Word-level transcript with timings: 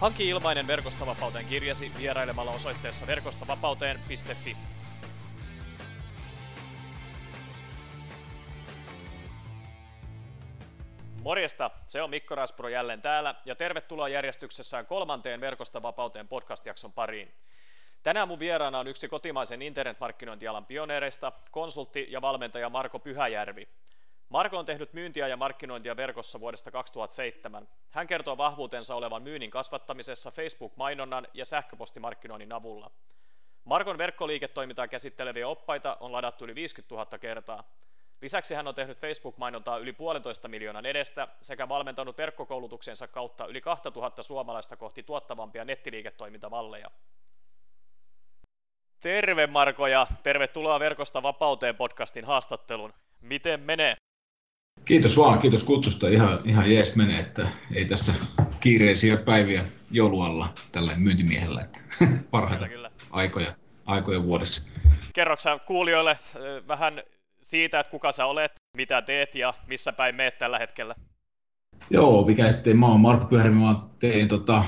Hanki 0.00 0.28
ilmainen 0.28 0.66
Verkostavapauteen 0.66 1.46
kirjasi 1.46 1.92
vierailemalla 1.98 2.50
osoitteessa 2.50 3.06
verkostavapauteen.fi. 3.06 4.56
Morjesta, 11.22 11.70
se 11.86 12.02
on 12.02 12.10
Mikko 12.10 12.34
Raspro 12.34 12.68
jälleen 12.68 13.02
täällä 13.02 13.34
ja 13.44 13.54
tervetuloa 13.54 14.08
järjestyksessään 14.08 14.86
kolmanteen 14.86 15.40
Verkostavapauteen 15.40 16.28
podcast-jakson 16.28 16.92
pariin. 16.92 17.34
Tänään 18.02 18.28
mun 18.28 18.38
vieraana 18.38 18.78
on 18.78 18.88
yksi 18.88 19.08
kotimaisen 19.08 19.62
internetmarkkinointialan 19.62 20.66
pioneereista, 20.66 21.32
konsultti 21.50 22.06
ja 22.10 22.22
valmentaja 22.22 22.70
Marko 22.70 22.98
Pyhäjärvi. 22.98 23.68
Marko 24.30 24.58
on 24.58 24.64
tehnyt 24.64 24.92
myyntiä 24.92 25.28
ja 25.28 25.36
markkinointia 25.36 25.96
verkossa 25.96 26.40
vuodesta 26.40 26.70
2007. 26.70 27.68
Hän 27.90 28.06
kertoo 28.06 28.36
vahvuutensa 28.36 28.94
olevan 28.94 29.22
myynnin 29.22 29.50
kasvattamisessa 29.50 30.30
Facebook-mainonnan 30.30 31.26
ja 31.34 31.44
sähköpostimarkkinoinnin 31.44 32.52
avulla. 32.52 32.90
Markon 33.64 33.98
verkkoliiketoimintaa 33.98 34.88
käsitteleviä 34.88 35.48
oppaita 35.48 35.96
on 36.00 36.12
ladattu 36.12 36.44
yli 36.44 36.54
50 36.54 36.94
000 36.94 37.18
kertaa. 37.18 37.64
Lisäksi 38.20 38.54
hän 38.54 38.68
on 38.68 38.74
tehnyt 38.74 38.98
Facebook-mainontaa 38.98 39.78
yli 39.78 39.92
puolentoista 39.92 40.48
miljoonan 40.48 40.86
edestä 40.86 41.28
sekä 41.42 41.68
valmentanut 41.68 42.18
verkkokoulutuksensa 42.18 43.08
kautta 43.08 43.46
yli 43.46 43.60
2000 43.60 44.22
suomalaista 44.22 44.76
kohti 44.76 45.02
tuottavampia 45.02 45.64
nettiliiketoimintamalleja. 45.64 46.90
Terve 49.00 49.46
Marko 49.46 49.86
ja 49.86 50.06
tervetuloa 50.22 50.80
Verkosta 50.80 51.22
vapauteen 51.22 51.76
podcastin 51.76 52.24
haastattelun. 52.24 52.94
Miten 53.20 53.60
menee? 53.60 53.96
Kiitos 54.84 55.16
vaan, 55.16 55.38
kiitos 55.38 55.64
kutsusta. 55.64 56.08
Ihan, 56.08 56.40
ihan 56.44 56.72
jees 56.72 56.96
menee, 56.96 57.20
että 57.20 57.48
ei 57.74 57.84
tässä 57.84 58.12
kiireisiä 58.60 59.16
päiviä 59.16 59.64
joulualla 59.90 60.48
tällä 60.72 60.92
myyntimiehellä. 60.96 61.60
Että 61.60 61.80
parhaita 62.30 62.68
kyllä, 62.68 62.88
kyllä. 62.88 62.90
Aikoja, 63.10 63.52
aikoja 63.86 64.22
vuodessa. 64.22 64.68
Kerroksä 65.12 65.58
kuulijoille 65.66 66.18
vähän 66.68 67.02
siitä, 67.42 67.80
että 67.80 67.90
kuka 67.90 68.12
sä 68.12 68.26
olet, 68.26 68.52
mitä 68.76 69.02
teet 69.02 69.34
ja 69.34 69.54
missä 69.66 69.92
päin 69.92 70.14
meet 70.14 70.38
tällä 70.38 70.58
hetkellä? 70.58 70.94
Joo, 71.90 72.26
mikä 72.26 72.48
ettei. 72.48 72.74
Mä 72.74 72.86
oon 72.86 73.00
Markku 73.00 73.26
Pyhäri, 73.26 73.50
mä 73.50 73.76
teen 73.98 74.28
tota, 74.28 74.64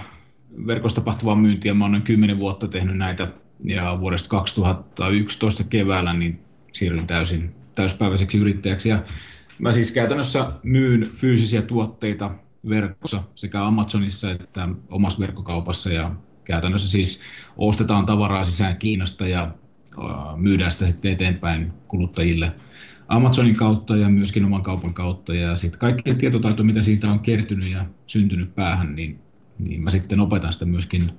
verkosta 0.66 1.00
tapahtuvaa 1.00 1.34
myyntiä. 1.34 1.74
Mä 1.74 1.84
oon 1.84 1.92
noin 1.92 2.02
10 2.02 2.38
vuotta 2.38 2.68
tehnyt 2.68 2.96
näitä 2.96 3.28
ja 3.64 4.00
vuodesta 4.00 4.28
2011 4.28 5.64
keväällä 5.64 6.12
niin 6.12 6.44
siirryin 6.72 7.06
täysin 7.06 7.54
täyspäiväiseksi 7.74 8.38
yrittäjäksi. 8.38 8.88
Ja 8.88 8.98
Mä 9.62 9.72
siis 9.72 9.92
käytännössä 9.92 10.52
myyn 10.62 11.10
fyysisiä 11.14 11.62
tuotteita 11.62 12.30
verkossa 12.68 13.22
sekä 13.34 13.66
Amazonissa 13.66 14.30
että 14.30 14.68
omassa 14.88 15.18
verkkokaupassa 15.18 15.92
ja 15.92 16.14
käytännössä 16.44 16.88
siis 16.88 17.20
ostetaan 17.56 18.06
tavaraa 18.06 18.44
sisään 18.44 18.76
Kiinasta 18.76 19.26
ja 19.28 19.54
myydään 20.36 20.72
sitä 20.72 20.86
sitten 20.86 21.12
eteenpäin 21.12 21.72
kuluttajille 21.88 22.52
Amazonin 23.08 23.56
kautta 23.56 23.96
ja 23.96 24.08
myöskin 24.08 24.44
oman 24.44 24.62
kaupan 24.62 24.94
kautta. 24.94 25.34
Ja 25.34 25.56
sitten 25.56 25.80
kaikki 25.80 26.14
tietotaito, 26.14 26.64
mitä 26.64 26.82
siitä 26.82 27.10
on 27.10 27.20
kertynyt 27.20 27.70
ja 27.70 27.86
syntynyt 28.06 28.54
päähän, 28.54 28.94
niin, 28.94 29.18
niin 29.58 29.82
mä 29.82 29.90
sitten 29.90 30.20
opetan 30.20 30.52
sitä 30.52 30.64
myöskin 30.64 31.12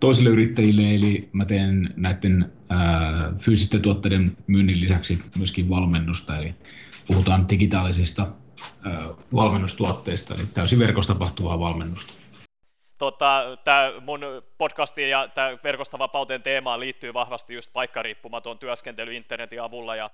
toisille 0.00 0.30
yrittäjille, 0.30 0.94
eli 0.94 1.28
mä 1.32 1.44
teen 1.44 1.94
näiden 1.96 2.52
ää, 2.68 3.32
fyysisten 3.38 3.82
tuotteiden 3.82 4.36
myynnin 4.46 4.80
lisäksi 4.80 5.22
myöskin 5.36 5.68
valmennusta, 5.68 6.38
eli 6.38 6.54
puhutaan 7.06 7.48
digitaalisista 7.48 8.26
valmennustuotteista, 9.34 10.34
eli 10.34 10.46
täysin 10.54 10.78
verkosta 10.78 11.12
tapahtuvaa 11.12 11.60
valmennusta. 11.60 12.12
Tota, 12.98 13.58
tämä 13.64 13.92
mun 14.00 14.20
podcasti 14.58 15.10
ja 15.10 15.28
tämä 15.28 15.58
verkosta 15.64 15.98
vapauteen 15.98 16.42
teemaan 16.42 16.80
liittyy 16.80 17.14
vahvasti 17.14 17.54
just 17.54 17.72
paikkariippumaton 17.72 18.58
työskentely 18.58 19.14
internetin 19.14 19.62
avulla 19.62 19.96
ja, 19.96 20.10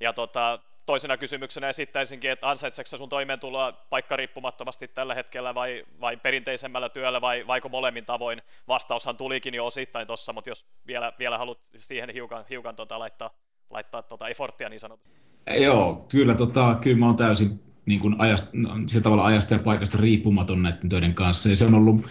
ja 0.00 0.12
tota, 0.12 0.58
toisena 0.86 1.16
kysymyksenä 1.16 1.68
esittäisinkin, 1.68 2.30
että 2.30 2.50
ansaitseeko 2.50 2.96
sun 2.96 3.08
toimeentuloa 3.08 3.72
paikkariippumattomasti 3.72 4.88
tällä 4.88 5.14
hetkellä 5.14 5.54
vai, 5.54 5.84
vai 6.00 6.16
perinteisemmällä 6.16 6.88
työllä 6.88 7.20
vai 7.20 7.46
vaiko 7.46 7.68
molemmin 7.68 8.04
tavoin? 8.04 8.42
Vastaushan 8.68 9.16
tulikin 9.16 9.54
jo 9.54 9.66
osittain 9.66 10.06
tuossa, 10.06 10.32
mutta 10.32 10.50
jos 10.50 10.66
vielä, 10.86 11.12
vielä 11.18 11.38
haluat 11.38 11.58
siihen 11.76 12.10
hiukan, 12.10 12.44
hiukan 12.50 12.76
tota 12.76 12.98
laittaa, 12.98 13.30
laittaa 13.70 14.02
tota 14.02 14.28
efforttia 14.28 14.68
niin 14.68 14.80
sanotusti. 14.80 15.24
Joo, 15.60 16.06
kyllä, 16.08 16.34
tota, 16.34 16.78
kyllä 16.80 16.96
mä 16.96 17.06
oon 17.06 17.16
täysin 17.16 17.60
niin 17.86 18.00
kuin 18.00 18.14
ajasta, 18.18 18.50
sillä 18.86 19.02
tavalla 19.02 19.24
ajasta 19.24 19.54
ja 19.54 19.60
paikasta 19.60 19.98
riippumaton 19.98 20.62
näiden 20.62 20.88
töiden 20.88 21.14
kanssa. 21.14 21.48
Ja 21.48 21.56
se 21.56 21.64
on 21.64 21.74
ollut 21.74 22.06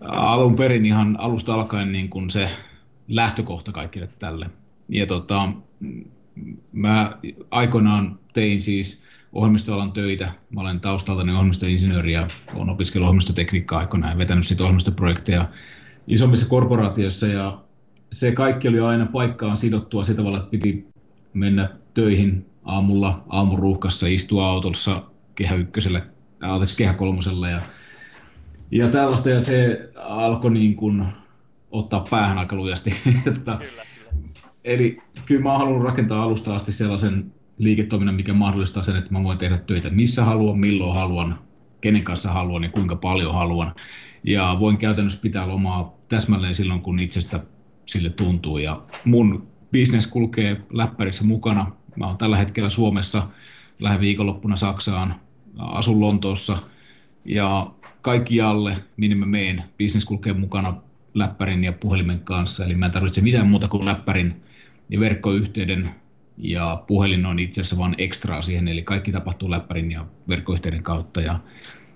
alun 0.00 0.56
perin 0.56 0.86
ihan 0.86 1.16
alusta 1.20 1.54
alkaen 1.54 1.92
niin 1.92 2.08
kuin 2.08 2.30
se 2.30 2.50
lähtökohta 3.08 3.72
kaikille 3.72 4.08
tälle. 4.18 4.50
Ja 4.88 5.06
tota, 5.06 5.52
mä 6.72 7.18
aikoinaan 7.50 8.18
tein 8.32 8.60
siis 8.60 9.04
ohjelmistoalan 9.32 9.92
töitä. 9.92 10.32
Mä 10.50 10.60
olen 10.60 10.80
taustaltani 10.80 11.32
ohjelmistoinsinööri 11.32 12.12
ja 12.12 12.28
olen 12.54 12.70
opiskellut 12.70 13.06
ohjelmistotekniikkaa 13.06 13.78
aikoinaan 13.78 14.12
ja 14.12 14.18
vetänyt 14.18 14.46
sitten 14.46 14.64
ohjelmistoprojekteja 14.64 15.48
isommissa 16.06 16.48
korporaatioissa 16.48 17.26
ja 17.26 17.60
se 18.12 18.32
kaikki 18.32 18.68
oli 18.68 18.80
aina 18.80 19.06
paikkaan 19.06 19.56
sidottua 19.56 20.04
sillä 20.04 20.16
tavalla, 20.16 20.38
että 20.38 20.50
piti 20.50 20.86
mennä 21.32 21.70
töihin 21.94 22.46
aamulla 22.64 23.24
aamuruuhkassa, 23.28 24.06
istua 24.06 24.46
autossa 24.46 25.02
kehä 25.34 25.54
ykkösellä, 25.54 26.02
anteeksi, 26.40 26.76
kehä 26.76 26.92
kolmosella 26.92 27.48
ja, 27.48 27.62
ja 28.70 28.88
tällaista, 28.88 29.30
ja 29.30 29.40
se 29.40 29.90
alkoi 29.96 30.50
niin 30.50 30.76
kuin 30.76 31.06
ottaa 31.70 32.06
päähän 32.10 32.38
aika 32.38 32.56
lujasti. 32.56 32.90
kyllä, 33.24 33.56
kyllä. 33.56 33.82
Eli 34.64 34.98
kyllä 35.26 35.42
mä 35.42 35.58
haluan 35.58 35.82
rakentaa 35.82 36.22
alusta 36.22 36.54
asti 36.54 36.72
sellaisen 36.72 37.32
liiketoiminnan, 37.58 38.14
mikä 38.14 38.34
mahdollistaa 38.34 38.82
sen, 38.82 38.96
että 38.96 39.12
mä 39.12 39.22
voin 39.22 39.38
tehdä 39.38 39.58
töitä 39.58 39.90
missä 39.90 40.24
haluan, 40.24 40.58
milloin 40.58 40.94
haluan, 40.94 41.38
kenen 41.80 42.04
kanssa 42.04 42.32
haluan 42.32 42.62
ja 42.64 42.70
kuinka 42.70 42.96
paljon 42.96 43.34
haluan. 43.34 43.74
Ja 44.24 44.56
voin 44.60 44.78
käytännössä 44.78 45.22
pitää 45.22 45.48
lomaa 45.48 45.94
täsmälleen 46.08 46.54
silloin, 46.54 46.80
kun 46.80 47.00
itsestä 47.00 47.40
sille 47.86 48.10
tuntuu. 48.10 48.58
Ja 48.58 48.82
mun 49.04 49.48
business 49.72 50.06
kulkee 50.06 50.60
läppärissä 50.72 51.24
mukana. 51.24 51.72
Mä 51.98 52.06
oon 52.06 52.18
tällä 52.18 52.36
hetkellä 52.36 52.70
Suomessa, 52.70 53.28
lähden 53.78 54.00
viikonloppuna 54.00 54.56
Saksaan, 54.56 55.14
asun 55.58 56.00
Lontoossa 56.00 56.58
ja 57.24 57.70
kaikkialle, 58.02 58.76
minne 58.96 59.16
mä 59.16 59.26
meen, 59.26 59.64
business 59.78 60.04
kulkee 60.04 60.32
mukana 60.32 60.76
läppärin 61.14 61.64
ja 61.64 61.72
puhelimen 61.72 62.20
kanssa, 62.20 62.64
eli 62.64 62.74
mä 62.74 62.86
en 62.86 62.92
tarvitse 62.92 63.20
mitään 63.20 63.46
muuta 63.46 63.68
kuin 63.68 63.84
läppärin 63.84 64.42
ja 64.90 65.00
verkkoyhteyden 65.00 65.90
ja 66.38 66.84
puhelin 66.86 67.26
on 67.26 67.38
itse 67.38 67.60
asiassa 67.60 67.78
vain 67.78 67.94
ekstraa 67.98 68.42
siihen, 68.42 68.68
eli 68.68 68.82
kaikki 68.82 69.12
tapahtuu 69.12 69.50
läppärin 69.50 69.92
ja 69.92 70.06
verkkoyhteyden 70.28 70.82
kautta. 70.82 71.20
Ja 71.20 71.40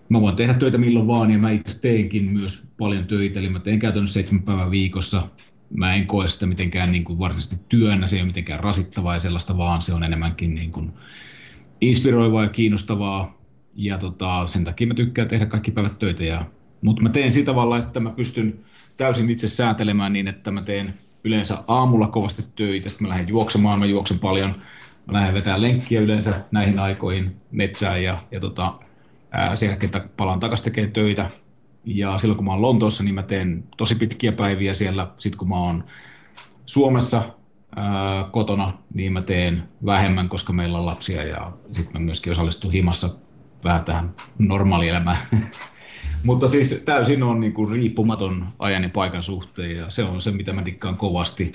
mä 0.09 0.21
voin 0.21 0.37
tehdä 0.37 0.55
töitä 0.55 0.79
milloin 0.79 1.07
vaan 1.07 1.31
ja 1.31 1.39
mä 1.39 1.51
itse 1.51 1.81
teenkin 1.81 2.25
myös 2.25 2.69
paljon 2.79 3.07
töitä, 3.07 3.41
eli 3.41 3.49
mä 3.49 3.59
teen 3.59 3.79
käytännössä 3.79 4.15
seitsemän 4.15 4.43
päivän 4.43 4.71
viikossa 4.71 5.29
mä 5.77 5.95
en 5.95 6.07
koe 6.07 6.29
sitä 6.29 6.47
mitenkään 6.47 6.93
niin 6.93 7.05
kuin 7.05 7.19
varsinaisesti 7.19 7.65
työnä, 7.69 8.07
se 8.07 8.17
ei 8.17 8.23
ole 8.23 8.27
mitenkään 8.27 8.61
rasittavaa 8.61 9.15
ja 9.15 9.21
sellaista, 9.21 9.57
vaan 9.57 9.83
se 9.83 9.95
on 9.95 10.05
enemmänkin 10.05 10.55
niin 10.55 10.71
kuin 10.71 10.93
inspiroivaa 11.81 12.43
ja 12.43 12.49
kiinnostavaa. 12.49 13.43
Ja 13.75 13.99
tota, 13.99 14.47
sen 14.47 14.65
takia 14.65 14.87
mä 14.87 14.95
tykkään 14.95 15.29
tehdä 15.29 15.47
kaikki 15.47 15.71
päivät 15.71 15.99
töitä. 15.99 16.25
Ja, 16.25 16.47
mutta 16.83 17.03
mä 17.03 17.09
teen 17.09 17.33
sitä 17.33 17.47
tavalla, 17.47 17.79
että 17.79 18.01
mä 18.01 18.11
pystyn 18.11 18.65
täysin 18.97 19.31
itse 19.31 19.49
säätelemään 19.49 20.13
niin, 20.13 20.29
että 20.29 20.51
mä 20.51 20.63
teen 20.63 20.95
yleensä 21.25 21.59
aamulla 21.67 22.09
kovasti 22.09 22.45
töitä, 22.57 22.89
sitten 22.89 23.07
mä 23.07 23.15
lähden 23.15 23.29
juoksemaan, 23.29 23.79
mä 23.79 23.87
juoksen 23.87 24.19
paljon, 24.19 24.63
mä 25.07 25.13
lähden 25.13 25.35
vetämään 25.35 25.63
lenkkiä 25.63 26.01
yleensä 26.01 26.45
näihin 26.51 26.79
aikoihin 26.79 27.37
metsään 27.51 28.03
ja, 28.03 28.23
ja 28.31 28.41
tota, 28.41 28.75
ää, 29.31 29.57
sen 29.57 29.69
jälkeen 29.69 29.93
palaan 30.17 30.41
takaisin 30.41 30.65
tekemään 30.65 30.93
töitä, 30.93 31.31
ja 31.85 32.19
silloin 32.19 32.37
kun 32.37 32.45
mä 32.45 32.53
oon 32.53 32.63
Lontoossa, 32.63 33.03
niin 33.03 33.15
mä 33.15 33.23
teen 33.23 33.65
tosi 33.77 33.95
pitkiä 33.95 34.33
päiviä 34.33 34.75
siellä. 34.75 35.09
Sitten 35.19 35.39
kun 35.39 35.49
mä 35.49 35.59
oon 35.59 35.85
Suomessa 36.67 37.23
ää, 37.77 38.25
kotona, 38.33 38.79
niin 38.95 39.13
mä 39.13 39.23
teen 39.23 39.63
vähemmän, 39.87 40.29
koska 40.29 40.53
meillä 40.53 40.79
on 40.79 40.87
lapsia 40.87 41.25
ja 41.25 41.53
sitten 41.73 42.01
mä 42.01 42.05
myöskin 42.05 42.31
osallistun 42.31 42.73
himassa 42.73 43.09
vähän 43.65 43.85
tähän 43.85 44.15
normaalielämään. 44.39 45.17
Mutta 46.25 46.49
siis 46.49 46.83
täysin 46.85 47.23
on 47.23 47.41
niin 47.41 47.53
kuin 47.53 47.73
riippumaton 47.73 48.47
ajan 48.59 48.83
ja 48.83 48.89
paikan 48.89 49.23
suhteen 49.23 49.77
ja 49.77 49.91
se 49.91 50.05
on 50.05 50.21
se, 50.21 50.31
mitä 50.31 50.53
mä 50.53 50.65
dikkaan 50.65 50.97
kovasti 50.97 51.53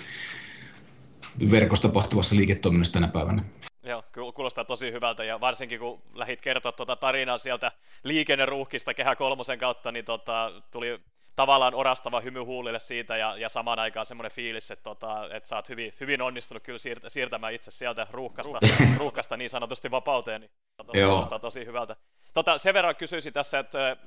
verkossa 1.52 1.88
tapahtuvassa 1.88 2.36
liiketoiminnassa 2.36 2.94
tänä 2.94 3.08
päivänä. 3.08 3.44
Joo, 3.88 4.04
kuulostaa 4.34 4.64
tosi 4.64 4.92
hyvältä. 4.92 5.24
Ja 5.24 5.40
varsinkin 5.40 5.80
kun 5.80 6.02
lähit 6.14 6.42
kertoa 6.42 6.72
tuota 6.72 6.96
tarinaa 6.96 7.38
sieltä 7.38 7.72
liikenneruuhkista 8.04 8.94
Kehä 8.94 9.16
Kolmosen 9.16 9.60
kautta, 9.60 9.92
niin 9.92 10.06
tota, 10.06 10.52
tuli 10.72 11.00
tavallaan 11.36 11.76
orastava 11.76 12.20
hymy 12.20 12.40
huulille 12.40 12.80
siitä 12.80 13.18
ja, 13.18 13.38
ja 13.38 13.50
samaan 13.50 13.80
aikaan 13.80 14.06
semmoinen 14.06 14.32
fiilis, 14.32 14.72
että, 14.72 14.84
tota, 14.84 15.36
että 15.36 15.50
sä 15.50 15.56
oot 15.56 15.70
hyvin, 15.70 15.94
hyvin 16.00 16.22
onnistunut 16.22 16.64
kyllä 16.64 16.80
siirtä, 16.80 17.10
siirtämään 17.10 17.54
itse 17.54 17.72
sieltä 17.72 18.08
ruuhkasta, 18.12 18.60
ruuhkasta. 18.98 19.38
niin 19.38 19.50
sanotusti 19.50 19.92
vapauteen, 19.92 20.42
niin 20.42 20.52
kuulostaa 20.92 21.40
tosi 21.40 21.66
hyvältä. 21.66 21.96
Tota, 22.34 22.58
sen 22.58 22.74
verran 22.74 22.96
kysyisin 22.96 23.34
tässä, 23.34 23.60
että 23.60 23.98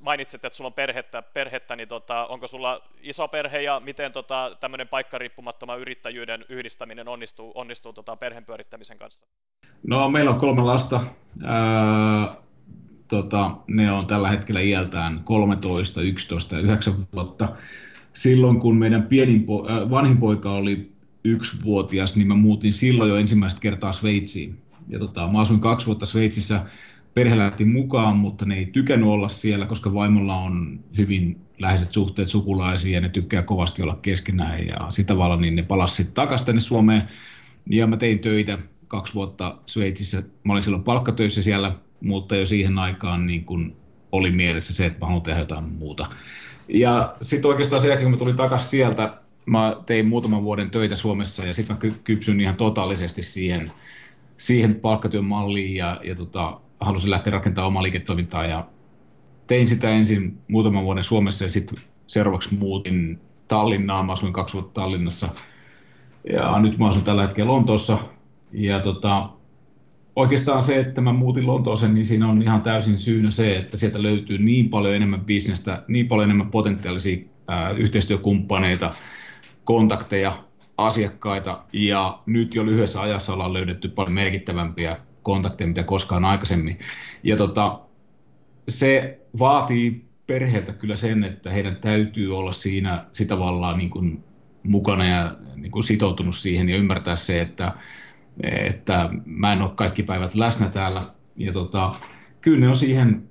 mainitsit, 0.00 0.44
että 0.44 0.56
sulla 0.56 0.68
on 0.68 0.74
perhettä, 0.74 1.22
perhettä 1.22 1.76
niin 1.76 1.88
tota, 1.88 2.26
onko 2.26 2.46
sulla 2.46 2.82
iso 3.02 3.28
perhe 3.28 3.62
ja 3.62 3.80
miten 3.80 4.12
tota, 4.12 4.56
tämmöinen 4.60 4.88
paikkariippumattoman 4.88 5.80
yrittäjyyden 5.80 6.44
yhdistäminen 6.48 7.08
onnistuu, 7.08 7.52
onnistuu 7.54 7.92
tota, 7.92 8.16
perheen 8.16 8.44
pyörittämisen 8.44 8.98
kanssa? 8.98 9.26
No 9.86 10.10
meillä 10.10 10.30
on 10.30 10.38
kolme 10.38 10.62
lasta. 10.62 11.00
Ää, 11.44 12.36
tota, 13.08 13.50
ne 13.66 13.92
on 13.92 14.06
tällä 14.06 14.30
hetkellä 14.30 14.60
iältään 14.60 15.20
13, 15.24 16.02
11 16.02 16.56
ja 16.56 16.60
9 16.60 16.94
vuotta. 17.12 17.48
Silloin 18.12 18.60
kun 18.60 18.76
meidän 18.76 19.02
pienin 19.02 19.40
po- 19.40 19.70
äh, 19.70 19.90
vanhin 19.90 20.18
poika 20.18 20.52
oli 20.52 20.92
yksivuotias, 21.24 22.16
niin 22.16 22.28
mä 22.28 22.34
muutin 22.34 22.72
silloin 22.72 23.10
jo 23.10 23.16
ensimmäistä 23.16 23.60
kertaa 23.60 23.92
Sveitsiin. 23.92 24.62
Ja 24.88 24.98
tota, 24.98 25.28
mä 25.28 25.40
asuin 25.40 25.60
kaksi 25.60 25.86
vuotta 25.86 26.06
Sveitsissä 26.06 26.66
perhe 27.14 27.38
lähti 27.38 27.64
mukaan, 27.64 28.16
mutta 28.16 28.44
ne 28.44 28.54
ei 28.54 28.66
tykännyt 28.66 29.08
olla 29.08 29.28
siellä, 29.28 29.66
koska 29.66 29.94
vaimolla 29.94 30.36
on 30.36 30.80
hyvin 30.98 31.40
läheiset 31.58 31.92
suhteet 31.92 32.28
sukulaisiin 32.28 32.94
ja 32.94 33.00
ne 33.00 33.08
tykkää 33.08 33.42
kovasti 33.42 33.82
olla 33.82 33.98
keskenään 34.02 34.66
ja 34.66 34.76
sitä 34.90 35.06
tavalla 35.06 35.36
niin 35.36 35.56
ne 35.56 35.62
palasivat 35.62 36.14
takaisin 36.14 36.46
tänne 36.46 36.60
Suomeen 36.60 37.02
ja 37.70 37.86
mä 37.86 37.96
tein 37.96 38.18
töitä 38.18 38.58
kaksi 38.88 39.14
vuotta 39.14 39.58
Sveitsissä. 39.66 40.22
Mä 40.44 40.52
olin 40.52 40.62
silloin 40.62 40.84
palkkatöissä 40.84 41.42
siellä, 41.42 41.72
mutta 42.00 42.36
jo 42.36 42.46
siihen 42.46 42.78
aikaan 42.78 43.26
niin 43.26 43.44
kun 43.44 43.76
oli 44.12 44.30
mielessä 44.30 44.74
se, 44.74 44.86
että 44.86 44.98
mä 44.98 45.06
haluan 45.06 45.22
tehdä 45.22 45.40
jotain 45.40 45.64
muuta. 45.64 46.06
Ja 46.68 47.16
sitten 47.22 47.48
oikeastaan 47.48 47.80
sen 47.80 47.88
jälkeen, 47.88 48.04
kun 48.04 48.12
mä 48.12 48.18
tulin 48.18 48.36
takaisin 48.36 48.68
sieltä, 48.68 49.14
mä 49.46 49.76
tein 49.86 50.06
muutaman 50.06 50.42
vuoden 50.42 50.70
töitä 50.70 50.96
Suomessa 50.96 51.44
ja 51.44 51.54
sitten 51.54 51.76
mä 51.76 51.92
kypsyn 52.04 52.40
ihan 52.40 52.56
totaalisesti 52.56 53.22
siihen, 53.22 53.72
siihen 54.36 54.74
palkkatyön 54.74 55.24
malliin 55.24 55.74
ja, 55.74 56.00
ja 56.04 56.14
tota, 56.14 56.60
halusin 56.84 57.10
lähteä 57.10 57.30
rakentamaan 57.30 57.68
omaa 57.68 57.82
liiketoimintaa 57.82 58.46
ja 58.46 58.66
tein 59.46 59.68
sitä 59.68 59.90
ensin 59.90 60.38
muutaman 60.48 60.84
vuoden 60.84 61.04
Suomessa 61.04 61.44
ja 61.44 61.50
sitten 61.50 61.78
seuraavaksi 62.06 62.54
muutin 62.54 63.20
Tallinnaan. 63.48 64.06
Mä 64.06 64.12
asuin 64.12 64.32
kaksi 64.32 64.54
vuotta 64.54 64.80
Tallinnassa 64.80 65.28
ja 66.32 66.58
nyt 66.58 66.78
mä 66.78 66.88
asun 66.88 67.04
tällä 67.04 67.22
hetkellä 67.22 67.52
Lontoossa. 67.52 67.98
Ja 68.52 68.80
tota, 68.80 69.28
oikeastaan 70.16 70.62
se, 70.62 70.80
että 70.80 71.00
mä 71.00 71.12
muutin 71.12 71.46
Lontooseen, 71.46 71.94
niin 71.94 72.06
siinä 72.06 72.28
on 72.28 72.42
ihan 72.42 72.62
täysin 72.62 72.98
syynä 72.98 73.30
se, 73.30 73.56
että 73.56 73.76
sieltä 73.76 74.02
löytyy 74.02 74.38
niin 74.38 74.68
paljon 74.68 74.94
enemmän 74.94 75.24
bisnestä, 75.24 75.82
niin 75.88 76.08
paljon 76.08 76.24
enemmän 76.24 76.50
potentiaalisia 76.50 77.24
ää, 77.48 77.70
yhteistyökumppaneita, 77.70 78.94
kontakteja, 79.64 80.36
asiakkaita 80.78 81.64
ja 81.72 82.18
nyt 82.26 82.54
jo 82.54 82.66
lyhyessä 82.66 83.00
ajassa 83.00 83.32
ollaan 83.32 83.52
löydetty 83.52 83.88
paljon 83.88 84.12
merkittävämpiä 84.12 84.96
kontakteja, 85.22 85.68
mitä 85.68 85.82
koskaan 85.82 86.24
aikaisemmin. 86.24 86.78
Ja 87.22 87.36
tota, 87.36 87.80
se 88.68 89.20
vaatii 89.38 90.04
perheeltä 90.26 90.72
kyllä 90.72 90.96
sen, 90.96 91.24
että 91.24 91.50
heidän 91.50 91.76
täytyy 91.76 92.38
olla 92.38 92.52
siinä 92.52 93.06
sitä 93.12 93.28
tavallaan 93.28 93.78
niin 93.78 93.90
kuin 93.90 94.24
mukana 94.62 95.04
ja 95.04 95.36
niin 95.56 95.72
kuin 95.72 95.82
sitoutunut 95.82 96.36
siihen 96.36 96.68
ja 96.68 96.76
ymmärtää 96.76 97.16
se, 97.16 97.40
että, 97.40 97.72
että 98.42 99.10
mä 99.24 99.52
en 99.52 99.62
ole 99.62 99.70
kaikki 99.74 100.02
päivät 100.02 100.34
läsnä 100.34 100.68
täällä. 100.68 101.10
Ja 101.36 101.52
tota, 101.52 101.92
kyllä 102.40 102.60
ne 102.60 102.68
on 102.68 102.76
siihen 102.76 103.28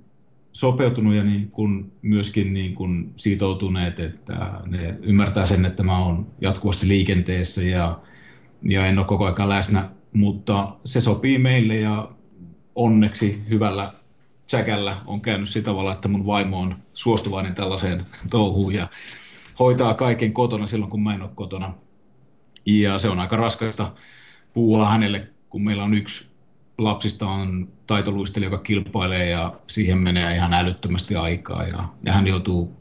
sopeutunut 0.52 1.14
ja 1.14 1.24
niin 1.24 1.50
kuin 1.50 1.92
myöskin 2.02 2.54
niin 2.54 2.74
kuin 2.74 3.12
sitoutuneet, 3.16 4.00
että 4.00 4.50
ne 4.66 4.94
ymmärtää 5.02 5.46
sen, 5.46 5.64
että 5.64 5.82
mä 5.82 5.98
oon 5.98 6.26
jatkuvasti 6.40 6.88
liikenteessä 6.88 7.62
ja, 7.62 8.00
ja 8.62 8.86
en 8.86 8.98
ole 8.98 9.06
koko 9.06 9.24
ajan 9.24 9.48
läsnä 9.48 9.88
mutta 10.12 10.76
se 10.84 11.00
sopii 11.00 11.38
meille 11.38 11.76
ja 11.76 12.08
onneksi 12.74 13.42
hyvällä 13.50 13.92
säkällä 14.46 14.96
on 15.06 15.20
käynyt 15.20 15.48
sitä 15.48 15.64
tavalla, 15.64 15.92
että 15.92 16.08
mun 16.08 16.26
vaimo 16.26 16.60
on 16.60 16.76
suostuvainen 16.94 17.54
tällaiseen 17.54 18.06
touhuun 18.30 18.74
ja 18.74 18.88
hoitaa 19.58 19.94
kaiken 19.94 20.32
kotona 20.32 20.66
silloin, 20.66 20.90
kun 20.90 21.02
mä 21.02 21.14
en 21.14 21.22
ole 21.22 21.30
kotona. 21.34 21.74
Ja 22.66 22.98
se 22.98 23.08
on 23.08 23.20
aika 23.20 23.36
raskasta 23.36 23.92
puhua 24.54 24.88
hänelle, 24.88 25.28
kun 25.48 25.64
meillä 25.64 25.84
on 25.84 25.94
yksi 25.94 26.32
lapsista 26.78 27.26
on 27.26 27.68
taitoluistelija, 27.86 28.46
joka 28.50 28.62
kilpailee 28.62 29.30
ja 29.30 29.60
siihen 29.66 29.98
menee 29.98 30.34
ihan 30.34 30.54
älyttömästi 30.54 31.16
aikaa 31.16 31.66
ja, 31.66 31.88
ja 32.06 32.12
hän 32.12 32.26
joutuu 32.26 32.76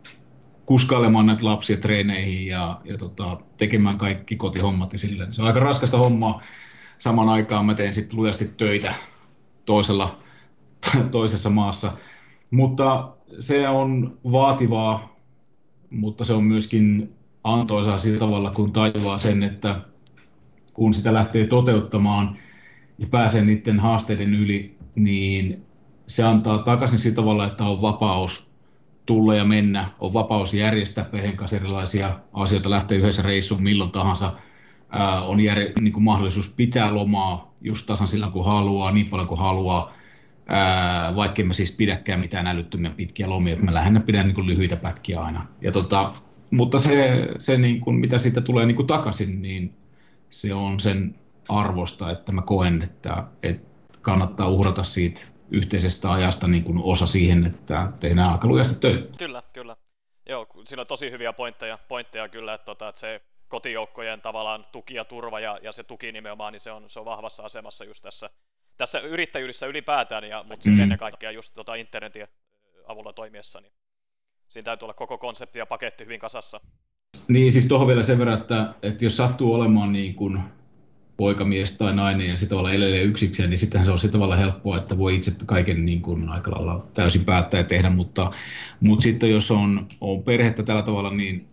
kuskailemaan 0.65 1.25
näitä 1.25 1.45
lapsia 1.45 1.77
treeneihin 1.77 2.47
ja, 2.47 2.81
ja 2.83 2.97
tota, 2.97 3.37
tekemään 3.57 3.97
kaikki 3.97 4.35
kotihommat 4.35 4.93
ja 4.93 4.99
silleen. 4.99 5.33
Se 5.33 5.41
on 5.41 5.47
aika 5.47 5.59
raskasta 5.59 5.97
hommaa 5.97 6.41
saman 7.01 7.30
aikaan 7.30 7.65
mä 7.65 7.74
teen 7.74 7.94
sitten 7.94 8.19
lujasti 8.19 8.45
töitä 8.57 8.94
toisella, 9.65 10.19
toisessa 11.12 11.50
maassa. 11.50 11.92
Mutta 12.51 13.13
se 13.39 13.69
on 13.69 14.18
vaativaa, 14.31 15.15
mutta 15.89 16.25
se 16.25 16.33
on 16.33 16.44
myöskin 16.44 17.13
antoisaa 17.44 17.98
sillä 17.98 18.19
tavalla, 18.19 18.51
kun 18.51 18.74
tajuaa 18.74 19.18
sen, 19.18 19.44
että 19.44 19.81
kun 20.74 20.94
sitä 20.94 21.13
lähtee 21.13 21.48
toteuttamaan 21.48 22.38
ja 22.98 23.07
pääsee 23.07 23.45
niiden 23.45 23.80
haasteiden 23.80 24.33
yli, 24.33 24.77
niin 24.95 25.65
se 26.06 26.24
antaa 26.24 26.57
takaisin 26.57 27.00
sillä 27.00 27.15
tavalla, 27.15 27.45
että 27.48 27.63
on 27.63 27.81
vapaus 27.81 28.51
tulla 29.06 29.36
ja 29.36 29.45
mennä, 29.45 29.92
on 30.00 30.13
vapaus 30.13 30.53
järjestää 30.53 31.03
perheen 31.03 31.38
kanssa 31.38 31.57
erilaisia 31.57 32.19
asioita, 32.33 32.69
lähteä 32.69 32.98
yhdessä 32.98 33.21
reissuun 33.21 33.63
milloin 33.63 33.92
tahansa– 33.92 34.33
on 35.21 35.39
jär, 35.39 35.57
niin 35.81 35.93
kuin 35.93 36.03
mahdollisuus 36.03 36.53
pitää 36.57 36.95
lomaa 36.95 37.53
just 37.61 37.85
tasan 37.85 38.07
sillä 38.07 38.29
kun 38.33 38.45
haluaa, 38.45 38.91
niin 38.91 39.09
paljon 39.09 39.27
kuin 39.27 39.39
haluaa, 39.39 39.93
vaikkei 41.15 41.45
mä 41.45 41.53
siis 41.53 41.75
pidäkään 41.77 42.19
mitään 42.19 42.47
älyttömiä 42.47 42.91
pitkiä 42.91 43.29
lomia, 43.29 43.53
että 43.53 43.65
mä 43.65 43.73
lähinnä 43.73 43.99
pidän 43.99 44.27
niin 44.27 44.35
kuin 44.35 44.47
lyhyitä 44.47 44.75
pätkiä 44.75 45.21
aina. 45.21 45.47
Ja 45.61 45.71
tota, 45.71 46.13
mutta 46.51 46.79
se, 46.79 47.27
se 47.38 47.57
niin 47.57 47.81
kuin, 47.81 47.95
mitä 47.95 48.17
siitä 48.17 48.41
tulee 48.41 48.65
niin 48.65 48.75
kuin 48.75 48.88
takaisin, 48.88 49.41
niin 49.41 49.73
se 50.29 50.53
on 50.53 50.79
sen 50.79 51.15
arvosta, 51.50 52.12
että 52.12 52.31
mä 52.31 52.41
koen, 52.41 52.81
että, 52.81 53.24
että 53.43 53.67
kannattaa 54.01 54.48
uhrata 54.48 54.83
siitä 54.83 55.21
yhteisestä 55.51 56.12
ajasta 56.12 56.48
niin 56.48 56.63
kuin 56.63 56.79
osa 56.83 57.07
siihen, 57.07 57.45
että 57.45 57.91
tehdään 58.00 58.31
aika 58.31 58.48
lujasti 58.48 58.75
töitä. 58.79 59.17
Kyllä, 59.17 59.43
kyllä. 59.53 59.75
Joo, 60.29 60.48
siinä 60.63 60.81
on 60.81 60.88
tosi 60.88 61.12
hyviä 61.12 61.33
pointteja, 61.33 61.79
pointteja 61.88 62.29
kyllä, 62.29 62.53
että, 62.53 62.65
tota, 62.65 62.89
että 62.89 63.01
se 63.01 63.21
kotijoukkojen 63.51 64.22
tavallaan 64.22 64.65
tuki 64.72 64.93
ja 64.93 65.05
turva 65.05 65.39
ja, 65.39 65.60
ja 65.62 65.72
se 65.72 65.84
tuki 65.84 66.12
nimenomaan, 66.12 66.53
niin 66.53 66.60
se 66.60 66.72
on, 66.72 66.89
se 66.89 67.00
on 67.00 67.05
vahvassa 67.05 67.43
asemassa 67.43 67.86
just 67.86 68.03
tässä, 68.03 68.29
tässä 68.77 69.00
yrittäjyydessä 69.00 69.67
ylipäätään, 69.67 70.24
ja, 70.24 70.46
mutta 70.48 70.70
mm. 70.70 70.79
ennen 70.79 70.98
kaikkea 70.98 71.31
just 71.31 71.53
tota 71.53 71.75
internetin 71.75 72.27
avulla 72.88 73.13
toimiessa, 73.13 73.62
niin 73.62 73.74
siinä 74.50 74.65
täytyy 74.65 74.86
olla 74.86 74.93
koko 74.93 75.17
konsepti 75.17 75.60
ja 75.60 75.65
paketti 75.65 76.03
hyvin 76.03 76.20
kasassa. 76.20 76.62
Niin, 77.27 77.51
siis 77.51 77.67
tuohon 77.67 77.88
vielä 77.88 78.03
sen 78.03 78.20
verran, 78.20 78.39
että, 78.41 78.74
että 78.84 79.05
jos 79.05 79.17
sattuu 79.17 79.53
olemaan 79.53 79.91
niin 79.91 80.15
kuin 80.15 80.39
poikamies 81.17 81.77
tai 81.77 81.96
nainen 81.96 82.29
ja 82.29 82.38
sitä 82.38 82.50
tavalla 82.50 82.72
elelee 82.72 83.01
yksikseen, 83.01 83.50
niin 83.50 83.58
sittenhän 83.58 83.86
se 83.86 83.91
on 83.91 84.00
sitä 84.00 84.12
tavalla 84.12 84.36
helppoa, 84.36 84.77
että 84.77 84.98
voi 84.98 85.15
itse 85.15 85.31
kaiken 85.46 85.86
niin 85.86 86.01
kuin 86.01 86.29
aika 86.29 86.51
lailla 86.51 86.86
täysin 86.93 87.25
päättää 87.25 87.60
ja 87.60 87.63
tehdä, 87.63 87.89
mutta, 87.89 88.31
mutta 88.79 89.03
sitten 89.03 89.31
jos 89.31 89.51
on, 89.51 89.88
on 90.01 90.24
perhettä 90.24 90.63
tällä 90.63 90.81
tavalla, 90.81 91.10
niin 91.10 91.48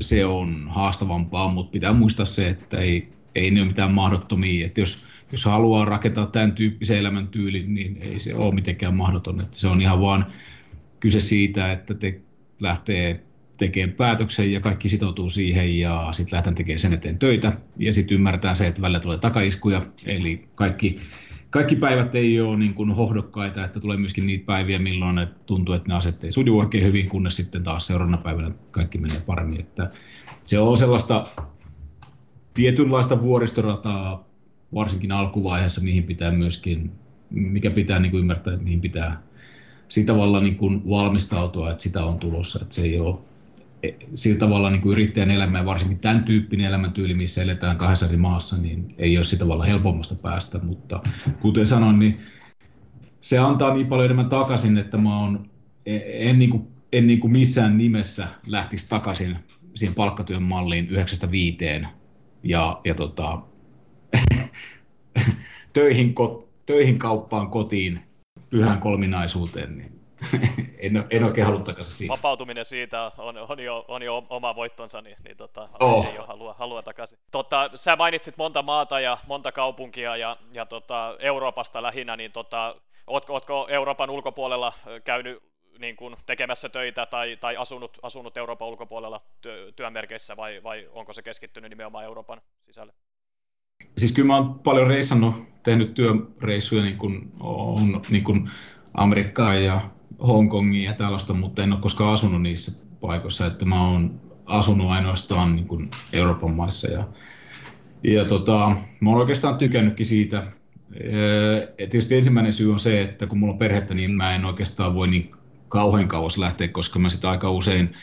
se 0.00 0.24
on 0.24 0.66
haastavampaa, 0.68 1.48
mutta 1.48 1.72
pitää 1.72 1.92
muistaa 1.92 2.26
se, 2.26 2.48
että 2.48 2.78
ei, 2.78 3.08
ei 3.34 3.50
ne 3.50 3.60
ole 3.60 3.68
mitään 3.68 3.94
mahdottomia. 3.94 4.66
Että 4.66 4.80
jos, 4.80 5.06
jos 5.32 5.44
haluaa 5.44 5.84
rakentaa 5.84 6.26
tämän 6.26 6.52
tyyppisen 6.52 6.98
elämäntyylin, 6.98 7.74
niin 7.74 7.98
ei 8.00 8.18
se 8.18 8.34
ole 8.34 8.54
mitenkään 8.54 8.94
mahdoton. 8.94 9.40
Että 9.40 9.58
se 9.58 9.68
on 9.68 9.80
ihan 9.80 10.00
vaan 10.00 10.26
kyse 11.00 11.20
siitä, 11.20 11.72
että 11.72 11.94
te 11.94 12.20
lähtee 12.60 13.24
tekemään 13.56 13.96
päätöksen 13.96 14.52
ja 14.52 14.60
kaikki 14.60 14.88
sitoutuu 14.88 15.30
siihen 15.30 15.78
ja 15.78 16.08
sitten 16.12 16.36
lähdetään 16.36 16.54
tekemään 16.54 16.78
sen 16.78 16.92
eteen 16.92 17.18
töitä 17.18 17.52
ja 17.78 17.94
sitten 17.94 18.14
ymmärretään 18.14 18.56
se, 18.56 18.66
että 18.66 18.82
välillä 18.82 19.00
tulee 19.00 19.18
takaiskuja, 19.18 19.82
eli 20.06 20.48
kaikki 20.54 21.00
kaikki 21.54 21.76
päivät 21.76 22.14
ei 22.14 22.40
ole 22.40 22.56
niin 22.56 22.74
kuin 22.74 22.90
hohdokkaita, 22.90 23.64
että 23.64 23.80
tulee 23.80 23.96
myöskin 23.96 24.26
niitä 24.26 24.46
päiviä, 24.46 24.78
milloin 24.78 25.14
ne 25.14 25.28
tuntuu, 25.46 25.74
että 25.74 25.88
ne 25.88 25.94
aset 25.94 26.24
ei 26.24 26.32
suju 26.32 26.58
oikein 26.58 26.84
hyvin, 26.84 27.08
kunnes 27.08 27.36
sitten 27.36 27.62
taas 27.62 27.86
seuraavana 27.86 28.16
päivänä 28.16 28.50
kaikki 28.70 28.98
menee 28.98 29.20
paremmin. 29.20 29.60
Että 29.60 29.90
se 30.42 30.58
on 30.58 30.78
sellaista 30.78 31.26
tietynlaista 32.54 33.22
vuoristorataa, 33.22 34.24
varsinkin 34.74 35.12
alkuvaiheessa, 35.12 35.80
mihin 35.80 36.04
pitää 36.04 36.30
myöskin, 36.30 36.92
mikä 37.30 37.70
pitää 37.70 37.98
niin 37.98 38.10
kuin 38.10 38.20
ymmärtää, 38.20 38.52
että 38.52 38.64
mihin 38.64 38.80
pitää 38.80 39.22
sitä 39.88 40.12
tavalla 40.12 40.40
niin 40.40 40.56
kuin 40.56 40.82
valmistautua, 40.88 41.70
että 41.70 41.82
sitä 41.82 42.04
on 42.04 42.18
tulossa, 42.18 42.58
että 42.62 42.74
se 42.74 42.82
ei 42.82 43.00
ole 43.00 43.18
sillä 44.14 44.38
tavalla 44.38 44.70
niin 44.70 44.82
kuin 44.82 44.92
yrittäjän 44.92 45.30
elämä 45.30 45.58
ja 45.58 45.66
varsinkin 45.66 45.98
tämän 45.98 46.24
tyyppinen 46.24 46.66
elämäntyyli, 46.66 47.14
missä 47.14 47.42
eletään 47.42 47.76
kahdessa 47.76 48.06
eri 48.06 48.16
maassa, 48.16 48.56
niin 48.56 48.94
ei 48.98 49.18
ole 49.18 49.24
sitä 49.24 49.38
tavalla 49.38 49.64
helpommasta 49.64 50.14
päästä, 50.14 50.58
mutta 50.58 51.00
kuten 51.40 51.66
sanoin, 51.66 51.98
niin 51.98 52.20
se 53.20 53.38
antaa 53.38 53.74
niin 53.74 53.86
paljon 53.86 54.04
enemmän 54.04 54.28
takaisin, 54.28 54.78
että 54.78 54.96
mä 54.96 55.20
oon, 55.20 55.50
e, 55.86 56.00
en, 56.04 56.38
niin 56.38 56.50
kuin, 56.50 56.66
en 56.92 57.06
niin 57.06 57.20
kuin 57.20 57.32
missään 57.32 57.78
nimessä 57.78 58.28
lähtisi 58.46 58.88
takaisin 58.88 59.36
siihen 59.74 59.94
palkkatyön 59.94 60.42
malliin 60.42 60.88
9-5 61.82 61.86
ja, 62.42 62.80
ja 62.84 62.94
tota, 62.94 63.42
töihin, 65.72 66.14
ko, 66.14 66.48
töihin 66.66 66.98
kauppaan 66.98 67.50
kotiin 67.50 68.00
pyhän 68.50 68.78
kolminaisuuteen, 68.78 69.76
niin 69.76 70.03
en, 70.78 71.06
en 71.10 71.24
oikein 71.24 71.46
halua 71.46 71.60
takaisin 71.60 71.94
siitä. 71.94 72.12
Vapautuminen 72.12 72.64
siitä 72.64 73.12
on, 73.18 73.38
on, 73.38 73.60
jo, 73.60 73.84
on 73.88 74.02
jo 74.02 74.26
oma 74.28 74.54
voittonsa, 74.56 75.00
niin, 75.00 75.16
niin 75.24 75.36
tota, 75.36 75.68
oh. 75.80 76.06
ei 76.06 76.18
ole 76.18 76.26
halua, 76.26 76.54
halua 76.58 76.82
takaisin. 76.82 77.18
Tota, 77.30 77.70
sä 77.74 77.96
mainitsit 77.96 78.36
monta 78.36 78.62
maata 78.62 79.00
ja 79.00 79.18
monta 79.26 79.52
kaupunkia 79.52 80.16
ja, 80.16 80.36
ja 80.54 80.66
tota, 80.66 81.16
Euroopasta 81.18 81.82
lähinnä, 81.82 82.16
niin 82.16 82.32
tota, 82.32 82.76
ootko, 83.06 83.32
ootko 83.32 83.66
Euroopan 83.70 84.10
ulkopuolella 84.10 84.72
käynyt 85.04 85.42
niin 85.78 85.96
kuin 85.96 86.16
tekemässä 86.26 86.68
töitä 86.68 87.06
tai, 87.06 87.36
tai 87.36 87.56
asunut, 87.56 87.98
asunut 88.02 88.36
Euroopan 88.36 88.68
ulkopuolella 88.68 89.20
työ, 89.40 89.72
työmerkeissä 89.76 90.36
vai, 90.36 90.62
vai 90.62 90.88
onko 90.92 91.12
se 91.12 91.22
keskittynyt 91.22 91.70
nimenomaan 91.70 92.04
Euroopan 92.04 92.40
sisälle? 92.62 92.92
Siis 93.98 94.12
kyllä 94.12 94.26
mä 94.26 94.36
oon 94.36 94.58
paljon 94.58 94.88
reissannut, 94.88 95.34
tehnyt 95.62 95.94
työreissuja 95.94 96.82
niin 96.82 96.98
kuin 96.98 97.32
on 97.40 98.02
niin 98.10 98.24
kuin 98.24 98.50
Amerikkaan 98.94 99.64
ja 99.64 99.80
Hongkongiin 100.26 100.84
ja 100.84 100.92
tällaista, 100.92 101.34
mutta 101.34 101.62
en 101.62 101.72
ole 101.72 101.80
koskaan 101.80 102.12
asunut 102.12 102.42
niissä 102.42 102.86
paikoissa, 103.00 103.46
että 103.46 103.64
mä 103.64 103.90
oon 103.90 104.20
asunut 104.46 104.90
ainoastaan 104.90 105.56
niin 105.56 105.68
kuin 105.68 105.90
Euroopan 106.12 106.50
maissa 106.50 106.90
ja, 106.90 107.08
ja 108.04 108.24
tota, 108.24 108.76
mä 109.00 109.10
oon 109.10 109.18
oikeastaan 109.18 109.58
tykännytkin 109.58 110.06
siitä. 110.06 110.46
Ja 111.78 111.86
tietysti 111.86 112.16
ensimmäinen 112.16 112.52
syy 112.52 112.72
on 112.72 112.78
se, 112.78 113.00
että 113.00 113.26
kun 113.26 113.38
mulla 113.38 113.52
on 113.52 113.58
perhettä, 113.58 113.94
niin 113.94 114.10
mä 114.10 114.34
en 114.34 114.44
oikeastaan 114.44 114.94
voi 114.94 115.08
niin 115.08 115.30
kauhean 115.68 116.08
kauas 116.08 116.38
lähteä, 116.38 116.68
koska 116.68 116.98
mä 116.98 117.08
sitä 117.08 117.30
aika 117.30 117.50
usein 117.50 117.94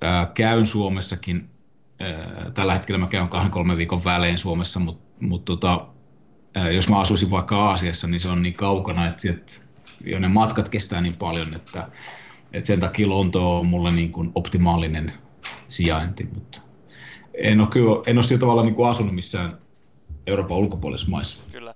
ää, 0.00 0.26
käyn 0.34 0.66
Suomessakin. 0.66 1.48
Ää, 2.00 2.50
tällä 2.54 2.74
hetkellä 2.74 2.98
mä 2.98 3.06
käyn 3.06 3.28
kahden 3.28 3.50
kolmen 3.50 3.76
viikon 3.76 4.04
välein 4.04 4.38
Suomessa, 4.38 4.80
mutta 4.80 5.14
mut 5.20 5.44
tota, 5.44 5.86
jos 6.74 6.88
mä 6.88 7.00
asuisin 7.00 7.30
vaikka 7.30 7.56
Aasiassa, 7.56 8.06
niin 8.06 8.20
se 8.20 8.28
on 8.28 8.42
niin 8.42 8.54
kaukana, 8.54 9.08
että 9.08 9.22
sieltä, 9.22 9.67
jo 10.04 10.18
ne 10.18 10.28
matkat 10.28 10.68
kestää 10.68 11.00
niin 11.00 11.16
paljon, 11.16 11.54
että, 11.54 11.88
että 12.52 12.66
sen 12.66 12.80
takia 12.80 13.08
Lonto 13.08 13.58
on 13.58 13.66
mulle 13.66 13.90
niin 13.90 14.12
kuin 14.12 14.32
optimaalinen 14.34 15.12
sijainti, 15.68 16.28
mutta 16.34 16.60
en 17.34 17.60
ole, 17.60 17.68
kyllä, 17.68 18.02
en 18.06 18.18
ole 18.18 18.24
sillä 18.24 18.40
tavalla 18.40 18.62
niin 18.62 18.74
kuin 18.74 18.88
asunut 18.88 19.14
missään 19.14 19.58
Euroopan 20.26 20.58
ulkopuolisissa 20.58 21.10
maissa. 21.10 21.42
Kyllä. 21.52 21.74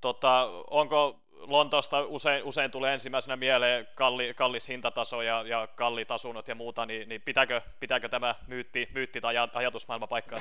Tota, 0.00 0.48
onko 0.70 1.22
Lontoosta 1.46 2.04
usein, 2.04 2.44
usein 2.44 2.70
tulee 2.70 2.94
ensimmäisenä 2.94 3.36
mieleen 3.36 3.86
kalli, 3.94 4.34
kallis 4.36 4.68
hintataso 4.68 5.22
ja, 5.22 5.42
ja 5.42 5.66
kallit 5.66 6.10
asunnot 6.10 6.48
ja 6.48 6.54
muuta, 6.54 6.86
niin, 6.86 7.08
niin 7.08 7.22
pitääkö, 7.22 7.60
pitääkö 7.80 8.08
tämä 8.08 8.34
myytti, 8.46 8.88
myytti 8.94 9.20
tai 9.20 9.34
ajatusmaailma 9.54 10.06
paikkaa? 10.06 10.40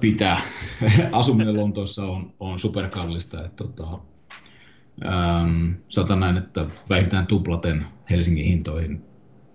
Pitää. 0.00 0.40
Asuminen 1.12 1.56
Lontoossa 1.56 2.04
on, 2.04 2.32
on 2.40 2.58
superkallista. 2.58 3.44
Että, 3.44 3.64
tota, 3.64 3.98
ähm, 5.04 5.70
sanotaan 5.88 6.20
näin, 6.20 6.36
että 6.36 6.66
vähintään 6.90 7.26
tuplaten 7.26 7.86
Helsingin 8.10 8.44
hintoihin. 8.44 9.04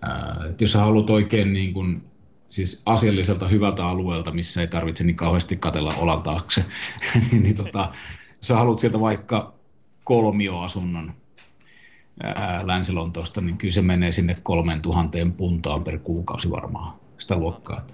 Äh, 0.04 0.54
jos 0.60 0.72
sä 0.72 0.78
haluat 0.78 1.10
oikein 1.10 1.52
niin 1.52 1.74
kun, 1.74 2.02
siis 2.50 2.82
asialliselta 2.86 3.48
hyvältä 3.48 3.86
alueelta, 3.86 4.30
missä 4.30 4.60
ei 4.60 4.68
tarvitse 4.68 5.04
niin 5.04 5.16
kauheasti 5.16 5.56
katella 5.56 5.94
olan 5.98 6.22
taakse, 6.22 6.64
niin, 7.30 7.42
niin 7.42 7.56
tota, 7.56 7.92
jos 8.36 8.48
sä 8.48 8.56
haluat 8.56 8.78
sieltä 8.78 9.00
vaikka 9.00 9.54
kolmioasunnon 10.04 11.12
Länsi-Lontoosta, 12.62 13.40
niin 13.40 13.58
kyllä 13.58 13.72
se 13.72 13.82
menee 13.82 14.12
sinne 14.12 14.36
kolmen 14.42 14.82
tuhanteen 14.82 15.32
puntaan 15.32 15.84
per 15.84 15.98
kuukausi 15.98 16.50
varmaan 16.50 16.94
sitä 17.18 17.36
luokkaa. 17.36 17.86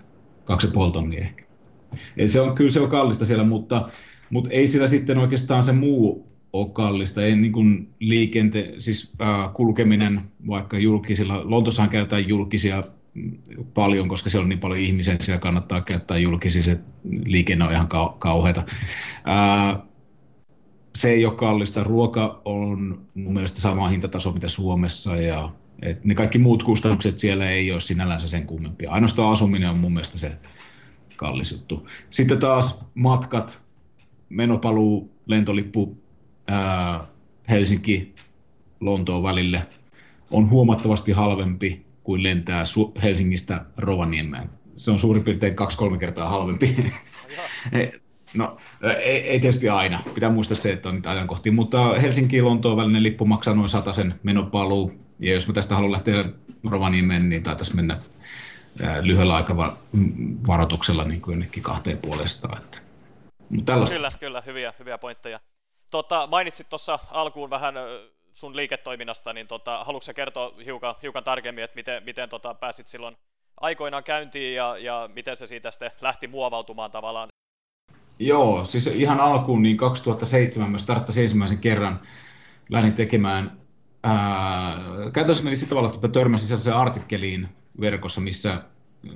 Kaksi 0.45 0.67
ja 0.67 0.91
tonnia 0.93 1.21
ehkä. 1.21 1.45
Eli 2.17 2.29
se 2.29 2.41
on, 2.41 2.55
kyllä 2.55 2.71
se 2.71 2.81
on 2.81 2.91
kallista 2.91 3.27
siellä, 3.27 3.45
mutta, 3.45 3.89
mutta 4.31 4.51
ei 4.51 4.67
sillä 4.67 4.87
sitten 4.87 5.19
oikeastaan 5.19 5.63
se 5.63 5.73
muu 5.73 6.30
ole 6.53 6.69
kallista. 6.73 7.23
Ei 7.23 7.37
niin 7.37 7.53
kuin 7.53 7.89
liikente, 8.01 8.75
siis 8.79 9.13
äh, 9.21 9.53
kulkeminen 9.55 10.21
vaikka 10.47 10.79
julkisilla, 10.79 11.41
Lontossahan 11.45 11.91
käytetään 11.91 12.29
julkisia 12.29 12.83
paljon, 13.75 14.09
koska 14.09 14.31
siellä 14.31 14.45
on 14.45 14.49
niin 14.49 14.59
paljon 14.59 14.81
ihmisiä, 14.81 15.17
siellä 15.21 15.41
kannattaa 15.41 15.81
käyttää 15.81 16.19
julkisia, 16.19 16.63
se 16.63 16.79
liikenne 17.27 17.65
on 17.65 17.73
ihan 17.73 17.89
kau- 17.95 18.17
kauheata. 18.19 18.65
Äh, 19.29 19.83
se 20.95 21.11
ei 21.11 21.27
ole 21.27 21.35
kallista. 21.35 21.85
Ruoka 21.85 22.43
on 22.45 23.07
mun 23.15 23.33
mielestä 23.33 23.61
sama 23.61 23.89
hintataso 23.89 24.33
mitä 24.33 24.49
Suomessa 24.49 25.17
ja 25.17 25.53
et 25.83 26.05
ne 26.05 26.15
kaikki 26.15 26.39
muut 26.39 26.63
kustannukset 26.63 27.19
siellä 27.19 27.51
ei 27.51 27.73
ole 27.73 27.81
sinällänsä 27.81 28.29
sen 28.29 28.47
kummempia. 28.47 28.91
Ainoastaan 28.91 29.33
asuminen 29.33 29.71
on 29.71 29.79
mun 29.79 29.93
mielestä 29.93 30.19
se 30.19 30.33
kallis 31.17 31.53
juttu. 31.53 31.89
Sitten 32.11 32.39
taas 32.39 32.85
matkat, 32.95 33.61
menopaluu, 34.29 35.13
lentolippu 35.27 35.99
ää, 36.51 37.07
Helsinki, 37.51 38.15
Lontoon 38.81 39.23
välille 39.23 39.67
on 40.31 40.51
huomattavasti 40.51 41.13
halvempi 41.13 41.87
kuin 42.03 42.23
lentää 42.23 42.65
Helsingistä 43.03 43.65
Rovaniemeen. 43.77 44.51
Se 44.77 44.91
on 44.91 44.99
suurin 44.99 45.25
piirtein 45.25 45.55
kaksi-kolme 45.55 45.99
kertaa 45.99 46.29
halvempi. 46.29 46.77
No, 48.35 48.57
ei, 48.83 49.29
ei 49.29 49.41
tietysti 49.41 49.69
aina. 49.69 50.03
Pitää 50.15 50.31
muistaa 50.31 50.55
se, 50.55 50.73
että 50.73 50.89
on 50.89 50.95
niitä 50.95 51.11
ajankohtia, 51.11 51.53
mutta 51.53 51.95
Helsinki-Lontoon 51.95 52.77
välinen 52.77 53.03
lippu 53.03 53.25
maksaa 53.25 53.55
noin 53.55 53.69
sen 53.93 54.15
menopaluu. 54.23 54.93
Ja 55.19 55.35
jos 55.35 55.49
mä 55.49 55.55
tästä 55.55 55.75
haluan 55.75 55.93
lähteä 55.93 56.25
Rovaniemeen, 56.71 57.29
niin 57.29 57.43
taitaisi 57.43 57.77
mennä 57.77 58.01
lyhyellä 59.03 59.35
aikavaroituksella 59.35 61.05
niin 61.05 61.21
kuin 61.21 61.33
jonnekin 61.33 61.63
kahteen 61.63 61.99
puolestaan. 61.99 62.63
Että. 62.63 62.79
Mutta 63.49 63.73
tällaista. 63.73 63.97
Kyllä, 63.97 64.13
kyllä, 64.21 64.43
hyviä, 64.47 64.73
hyviä 64.79 64.99
pointteja. 64.99 65.41
Tota, 65.91 66.27
mainitsit 66.27 66.69
tuossa 66.69 66.99
alkuun 67.11 67.51
vähän 67.51 67.75
sun 68.33 68.57
liiketoiminnasta, 68.57 69.33
niin 69.33 69.47
tota, 69.47 69.85
haluatko 69.85 70.13
kertoa 70.15 70.55
hiukan, 70.65 70.95
hiukan 71.03 71.25
tarkemmin, 71.25 71.65
että 71.65 71.75
miten, 71.75 72.03
miten 72.03 72.29
tota, 72.29 72.55
pääsit 72.55 72.89
silloin 72.89 73.17
aikoinaan 73.61 74.05
käyntiin 74.05 74.55
ja, 74.55 74.79
ja 74.79 75.11
miten 75.15 75.37
se 75.37 75.47
siitä 75.47 75.71
sitten 75.71 75.91
lähti 76.01 76.27
muovautumaan 76.27 76.91
tavallaan? 76.91 77.29
Joo, 78.19 78.65
siis 78.65 78.87
ihan 78.87 79.21
alkuun 79.21 79.63
niin 79.63 79.77
2007 79.77 80.71
mä 80.71 80.79
starttasin 80.79 81.23
ensimmäisen 81.23 81.59
kerran, 81.59 82.01
lähdin 82.71 82.93
tekemään, 82.93 83.61
ää, 84.03 84.77
käytännössä 85.13 85.45
meni 85.45 85.57
sillä 85.57 85.69
tavalla, 85.69 85.95
että 85.95 86.09
törmäsin 86.09 86.49
sellaiseen 86.49 86.77
artikkeliin 86.77 87.49
verkossa, 87.81 88.21
missä 88.21 88.63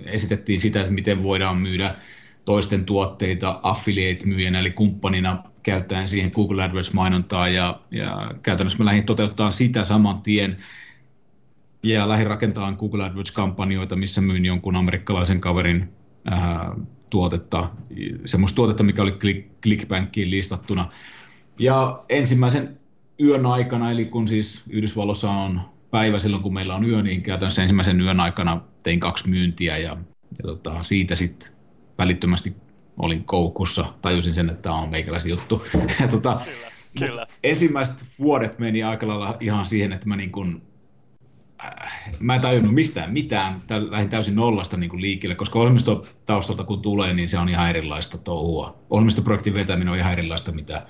esitettiin 0.05 0.61
sitä, 0.61 0.81
että 0.81 0.93
miten 0.93 1.23
voidaan 1.23 1.57
myydä 1.57 1.95
toisten 2.45 2.85
tuotteita 2.85 3.61
affiliate-myyjänä, 3.63 4.61
eli 4.61 4.71
kumppanina 4.71 5.45
käyttäen 5.65 6.09
siihen 6.09 6.33
Google 6.35 6.63
AdWords-mainontaa, 6.63 7.49
ja, 7.49 7.81
ja 7.91 8.31
käytännössä 8.43 8.79
mä 8.79 8.85
lähdin 8.85 9.07
toteuttaa 9.07 9.53
sitä 9.53 9.85
saman 9.85 10.23
tien, 10.23 10.57
ja 11.83 12.09
lähdin 12.09 12.27
rakentamaan 12.27 12.77
Google 12.79 13.05
AdWords-kampanjoita, 13.05 13.97
missä 13.97 14.21
myin 14.21 14.45
jonkun 14.45 14.77
amerikkalaisen 14.77 15.41
kaverin 15.41 15.93
ää, 16.25 16.75
tuotetta, 17.11 17.71
semmoista 18.25 18.57
tuotetta, 18.57 18.83
mikä 18.83 19.03
oli 19.03 19.19
Clickbankiin 19.63 20.31
listattuna. 20.31 20.91
Ja 21.59 22.05
ensimmäisen 22.09 22.81
yön 23.21 23.47
aikana, 23.47 23.91
eli 23.91 24.05
kun 24.05 24.29
siis 24.29 24.65
Yhdysvalloissa 24.71 25.31
on 25.31 25.61
päivä 25.91 26.19
silloin, 26.19 26.43
kun 26.43 26.55
meillä 26.55 26.75
on 26.75 26.85
yö, 26.85 27.03
niin 27.03 27.23
käytännössä 27.23 27.63
ensimmäisen 27.63 28.01
yön 28.01 28.21
aikana 28.21 28.61
tein 28.83 29.01
kaksi 29.01 29.29
myyntiä 29.29 29.79
ja, 29.79 29.97
ja 30.39 30.43
tota, 30.43 30.83
siitä 30.83 31.15
sitten 31.15 31.49
välittömästi 31.99 32.57
olin 32.99 33.25
koukussa, 33.25 33.85
tajusin 34.03 34.35
sen, 34.35 34.51
että 34.51 34.63
tämä 34.63 34.75
on 34.75 34.91
meikäläisen 34.91 35.31
juttu. 35.31 35.67
ja, 36.01 36.09
tota, 36.17 36.41
kyllä, 36.45 36.71
kyllä. 36.99 37.27
Ensimmäiset 37.43 38.05
vuodet 38.19 38.59
meni 38.59 38.83
aika 38.83 39.09
lailla 39.09 39.37
ihan 39.41 39.67
siihen, 39.67 39.93
että 39.93 40.09
mä 40.09 40.17
niin 40.17 40.33
kun 40.33 40.63
mä 42.19 42.35
en 42.35 42.41
tajunnut 42.41 42.75
mistään 42.75 43.13
mitään, 43.13 43.63
lähdin 43.91 44.11
täysin 44.11 44.35
nollasta 44.35 44.77
niin 44.77 44.91
kuin 44.91 45.03
liikkeelle, 45.03 45.35
koska 45.35 45.59
ohjelmistotaustalta 45.59 46.65
kun 46.65 46.83
tulee, 46.83 47.15
niin 47.15 47.29
se 47.29 47.39
on 47.39 47.49
ihan 47.49 47.71
erilaista 47.71 48.19
touhua. 48.19 48.77
Ohjelmistoprojektin 48.91 49.55
vetäminen 49.55 49.93
on 49.93 49.99
ihan 49.99 50.13
erilaista, 50.13 50.53
mitä 50.53 50.87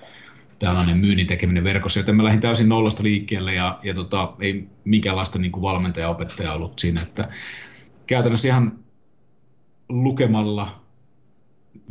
tällainen 0.58 0.96
myynnin 0.96 1.26
tekeminen 1.26 1.64
verkossa, 1.64 2.00
joten 2.00 2.16
mä 2.16 2.24
lähdin 2.24 2.40
täysin 2.40 2.68
nollasta 2.68 3.02
liikkeelle 3.02 3.54
ja, 3.54 3.78
ja 3.82 3.94
tota, 3.94 4.32
ei 4.40 4.68
minkäänlaista 4.84 5.38
niin 5.38 5.62
valmentaja-opettaja 5.62 6.52
ollut 6.52 6.78
siinä, 6.78 7.02
että 7.02 7.28
käytännössä 8.06 8.48
ihan 8.48 8.78
lukemalla 9.88 10.83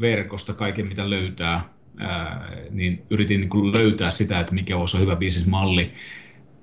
verkosta 0.01 0.53
kaiken 0.53 0.87
mitä 0.87 1.09
löytää, 1.09 1.69
ää, 1.97 2.49
niin 2.71 3.01
yritin 3.09 3.39
niin 3.39 3.49
kuin 3.49 3.71
löytää 3.71 4.11
sitä, 4.11 4.39
että 4.39 4.53
mikä 4.53 4.77
olisi 4.77 4.99
hyvä 4.99 5.15
bisnesmalli, 5.15 5.91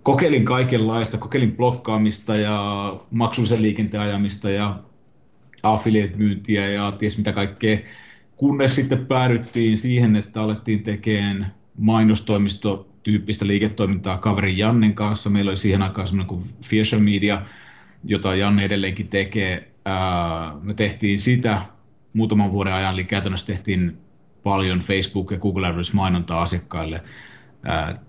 kokeilin 0.02 0.44
kaikenlaista, 0.44 1.18
kokeilin 1.18 1.56
blokkaamista 1.56 2.36
ja 2.36 2.96
maksullisen 3.10 3.62
liikenteen 3.62 4.02
ajamista 4.02 4.50
ja 4.50 4.78
affiliate-myyntiä 5.62 6.68
ja 6.68 6.92
ties 6.92 7.18
mitä 7.18 7.32
kaikkea, 7.32 7.78
kunnes 8.36 8.74
sitten 8.74 9.06
päädyttiin 9.06 9.76
siihen, 9.76 10.16
että 10.16 10.42
alettiin 10.42 10.82
tekemään 10.82 11.54
mainostoimistotyyppistä 11.78 13.46
liiketoimintaa 13.46 14.18
kaverin 14.18 14.58
Jannen 14.58 14.94
kanssa. 14.94 15.30
Meillä 15.30 15.48
oli 15.48 15.56
siihen 15.56 15.82
aikaan 15.82 16.06
semmoinen 16.06 16.28
kuin 16.28 16.44
Fierce 16.64 16.98
Media, 16.98 17.42
jota 18.04 18.34
Janne 18.34 18.64
edelleenkin 18.64 19.08
tekee. 19.08 19.72
Me 20.62 20.74
tehtiin 20.74 21.18
sitä 21.18 21.62
muutaman 22.12 22.52
vuoden 22.52 22.72
ajan, 22.72 22.94
eli 22.94 23.04
käytännössä 23.04 23.46
tehtiin 23.46 23.98
paljon 24.42 24.80
Facebook- 24.80 25.32
ja 25.32 25.38
Google 25.38 25.66
AdWords 25.66 25.92
mainontaa 25.92 26.42
asiakkaille 26.42 27.04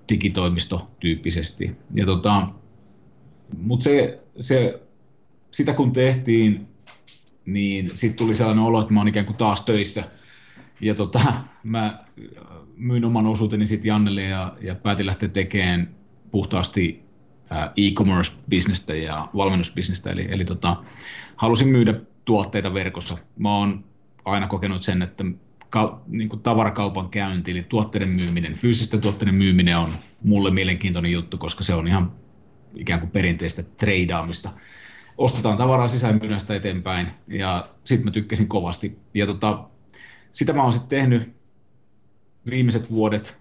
digitoimistotyyppisesti. 0.10 1.78
Ja 1.94 2.06
tota, 2.06 2.48
mutta 3.58 3.84
se, 3.84 4.20
se, 4.40 4.82
sitä 5.52 5.74
kun 5.74 5.94
tehtiin, 5.94 6.68
niin 7.46 7.92
sitten 7.94 8.18
tuli 8.18 8.36
sellainen 8.36 8.64
olo, 8.64 8.82
että 8.82 8.94
mä 8.94 9.00
oon 9.00 9.08
ikään 9.08 9.26
kuin 9.26 9.38
taas 9.38 9.66
töissä. 9.66 10.04
Ja 10.82 10.96
tota, 10.96 11.34
mä 11.64 12.06
myin 12.76 13.06
oman 13.06 13.28
osuuteni 13.28 13.68
sitten 13.68 13.88
Jannelle 13.88 14.24
ja, 14.24 14.54
ja 14.62 14.76
päätin 14.76 15.06
lähteä 15.06 15.30
tekemään 15.30 15.96
puhtaasti 16.32 17.04
e-commerce-bisnestä 17.78 18.94
ja 18.94 19.30
valmennusbisnestä, 19.36 20.12
eli, 20.12 20.28
eli 20.30 20.46
tota, 20.46 20.84
halusin 21.36 21.68
myydä 21.68 21.94
tuotteita 22.26 22.74
verkossa. 22.74 23.18
Mä 23.38 23.58
oon 23.58 23.84
aina 24.26 24.48
kokenut 24.48 24.84
sen, 24.84 25.02
että 25.02 25.24
ka, 25.70 26.02
niin 26.08 26.30
kuin 26.30 26.42
tavarakaupan 26.42 27.10
käynti, 27.10 27.52
eli 27.52 27.64
tuotteiden 27.64 28.10
myyminen, 28.10 28.54
fyysisten 28.54 29.02
tuotteiden 29.02 29.36
myyminen 29.36 29.78
on 29.78 29.94
mulle 30.24 30.52
mielenkiintoinen 30.52 31.12
juttu, 31.12 31.38
koska 31.38 31.64
se 31.64 31.74
on 31.74 31.88
ihan 31.88 32.12
ikään 32.76 33.00
kuin 33.00 33.12
perinteistä 33.12 33.64
treidaamista. 33.64 34.50
Ostetaan 35.18 35.58
tavaraa 35.58 35.88
sitä 35.88 36.56
eteenpäin, 36.56 37.08
ja 37.28 37.70
sitten 37.84 38.08
mä 38.08 38.12
tykkäsin 38.12 38.48
kovasti. 38.48 39.00
Ja 39.14 39.26
tota, 39.26 39.64
sitä 40.34 40.54
mä 40.54 40.64
oon 40.64 40.74
sitten 40.74 41.00
tehnyt 41.00 41.36
viimeiset 42.50 42.92
vuodet, 42.92 43.41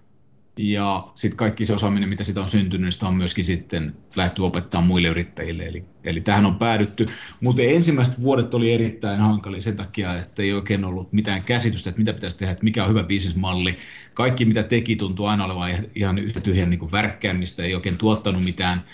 ja 0.61 1.07
sitten 1.15 1.37
kaikki 1.37 1.65
se 1.65 1.73
osaaminen, 1.73 2.09
mitä 2.09 2.23
sitä 2.23 2.41
on 2.41 2.49
syntynyt, 2.49 2.81
niin 2.81 2.91
sitä 2.91 3.07
on 3.07 3.15
myöskin 3.15 3.45
sitten 3.45 3.95
lähty 4.15 4.41
opettaa 4.41 4.81
muille 4.81 5.07
yrittäjille. 5.07 5.67
Eli, 5.67 5.83
eli 6.03 6.21
tähän 6.21 6.45
on 6.45 6.55
päädytty. 6.55 7.05
Mutta 7.41 7.61
ensimmäiset 7.61 8.21
vuodet 8.21 8.53
oli 8.53 8.73
erittäin 8.73 9.19
hankalia 9.19 9.61
sen 9.61 9.75
takia, 9.75 10.19
että 10.19 10.41
ei 10.43 10.53
oikein 10.53 10.85
ollut 10.85 11.13
mitään 11.13 11.43
käsitystä, 11.43 11.89
että 11.89 11.99
mitä 11.99 12.13
pitäisi 12.13 12.37
tehdä, 12.37 12.51
että 12.51 12.63
mikä 12.63 12.83
on 12.83 12.89
hyvä 12.89 13.03
bisnesmalli. 13.03 13.77
Kaikki, 14.13 14.45
mitä 14.45 14.63
teki, 14.63 14.95
tuntui 14.95 15.27
aina 15.27 15.45
olevan 15.45 15.71
ihan 15.95 16.17
yhtä 16.17 16.39
tyhjän 16.39 16.69
niin 16.69 16.91
värkkäämistä, 16.91 17.63
ei 17.63 17.75
oikein 17.75 17.97
tuottanut 17.97 18.45
mitään. 18.45 18.85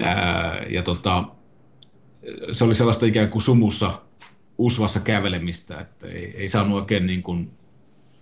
Ää, 0.00 0.62
ja 0.70 0.82
tota, 0.82 1.24
se 2.52 2.64
oli 2.64 2.74
sellaista 2.74 3.06
ikään 3.06 3.28
kuin 3.28 3.42
sumussa, 3.42 4.02
usvassa 4.58 5.00
kävelemistä, 5.00 5.80
että 5.80 6.06
ei, 6.06 6.34
ei 6.36 6.48
saanut 6.48 6.78
oikein 6.78 7.06
niin 7.06 7.22
kuin 7.22 7.50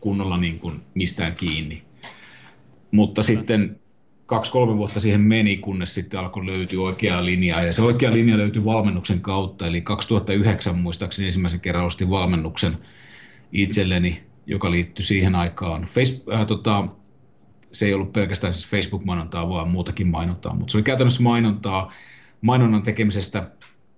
kunnolla 0.00 0.36
niin 0.36 0.58
kuin 0.58 0.82
mistään 0.94 1.36
kiinni. 1.36 1.85
Mutta 2.90 3.22
sitten 3.22 3.80
kaksi-kolme 4.26 4.76
vuotta 4.76 5.00
siihen 5.00 5.20
meni, 5.20 5.56
kunnes 5.56 5.94
sitten 5.94 6.20
alkoi 6.20 6.46
löytyä 6.46 6.80
oikeaa 6.80 7.24
linjaa. 7.24 7.62
Ja 7.62 7.72
se 7.72 7.82
oikea 7.82 8.12
linja 8.12 8.36
löytyi 8.36 8.64
valmennuksen 8.64 9.20
kautta. 9.20 9.66
Eli 9.66 9.80
2009 9.80 10.78
muistaakseni 10.78 11.26
ensimmäisen 11.26 11.60
kerran 11.60 11.84
ostin 11.84 12.10
valmennuksen 12.10 12.78
itselleni, 13.52 14.22
joka 14.46 14.70
liittyi 14.70 15.04
siihen 15.04 15.34
aikaan. 15.34 15.82
Face, 15.82 16.22
äh, 16.34 16.46
tota, 16.46 16.88
se 17.72 17.86
ei 17.86 17.94
ollut 17.94 18.12
pelkästään 18.12 18.52
siis 18.52 18.68
Facebook-mainontaa, 18.68 19.48
vaan 19.48 19.68
muutakin 19.68 20.06
mainontaa, 20.06 20.54
mutta 20.54 20.70
se 20.72 20.76
oli 20.76 20.82
käytännössä 20.82 21.22
mainontaa, 21.22 21.92
mainonnan 22.40 22.82
tekemisestä 22.82 23.50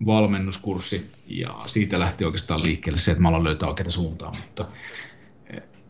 valmennuskurssi, 0.07 1.11
ja 1.27 1.55
siitä 1.67 1.99
lähti 1.99 2.25
oikeastaan 2.25 2.63
liikkeelle 2.63 2.99
se, 2.99 3.11
että 3.11 3.23
mä 3.23 3.29
aloin 3.29 3.45
löytää 3.45 3.69
oikeita 3.69 3.91
suuntaa, 3.91 4.33
mutta 4.41 4.69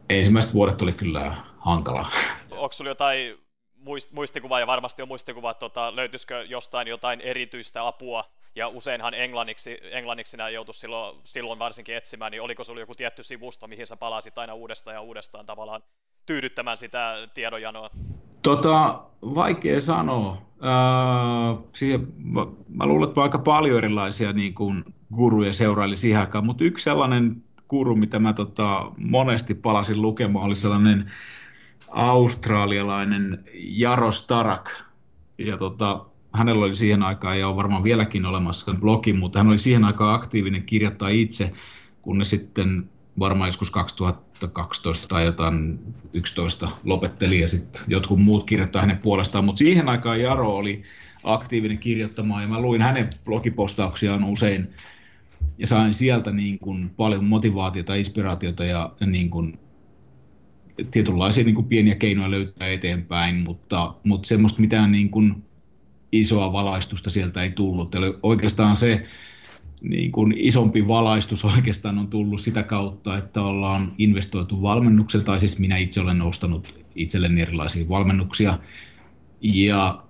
ensimmäiset 0.09 0.55
vuodet 0.55 0.83
oli 0.83 0.93
kyllä 0.93 1.37
hankalaa 1.59 2.11
onko 2.59 2.73
sulla 2.73 2.91
jotain 2.91 3.39
muist, 3.75 4.13
muistikuvaa, 4.13 4.61
ja 4.61 4.67
varmasti 4.67 5.03
on 5.03 5.09
muistikuva, 5.09 5.51
että 5.51 5.61
tota, 5.61 5.97
löytyisikö 5.97 6.45
jostain 6.49 6.89
jotain 6.89 7.21
erityistä 7.21 7.87
apua, 7.87 8.25
ja 8.55 8.69
useinhan 8.69 9.15
englanniksi, 9.15 9.79
englanniksi 9.91 10.37
nämä 10.37 10.49
joutu 10.49 10.73
silloin, 10.73 11.17
silloin 11.25 11.59
varsinkin 11.59 11.97
etsimään, 11.97 12.33
niin 12.33 12.43
oliko 12.43 12.65
sulla 12.65 12.81
joku 12.81 12.95
tietty 12.95 13.23
sivusto, 13.23 13.67
mihin 13.67 13.87
sä 13.87 13.97
palasit 13.97 14.39
aina 14.39 14.55
uudestaan 14.55 14.95
ja 14.95 15.01
uudestaan 15.01 15.47
tavallaan 15.47 15.83
tyydyttämään 16.27 16.77
sitä 16.77 17.29
tiedonjanoa? 17.35 17.91
Tota, 18.43 19.01
vaikea 19.23 19.81
sanoa. 19.81 20.33
Äh, 20.65 21.65
siihen, 21.73 22.07
mä, 22.17 22.47
mä 22.69 22.87
luulen, 22.87 23.09
että 23.09 23.23
aika 23.23 23.39
paljon 23.39 23.79
erilaisia 23.79 24.33
niin 24.33 24.55
kuin 24.55 24.85
guruja 25.15 25.53
seuraili 25.53 25.97
siihen 25.97 26.21
aikaan, 26.21 26.47
mutta 26.47 26.65
yksi 26.65 26.85
sellainen 26.85 27.43
guru, 27.69 27.97
mitä 27.97 28.19
mä 28.19 28.33
tota, 28.33 28.93
monesti 28.97 29.55
palasin 29.55 30.03
lukemaan, 30.03 30.47
oli 30.47 30.57
sellainen 30.57 31.13
australialainen 31.91 33.45
Jaro 33.55 34.13
Starak. 34.13 34.71
Ja 35.39 35.57
tota, 35.57 36.05
hänellä 36.33 36.65
oli 36.65 36.77
siihen 36.77 37.03
aikaan, 37.03 37.39
ja 37.39 37.49
on 37.49 37.57
varmaan 37.57 37.85
vieläkin 37.85 38.27
olemassa 38.27 38.75
blogi, 38.75 39.13
mutta 39.13 39.39
hän 39.39 39.49
oli 39.49 39.59
siihen 39.59 39.85
aikaan 39.85 40.15
aktiivinen 40.15 40.63
kirjoittaa 40.63 41.09
itse, 41.09 41.53
kun 42.03 42.19
ne 42.19 42.25
sitten 42.25 42.91
varmaan 43.19 43.49
joskus 43.49 43.71
2012 43.71 45.09
tai 45.09 45.25
jotain 45.25 45.79
11 46.13 46.69
lopetteli 46.85 47.41
ja 47.41 47.49
sitten 47.49 47.83
jotkut 47.87 48.19
muut 48.19 48.47
kirjoittaa 48.47 48.83
hänen 48.83 48.99
puolestaan, 48.99 49.45
mutta 49.45 49.59
siihen 49.59 49.89
aikaan 49.89 50.21
Jaro 50.21 50.51
oli 50.51 50.83
aktiivinen 51.25 51.79
kirjoittamaan 51.79 52.43
ja 52.43 52.49
mä 52.49 52.61
luin 52.61 52.83
hänen 52.83 53.11
blogipostauksiaan 53.25 54.25
usein 54.25 54.71
ja 55.59 55.67
sain 55.67 55.95
sieltä 55.95 56.31
niin 56.31 56.59
kuin 56.59 56.91
paljon 56.97 57.25
motivaatiota, 57.25 57.95
inspiraatiota 57.95 58.65
ja 58.65 58.93
niin 59.07 59.31
kuin 59.31 59.59
tietynlaisia 60.91 61.45
niin 61.45 61.55
kuin 61.55 61.67
pieniä 61.67 61.95
keinoja 61.95 62.31
löytää 62.31 62.69
eteenpäin, 62.69 63.37
mutta, 63.37 63.95
mutta 64.05 64.29
semmoista 64.29 64.61
mitään 64.61 64.93
niin 64.93 65.11
kuin 65.11 65.45
isoa 66.13 66.53
valaistusta 66.53 67.11
sieltä 67.11 67.43
ei 67.43 67.51
tullut. 67.51 67.95
Eli 67.95 68.19
oikeastaan 68.23 68.77
se 68.77 69.05
niin 69.81 70.13
kuin 70.13 70.35
isompi 70.37 70.89
valaistus 70.89 71.45
oikeastaan 71.45 71.99
on 71.99 72.09
tullut 72.09 72.41
sitä 72.41 72.63
kautta, 72.63 73.19
että 73.19 73.43
ollaan 73.43 73.93
investoitu 73.99 74.63
valmennuksen, 74.63 75.25
tai 75.25 75.39
siis 75.39 75.59
minä 75.59 75.77
itse 75.77 76.01
olen 76.01 76.19
nostanut 76.19 76.75
itselleni 76.95 77.41
erilaisia 77.41 77.89
valmennuksia, 77.89 78.59
ja 79.41 80.03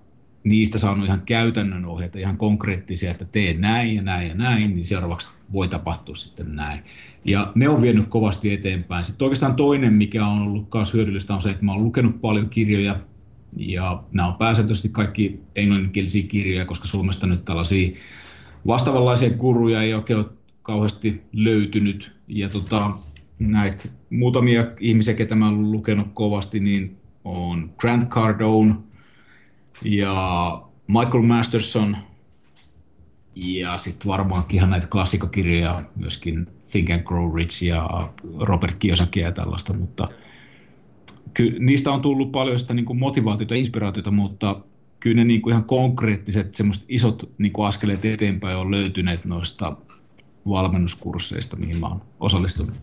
niistä 0.44 0.78
saanut 0.78 1.07
ihan 1.07 1.22
käytännön 1.26 1.85
ohjeita, 1.85 2.18
ihan 2.18 2.37
konkreettisia, 2.37 3.11
että 3.11 3.24
tee 3.24 3.54
näin 3.54 3.96
ja 3.96 4.02
näin 4.02 4.28
ja 4.28 4.35
näin, 4.35 4.74
niin 4.74 4.85
seuraavaksi 4.85 5.28
voi 5.52 5.68
tapahtua 5.68 6.14
sitten 6.14 6.56
näin. 6.56 6.80
Ja 7.24 7.52
ne 7.54 7.68
on 7.68 7.82
vienyt 7.82 8.08
kovasti 8.08 8.52
eteenpäin. 8.52 9.04
Sitten 9.04 9.24
oikeastaan 9.24 9.54
toinen, 9.54 9.92
mikä 9.92 10.26
on 10.26 10.42
ollut 10.42 10.68
myös 10.74 10.94
hyödyllistä, 10.94 11.34
on 11.34 11.42
se, 11.42 11.50
että 11.50 11.64
mä 11.64 11.72
olen 11.72 11.84
lukenut 11.84 12.20
paljon 12.20 12.50
kirjoja, 12.50 12.96
ja 13.56 14.02
nämä 14.12 14.28
on 14.28 14.34
pääsääntöisesti 14.34 14.88
kaikki 14.88 15.40
englanninkielisiä 15.56 16.28
kirjoja, 16.28 16.64
koska 16.64 16.88
Suomesta 16.88 17.26
nyt 17.26 17.44
tällaisia 17.44 17.96
vastaavanlaisia 18.66 19.30
kuruja 19.30 19.82
ei 19.82 19.94
oikein 19.94 20.18
ole 20.18 20.26
kauheasti 20.62 21.22
löytynyt. 21.32 22.12
Ja 22.28 22.48
tota, 22.48 22.90
näitä 23.38 23.88
muutamia 24.11 24.66
ihmisiä, 24.80 25.14
ketä 25.14 25.34
mä 25.34 25.48
olen 25.48 25.72
lukenut 25.72 26.06
kovasti, 26.14 26.61
niin 26.61 26.96
on 27.24 27.70
Grant 27.76 28.08
Cardone, 28.08 28.74
ja 29.84 30.62
Michael 30.87 31.22
Masterson 31.22 31.96
ja 33.38 33.77
sitten 33.77 34.09
varmaankin 34.09 34.57
ihan 34.57 34.70
näitä 34.70 34.87
klassikokirjoja 34.87 35.83
myöskin 35.96 36.46
Think 36.70 36.90
and 36.90 37.03
Grow 37.03 37.35
Rich 37.35 37.62
ja 37.62 38.11
Robert 38.38 38.74
Kiyosaki 38.74 39.20
ja 39.20 39.33
tällaista, 39.33 39.72
mutta 39.72 40.09
ky- 41.35 41.57
niistä 41.59 41.90
on 41.90 42.03
tullut 42.03 42.33
paljon 42.33 42.59
sitä 42.59 42.74
niin 42.74 42.85
kuin 42.85 42.98
motivaatiota 42.98 43.55
ja 43.55 43.59
inspiraatiota, 43.59 44.11
mutta 44.11 44.61
kyllä 45.01 45.16
ne 45.16 45.24
niin 45.24 45.42
kuin 45.42 45.53
ihan 45.53 45.64
konkreettiset 45.64 46.55
semmoiset 46.55 46.85
isot 46.88 47.31
niin 47.38 47.53
kuin 47.53 47.68
askeleet 47.68 48.05
eteenpäin 48.05 48.57
on 48.57 48.70
löytyneet 48.70 49.24
noista 49.24 49.77
valmennuskursseista, 50.48 51.57
mihin 51.57 51.81
mä 51.81 51.87
oon 51.87 52.03
osallistunut. 52.20 52.74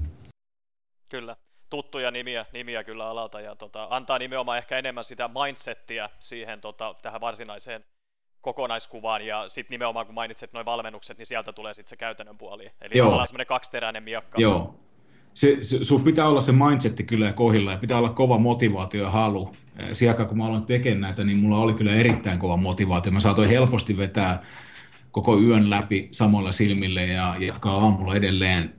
Kyllä 1.10 1.36
tuttuja 1.70 2.12
nimiä, 2.12 2.46
nimiä 2.54 2.84
kyllä 2.84 3.10
alalta 3.10 3.42
ja 3.42 3.56
tota, 3.56 3.88
antaa 3.90 4.20
nimenomaan 4.20 4.58
ehkä 4.58 4.78
enemmän 4.78 5.04
sitä 5.04 5.30
mindsettiä 5.44 6.10
siihen 6.20 6.62
tota, 6.62 6.96
tähän 7.02 7.22
varsinaiseen 7.22 7.84
kokonaiskuvaan 8.46 9.26
ja 9.26 9.50
sitten 9.50 9.74
nimenomaan 9.74 10.06
kun 10.06 10.16
mainitset 10.16 10.54
noin 10.54 10.66
valmennukset, 10.66 11.18
niin 11.18 11.26
sieltä 11.26 11.54
tulee 11.54 11.74
sitten 11.74 11.90
se 11.90 11.96
käytännön 11.96 12.38
puoli. 12.38 12.72
Eli 12.82 12.98
Joo. 12.98 13.06
tavallaan 13.06 13.28
semmoinen 13.28 13.48
kaksiteräinen 13.48 14.04
miakka. 14.04 14.42
Joo. 14.42 14.80
Se, 15.34 15.58
se, 15.62 15.84
sun 15.84 16.04
pitää 16.04 16.28
olla 16.28 16.42
se 16.42 16.52
mindsetti 16.52 17.04
kyllä 17.04 17.34
kohilla 17.34 17.72
ja 17.72 17.78
pitää 17.78 17.98
olla 17.98 18.10
kova 18.10 18.38
motivaatio 18.38 19.04
ja 19.04 19.10
halu. 19.10 19.56
Siihen 19.94 20.28
kun 20.28 20.38
mä 20.38 20.46
aloin 20.46 20.66
tekemään 20.66 21.02
näitä, 21.02 21.24
niin 21.24 21.38
mulla 21.38 21.58
oli 21.58 21.74
kyllä 21.74 21.96
erittäin 21.96 22.40
kova 22.40 22.58
motivaatio. 22.58 23.12
Mä 23.12 23.20
saatoin 23.20 23.50
helposti 23.50 23.98
vetää 23.98 24.44
koko 25.12 25.40
yön 25.40 25.70
läpi 25.70 26.08
samoilla 26.12 26.52
silmille 26.52 27.06
ja 27.06 27.36
jatkaa 27.40 27.74
aamulla 27.74 28.16
edelleen. 28.16 28.74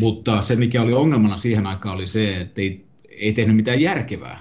mutta 0.00 0.42
se, 0.42 0.56
mikä 0.56 0.82
oli 0.82 0.92
ongelmana 0.92 1.36
siihen 1.36 1.66
aikaan, 1.66 1.94
oli 1.94 2.06
se, 2.06 2.40
että 2.40 2.60
ei, 2.60 2.84
ei 3.08 3.32
tehnyt 3.32 3.56
mitään 3.56 3.80
järkevää. 3.80 4.38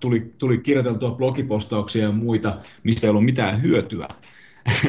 Tuli, 0.00 0.34
tuli 0.38 0.58
kirjoiteltua 0.58 1.10
blogipostauksia 1.10 2.02
ja 2.02 2.12
muita, 2.12 2.58
mistä 2.82 3.06
ei 3.06 3.10
ollut 3.10 3.24
mitään 3.24 3.62
hyötyä. 3.62 4.08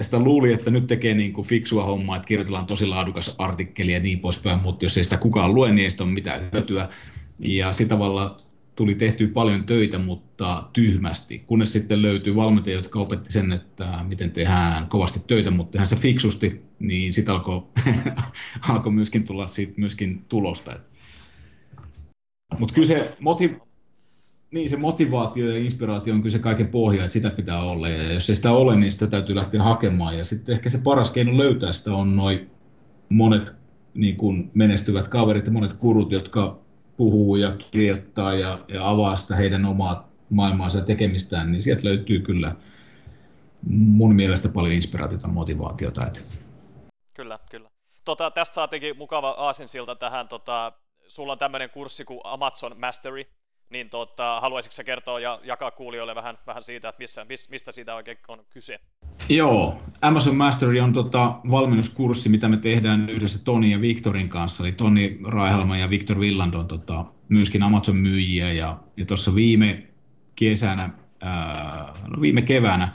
sitä 0.00 0.18
luuli, 0.18 0.52
että 0.52 0.70
nyt 0.70 0.86
tekee 0.86 1.14
niin 1.14 1.32
kuin 1.32 1.46
fiksua 1.46 1.84
hommaa, 1.84 2.16
että 2.16 2.26
kirjoitellaan 2.26 2.66
tosi 2.66 2.86
laadukas 2.86 3.34
artikkeli 3.38 3.92
ja 3.92 4.00
niin 4.00 4.20
poispäin, 4.20 4.60
mutta 4.60 4.84
jos 4.84 4.98
ei 4.98 5.04
sitä 5.04 5.16
kukaan 5.16 5.54
lue, 5.54 5.72
niin 5.72 5.84
ei 5.84 5.90
sitä 5.90 6.04
ole 6.04 6.12
mitään 6.12 6.40
hyötyä. 6.52 6.88
Ja 7.38 7.72
sitä 7.72 7.88
tavalla 7.88 8.36
tuli 8.76 8.94
tehty 8.94 9.26
paljon 9.26 9.64
töitä, 9.66 9.98
mutta 9.98 10.68
tyhmästi, 10.72 11.38
kunnes 11.38 11.72
sitten 11.72 12.02
löytyy 12.02 12.36
valmentajia, 12.36 12.78
jotka 12.78 12.98
opetti 12.98 13.32
sen, 13.32 13.52
että 13.52 14.04
miten 14.08 14.30
tehdään 14.30 14.86
kovasti 14.86 15.20
töitä, 15.26 15.50
mutta 15.50 15.70
tehdään 15.72 15.86
se 15.86 15.96
fiksusti, 15.96 16.62
niin 16.78 17.12
sitten 17.12 17.34
alkoi, 17.34 17.62
alkoi 18.68 18.92
myöskin 18.92 19.24
tulla 19.24 19.46
siitä 19.46 19.72
myöskin 19.76 20.24
tulosta. 20.28 20.76
Mutta 22.58 22.74
kyllä 22.74 22.88
se, 22.88 23.16
motiv- 23.20 23.67
niin, 24.50 24.70
se 24.70 24.76
motivaatio 24.76 25.50
ja 25.50 25.58
inspiraatio 25.58 26.14
on 26.14 26.22
kyllä 26.22 26.32
se 26.32 26.38
kaiken 26.38 26.68
pohja, 26.68 27.04
että 27.04 27.12
sitä 27.12 27.30
pitää 27.30 27.62
olla, 27.62 27.88
ja 27.88 28.12
jos 28.12 28.30
ei 28.30 28.36
sitä 28.36 28.52
ole, 28.52 28.76
niin 28.76 28.92
sitä 28.92 29.06
täytyy 29.06 29.34
lähteä 29.34 29.62
hakemaan, 29.62 30.18
ja 30.18 30.24
sitten 30.24 30.54
ehkä 30.54 30.70
se 30.70 30.78
paras 30.84 31.10
keino 31.10 31.36
löytää 31.36 31.72
sitä 31.72 31.94
on 31.94 32.16
noin 32.16 32.50
monet 33.08 33.52
niin 33.94 34.16
kuin 34.16 34.50
menestyvät 34.54 35.08
kaverit 35.08 35.46
ja 35.46 35.52
monet 35.52 35.72
kurut, 35.72 36.12
jotka 36.12 36.58
puhuu 36.96 37.36
ja 37.36 37.52
kirjoittaa 37.70 38.34
ja, 38.34 38.58
ja 38.68 38.88
avaa 38.88 39.16
sitä 39.16 39.36
heidän 39.36 39.64
omaa 39.64 40.08
maailmaansa 40.30 40.84
tekemistään, 40.84 41.52
niin 41.52 41.62
sieltä 41.62 41.84
löytyy 41.84 42.20
kyllä 42.20 42.54
mun 43.68 44.14
mielestä 44.14 44.48
paljon 44.48 44.74
inspiraatiota 44.74 45.26
ja 45.26 45.32
motivaatiota. 45.32 46.06
Että. 46.06 46.20
Kyllä, 47.14 47.38
kyllä. 47.50 47.70
Tota, 48.04 48.30
tästä 48.30 48.54
saatiinkin 48.54 48.98
mukava 48.98 49.30
aasinsilta 49.30 49.94
tähän, 49.94 50.28
tota, 50.28 50.72
sulla 51.08 51.32
on 51.32 51.38
tämmöinen 51.38 51.70
kurssi 51.70 52.04
kuin 52.04 52.20
Amazon 52.24 52.80
Mastery, 52.80 53.24
niin 53.70 53.90
tota, 53.90 54.40
haluaisitko 54.40 54.82
kertoa 54.84 55.20
ja 55.20 55.40
jakaa 55.44 55.70
kuulijoille 55.70 56.14
vähän, 56.14 56.38
vähän 56.46 56.62
siitä, 56.62 56.88
että 56.88 56.98
missä, 56.98 57.26
mistä 57.50 57.72
siitä 57.72 57.94
oikein 57.94 58.18
on 58.28 58.44
kyse? 58.50 58.80
Joo, 59.28 59.82
Amazon 60.02 60.36
Mastery 60.36 60.80
on 60.80 60.92
tota 60.92 61.34
valmennuskurssi, 61.50 62.28
mitä 62.28 62.48
me 62.48 62.56
tehdään 62.56 63.10
yhdessä 63.10 63.44
Toni 63.44 63.70
ja 63.70 63.80
Victorin 63.80 64.28
kanssa. 64.28 64.64
Eli 64.64 64.72
Toni 64.72 65.18
Raihalma 65.24 65.76
ja 65.76 65.90
Victor 65.90 66.20
Villand 66.20 66.54
on 66.54 66.68
tota, 66.68 67.04
myöskin 67.28 67.62
Amazon-myyjiä. 67.62 68.52
Ja, 68.52 68.78
ja 68.96 69.06
tuossa 69.06 69.34
viime 69.34 69.86
kesänä, 70.34 70.90
ää, 71.20 71.94
no 72.08 72.20
viime 72.20 72.42
keväänä 72.42 72.92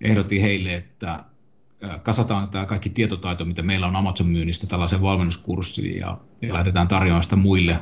ehdotin 0.00 0.42
heille, 0.42 0.74
että 0.74 1.24
kasataan 2.02 2.48
tämä 2.48 2.66
kaikki 2.66 2.90
tietotaito, 2.90 3.44
mitä 3.44 3.62
meillä 3.62 3.86
on 3.86 3.96
Amazon-myynnistä 3.96 4.66
tällaisen 4.66 5.02
valmennuskurssiin 5.02 6.00
ja, 6.00 6.18
ja 6.42 6.54
lähdetään 6.54 6.88
tarjoamaan 6.88 7.22
sitä 7.22 7.36
muille. 7.36 7.80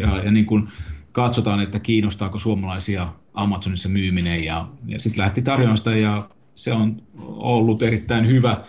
Ja, 0.00 0.22
ja 0.24 0.30
niin 0.30 0.46
kuin 0.46 0.68
katsotaan, 1.12 1.60
että 1.60 1.78
kiinnostaako 1.78 2.38
suomalaisia 2.38 3.12
Amazonissa 3.34 3.88
myyminen 3.88 4.44
ja, 4.44 4.68
ja 4.86 5.00
sitten 5.00 5.22
lähti 5.22 5.42
tarjoamaan 5.42 5.78
sitä 5.78 5.96
ja 5.96 6.28
se 6.54 6.72
on 6.72 7.02
ollut 7.36 7.82
erittäin 7.82 8.26
hyvä 8.26 8.64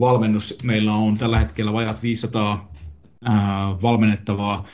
valmennus. 0.00 0.58
Meillä 0.64 0.94
on 0.94 1.18
tällä 1.18 1.38
hetkellä 1.38 1.72
vajat 1.72 2.02
500 2.02 2.72
ää, 3.24 3.76
valmennettavaa 3.82 4.66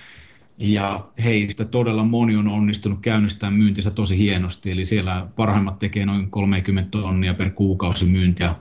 ja 0.58 1.06
heistä 1.24 1.64
todella 1.64 2.04
moni 2.04 2.36
on 2.36 2.48
onnistunut 2.48 3.00
käynnistämään 3.00 3.58
myyntinsä 3.58 3.90
tosi 3.90 4.18
hienosti, 4.18 4.70
eli 4.70 4.84
siellä 4.84 5.26
parhaimmat 5.36 5.78
tekee 5.78 6.06
noin 6.06 6.30
30 6.30 6.90
tonnia 6.90 7.34
per 7.34 7.50
kuukausi 7.50 8.06
myyntiä 8.06 8.54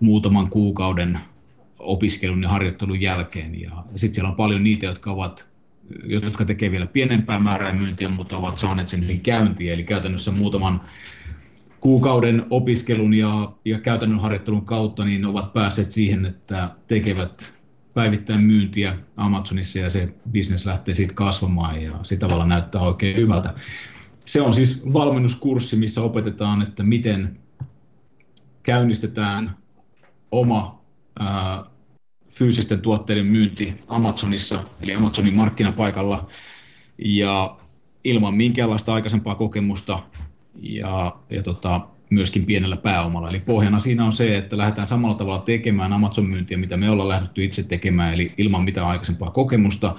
muutaman 0.00 0.50
kuukauden 0.50 1.20
opiskelun 1.78 2.42
ja 2.42 2.48
harjoittelun 2.48 3.00
jälkeen. 3.00 3.60
Ja 3.60 3.84
sitten 3.96 4.14
siellä 4.14 4.30
on 4.30 4.36
paljon 4.36 4.64
niitä, 4.64 4.86
jotka 4.86 5.12
ovat 5.12 5.49
jotka 6.04 6.44
tekee 6.44 6.70
vielä 6.70 6.86
pienempää 6.86 7.38
määrää 7.38 7.72
myyntiä, 7.72 8.08
mutta 8.08 8.36
ovat 8.36 8.58
saaneet 8.58 8.88
sen 8.88 9.02
hyvin 9.02 9.20
käyntiin, 9.20 9.72
eli 9.72 9.84
käytännössä 9.84 10.30
muutaman 10.30 10.80
kuukauden 11.80 12.46
opiskelun 12.50 13.14
ja, 13.14 13.52
ja 13.64 13.78
käytännön 13.78 14.20
harjoittelun 14.20 14.66
kautta 14.66 15.04
niin 15.04 15.26
ovat 15.26 15.52
päässeet 15.52 15.90
siihen, 15.90 16.26
että 16.26 16.70
tekevät 16.86 17.54
päivittäin 17.94 18.40
myyntiä 18.40 18.96
Amazonissa 19.16 19.78
ja 19.78 19.90
se 19.90 20.14
bisnes 20.30 20.66
lähtee 20.66 20.94
siitä 20.94 21.14
kasvamaan 21.14 21.82
ja 21.82 21.92
sitä 22.02 22.20
tavalla 22.20 22.46
näyttää 22.46 22.80
oikein 22.80 23.16
hyvältä. 23.16 23.54
Se 24.24 24.40
on 24.40 24.54
siis 24.54 24.92
valmennuskurssi, 24.92 25.76
missä 25.76 26.02
opetetaan, 26.02 26.62
että 26.62 26.82
miten 26.82 27.38
käynnistetään 28.62 29.56
oma 30.32 30.80
fyysisten 32.30 32.80
tuotteiden 32.80 33.26
myynti 33.26 33.74
Amazonissa, 33.88 34.64
eli 34.82 34.94
Amazonin 34.94 35.34
markkinapaikalla, 35.34 36.28
ja 36.98 37.56
ilman 38.04 38.34
minkäänlaista 38.34 38.94
aikaisempaa 38.94 39.34
kokemusta 39.34 39.98
ja, 40.60 41.16
ja 41.30 41.42
tota, 41.42 41.80
myöskin 42.10 42.46
pienellä 42.46 42.76
pääomalla. 42.76 43.28
Eli 43.28 43.40
pohjana 43.40 43.78
siinä 43.78 44.04
on 44.04 44.12
se, 44.12 44.38
että 44.38 44.58
lähdetään 44.58 44.86
samalla 44.86 45.14
tavalla 45.14 45.42
tekemään 45.42 45.92
Amazon-myyntiä, 45.92 46.58
mitä 46.58 46.76
me 46.76 46.90
ollaan 46.90 47.08
lähdetty 47.08 47.44
itse 47.44 47.62
tekemään, 47.62 48.14
eli 48.14 48.34
ilman 48.38 48.64
mitään 48.64 48.86
aikaisempaa 48.86 49.30
kokemusta 49.30 49.96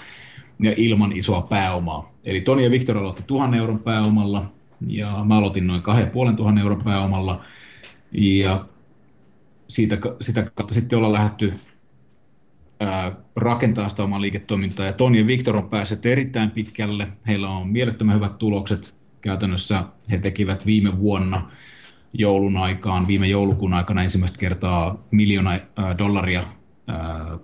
ja 0.60 0.74
ilman 0.78 1.18
isoa 1.18 1.42
pääomaa. 1.42 2.14
Eli 2.24 2.42
Toni 2.42 2.64
ja 2.64 2.72
Viktor 2.72 2.98
aloitti 2.98 3.24
1000 3.28 3.56
euron 3.56 3.80
pääomalla 3.80 4.52
ja 4.88 5.24
mä 5.28 5.38
aloitin 5.38 5.68
noin 5.68 5.82
2500 5.82 6.64
euron 6.64 6.84
pääomalla 6.84 7.46
ja 8.12 8.66
siitä, 9.68 9.98
sitä 10.22 10.44
kautta 10.56 10.74
sitten 10.74 10.98
ollaan 10.98 11.14
lähdetty 11.14 11.54
rakentaa 13.36 13.90
sitä 13.90 14.04
omaa 14.04 14.22
liiketoimintaa. 14.22 14.86
Ja 14.86 14.94
Toni 14.94 15.20
ja 15.20 15.28
Viktor 15.28 15.58
on 15.58 15.70
päässeet 15.70 16.06
erittäin 16.06 16.52
pitkälle. 16.52 17.08
Heillä 17.28 17.50
on 17.50 17.68
mielettömän 17.68 18.16
hyvät 18.16 18.38
tulokset. 18.38 18.96
Käytännössä 19.22 19.84
he 20.12 20.18
tekivät 20.18 20.66
viime 20.66 21.00
vuonna 21.00 21.52
joulun 22.14 22.58
aikaan, 22.58 23.08
viime 23.08 23.28
joulukuun 23.28 23.74
aikana 23.74 24.04
ensimmäistä 24.04 24.40
kertaa 24.40 25.04
miljoona 25.12 25.60
dollaria 25.98 26.44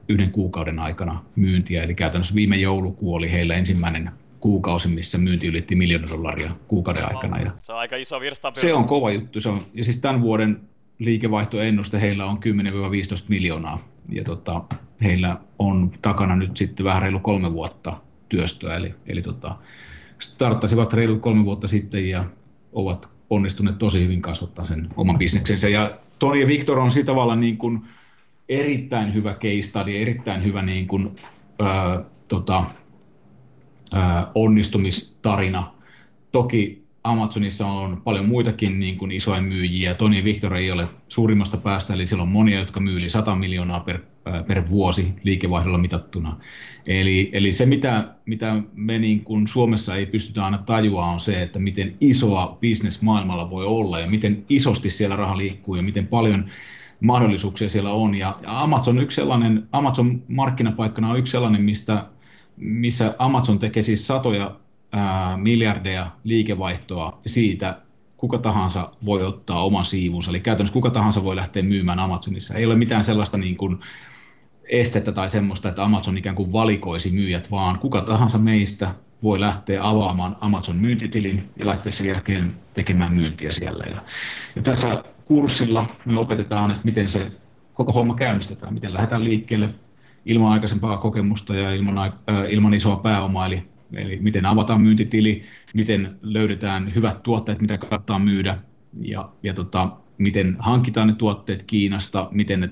yhden 0.09 0.31
kuukauden 0.31 0.79
aikana 0.79 1.23
myyntiä. 1.35 1.83
Eli 1.83 1.95
käytännössä 1.95 2.35
viime 2.35 2.55
joulukuu 2.55 3.13
oli 3.13 3.31
heillä 3.31 3.55
ensimmäinen 3.55 4.11
kuukausi, 4.39 4.87
missä 4.87 5.17
myynti 5.17 5.47
ylitti 5.47 5.75
miljoona 5.75 6.07
dollaria 6.07 6.51
kuukauden 6.67 7.05
aikana. 7.07 7.39
Ja 7.39 7.51
se 7.61 7.73
on 7.73 7.79
aika 7.79 7.95
iso 7.95 8.19
virsta. 8.19 8.51
Se 8.53 8.73
on 8.73 8.85
kova 8.85 9.11
juttu. 9.11 9.41
Se 9.41 9.49
on, 9.49 9.65
ja 9.73 9.83
siis 9.83 9.97
tämän 9.97 10.21
vuoden 10.21 10.61
liikevaihtoennuste 10.99 12.01
heillä 12.01 12.25
on 12.25 12.37
10-15 12.37 12.39
miljoonaa. 13.27 13.87
Ja 14.09 14.23
tota, 14.23 14.61
heillä 15.03 15.37
on 15.59 15.91
takana 16.01 16.35
nyt 16.35 16.57
sitten 16.57 16.83
vähän 16.83 17.01
reilu 17.01 17.19
kolme 17.19 17.53
vuotta 17.53 17.97
työstöä, 18.29 18.75
eli, 18.75 18.93
eli 19.07 19.21
tota, 19.21 19.55
starttasivat 20.19 20.93
reilu 20.93 21.19
kolme 21.19 21.45
vuotta 21.45 21.67
sitten 21.67 22.09
ja 22.09 22.25
ovat 22.73 23.09
onnistuneet 23.29 23.77
tosi 23.77 24.03
hyvin 24.03 24.21
kasvattaa 24.21 24.65
sen 24.65 24.87
oman 24.95 25.17
bisneksensä. 25.17 25.69
Ja 25.69 25.91
Toni 26.19 26.41
ja 26.41 26.47
Victor 26.47 26.79
on 26.79 26.91
sitä 26.91 27.05
tavalla 27.05 27.35
niin 27.35 27.57
kuin 27.57 27.81
erittäin 28.49 29.13
hyvä 29.13 29.33
case 29.33 29.61
study, 29.61 30.01
erittäin 30.01 30.43
hyvä 30.43 30.61
niin 30.61 30.87
kuin, 30.87 31.15
ää, 31.59 32.03
tota, 32.27 32.65
ää, 33.93 34.31
onnistumistarina. 34.35 35.71
Toki 36.31 36.87
Amazonissa 37.03 37.67
on 37.67 38.01
paljon 38.01 38.25
muitakin 38.25 38.79
niin 38.79 38.97
kuin 38.97 39.11
isoja 39.11 39.41
myyjiä. 39.41 39.93
Toni 39.93 40.23
Victor 40.23 40.55
ei 40.55 40.71
ole 40.71 40.87
suurimmasta 41.07 41.57
päästä, 41.57 41.93
eli 41.93 42.07
siellä 42.07 42.21
on 42.21 42.29
monia, 42.29 42.59
jotka 42.59 42.79
myy 42.79 42.97
yli 42.97 43.09
100 43.09 43.35
miljoonaa 43.35 43.79
per, 43.79 43.99
per 44.47 44.69
vuosi 44.69 45.13
liikevaihdolla 45.23 45.77
mitattuna. 45.77 46.37
Eli, 46.85 47.29
eli 47.33 47.53
se, 47.53 47.65
mitä, 47.65 48.15
mitä 48.25 48.61
me 48.75 48.99
niin 48.99 49.23
kuin 49.23 49.47
Suomessa 49.47 49.95
ei 49.95 50.05
pystytä 50.05 50.45
aina 50.45 50.57
tajua, 50.57 51.05
on 51.05 51.19
se, 51.19 51.41
että 51.41 51.59
miten 51.59 51.95
isoa 52.01 52.57
business 52.61 53.01
maailmalla 53.01 53.49
voi 53.49 53.65
olla 53.65 53.99
ja 53.99 54.09
miten 54.09 54.45
isosti 54.49 54.89
siellä 54.89 55.15
raha 55.15 55.37
liikkuu 55.37 55.75
ja 55.75 55.83
miten 55.83 56.07
paljon 56.07 56.49
mahdollisuuksia 56.99 57.69
siellä 57.69 57.91
on. 57.91 58.15
Ja, 58.15 58.39
ja 58.43 58.61
Amazon, 58.61 58.99
yksi 58.99 59.15
sellainen, 59.15 59.67
Amazon 59.71 60.23
markkinapaikkana 60.27 61.09
on 61.09 61.19
yksi 61.19 61.31
sellainen, 61.31 61.61
mistä, 61.61 62.05
missä 62.57 63.15
Amazon 63.19 63.59
tekee 63.59 63.83
siis 63.83 64.07
satoja 64.07 64.55
ää, 64.91 65.37
miljardeja 65.37 66.11
liikevaihtoa 66.23 67.21
siitä 67.25 67.81
kuka 68.17 68.37
tahansa 68.37 68.91
voi 69.05 69.23
ottaa 69.23 69.63
oman 69.63 69.85
siivunsa. 69.85 70.29
Eli 70.29 70.39
käytännössä 70.39 70.73
kuka 70.73 70.89
tahansa 70.89 71.23
voi 71.23 71.35
lähteä 71.35 71.63
myymään 71.63 71.99
Amazonissa. 71.99 72.53
Ei 72.53 72.65
ole 72.65 72.75
mitään 72.75 73.03
sellaista 73.03 73.37
niin 73.37 73.57
kuin 73.57 73.79
estettä 74.69 75.11
tai 75.11 75.29
semmoista, 75.29 75.69
että 75.69 75.83
Amazon 75.83 76.17
ikään 76.17 76.35
kuin 76.35 76.51
valikoisi 76.51 77.11
myyjät, 77.11 77.51
vaan. 77.51 77.79
Kuka 77.79 78.01
tahansa 78.01 78.37
meistä 78.37 78.95
voi 79.23 79.39
lähteä 79.39 79.87
avaamaan 79.87 80.37
Amazon 80.41 80.75
myyntitilin 80.75 81.49
ja 81.59 81.65
lähteä 81.65 81.91
sen 81.91 82.07
jälkeen 82.07 82.55
tekemään 82.73 83.13
myyntiä 83.13 83.51
siellä. 83.51 83.83
Ja, 83.89 84.01
ja 84.55 84.61
tässä 84.61 85.03
kurssilla 85.25 85.85
me 86.05 86.19
opetetaan, 86.19 86.71
että 86.71 86.85
miten 86.85 87.09
se 87.09 87.31
koko 87.73 87.91
homma 87.91 88.15
käynnistetään, 88.15 88.73
miten 88.73 88.93
lähdetään 88.93 89.23
liikkeelle 89.23 89.69
ilman 90.25 90.51
aikaisempaa 90.51 90.97
kokemusta 90.97 91.55
ja 91.55 91.73
ilman, 91.73 91.97
äh, 91.97 92.13
ilman 92.49 92.73
isoa 92.73 92.95
pääomaa, 92.95 93.45
eli 93.45 93.63
Eli 93.93 94.17
miten 94.21 94.45
avataan 94.45 94.81
myyntitili, 94.81 95.43
miten 95.73 96.17
löydetään 96.21 96.95
hyvät 96.95 97.23
tuotteet, 97.23 97.61
mitä 97.61 97.77
kannattaa 97.77 98.19
myydä 98.19 98.57
ja, 99.01 99.29
ja 99.43 99.53
tota, 99.53 99.89
miten 100.17 100.55
hankitaan 100.59 101.07
ne 101.07 101.13
tuotteet 101.13 101.63
Kiinasta, 101.63 102.27
miten 102.31 102.59
ne 102.59 102.69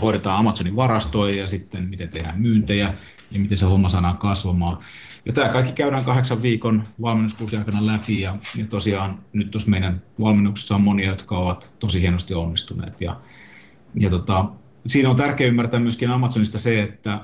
hoidetaan 0.00 0.38
Amazonin 0.38 0.76
varastoja 0.76 1.36
ja 1.36 1.46
sitten 1.46 1.84
miten 1.84 2.08
tehdään 2.08 2.40
myyntejä 2.40 2.94
ja 3.30 3.40
miten 3.40 3.58
se 3.58 3.66
homma 3.66 3.88
saadaan 3.88 4.18
kasvamaan. 4.18 4.78
Ja 5.26 5.32
tämä 5.32 5.48
kaikki 5.48 5.72
käydään 5.72 6.04
kahdeksan 6.04 6.42
viikon 6.42 6.84
valmennuskurssin 7.02 7.58
aikana 7.58 7.86
läpi 7.86 8.20
ja, 8.20 8.36
ja 8.56 8.66
tosiaan 8.66 9.18
nyt 9.32 9.50
tuossa 9.50 9.70
meidän 9.70 10.02
valmennuksessa 10.20 10.74
on 10.74 10.80
monia, 10.80 11.08
jotka 11.10 11.38
ovat 11.38 11.72
tosi 11.78 12.00
hienosti 12.00 12.34
onnistuneet. 12.34 13.00
Ja, 13.00 13.20
ja 13.94 14.10
tota, 14.10 14.44
siinä 14.86 15.10
on 15.10 15.16
tärkeää 15.16 15.48
ymmärtää 15.48 15.80
myöskin 15.80 16.10
Amazonista 16.10 16.58
se, 16.58 16.82
että 16.82 17.20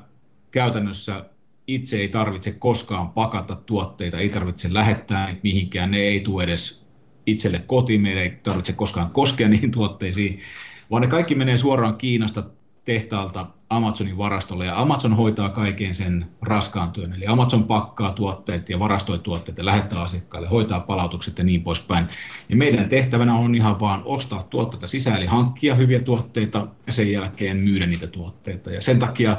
käytännössä 0.50 1.24
itse 1.66 1.96
ei 1.96 2.08
tarvitse 2.08 2.52
koskaan 2.52 3.10
pakata 3.10 3.56
tuotteita, 3.56 4.18
ei 4.18 4.28
tarvitse 4.28 4.74
lähettää 4.74 5.26
niitä 5.26 5.40
mihinkään, 5.42 5.90
ne 5.90 5.98
ei 5.98 6.20
tule 6.20 6.44
edes 6.44 6.84
itselle 7.26 7.58
kotiin, 7.66 8.00
meidän 8.00 8.22
ei 8.22 8.30
tarvitse 8.42 8.72
koskaan 8.72 9.10
koskea 9.10 9.48
niihin 9.48 9.70
tuotteisiin, 9.70 10.40
vaan 10.90 11.02
ne 11.02 11.08
kaikki 11.08 11.34
menee 11.34 11.58
suoraan 11.58 11.96
Kiinasta 11.96 12.42
tehtaalta 12.84 13.46
Amazonin 13.70 14.18
varastolle 14.18 14.66
ja 14.66 14.80
Amazon 14.80 15.16
hoitaa 15.16 15.48
kaiken 15.48 15.94
sen 15.94 16.26
raskaan 16.42 16.92
työn. 16.92 17.12
Eli 17.12 17.26
Amazon 17.26 17.64
pakkaa 17.64 18.12
tuotteet 18.12 18.68
ja 18.68 18.78
varastoi 18.78 19.18
tuotteet 19.18 19.58
ja 19.58 19.64
lähettää 19.64 20.00
asiakkaille, 20.00 20.48
hoitaa 20.48 20.80
palautukset 20.80 21.38
ja 21.38 21.44
niin 21.44 21.62
poispäin. 21.62 22.08
Ja 22.48 22.56
meidän 22.56 22.88
tehtävänä 22.88 23.34
on 23.34 23.54
ihan 23.54 23.80
vaan 23.80 24.02
ostaa 24.04 24.42
tuotteita 24.42 24.86
sisään, 24.86 25.16
eli 25.16 25.26
hankkia 25.26 25.74
hyviä 25.74 26.00
tuotteita 26.00 26.66
ja 26.86 26.92
sen 26.92 27.12
jälkeen 27.12 27.56
myydä 27.56 27.86
niitä 27.86 28.06
tuotteita. 28.06 28.70
Ja 28.70 28.80
sen 28.80 28.98
takia 28.98 29.36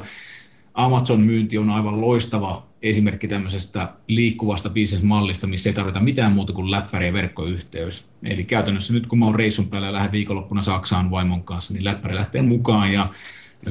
Amazon-myynti 0.76 1.58
on 1.58 1.70
aivan 1.70 2.02
loistava 2.02 2.66
esimerkki 2.82 3.28
tämmöisestä 3.28 3.94
liikkuvasta 4.08 4.70
bisnesmallista, 4.70 5.48
missä 5.48 5.70
ei 5.70 5.74
tarvita 5.74 6.00
mitään 6.00 6.32
muuta 6.32 6.54
kuin 6.54 6.72
läppäri 6.72 7.06
ja 7.06 7.14
verkkoyhteys. 7.14 8.08
Eli 8.24 8.44
käytännössä 8.44 8.94
nyt 8.94 9.08
kun 9.08 9.20
mä 9.20 9.26
oon 9.26 9.36
reissun 9.36 9.70
päällä 9.70 9.88
ja 9.88 9.94
lähden 9.94 10.12
viikonloppuna 10.12 10.64
Saksaan 10.64 11.12
vaimon 11.12 11.44
kanssa, 11.44 11.74
niin 11.74 11.84
läppäri 11.84 12.16
lähtee 12.16 12.42
mukaan 12.42 12.94
ja 12.94 13.10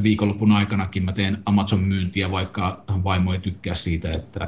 viikonloppun 0.03 0.53
aikanakin 0.53 1.05
mä 1.05 1.13
teen 1.13 1.39
Amazon-myyntiä, 1.47 2.31
vaikka 2.31 2.85
vaimo 3.05 3.33
ei 3.33 3.39
tykkää 3.39 3.75
siitä, 3.75 4.13
että, 4.13 4.47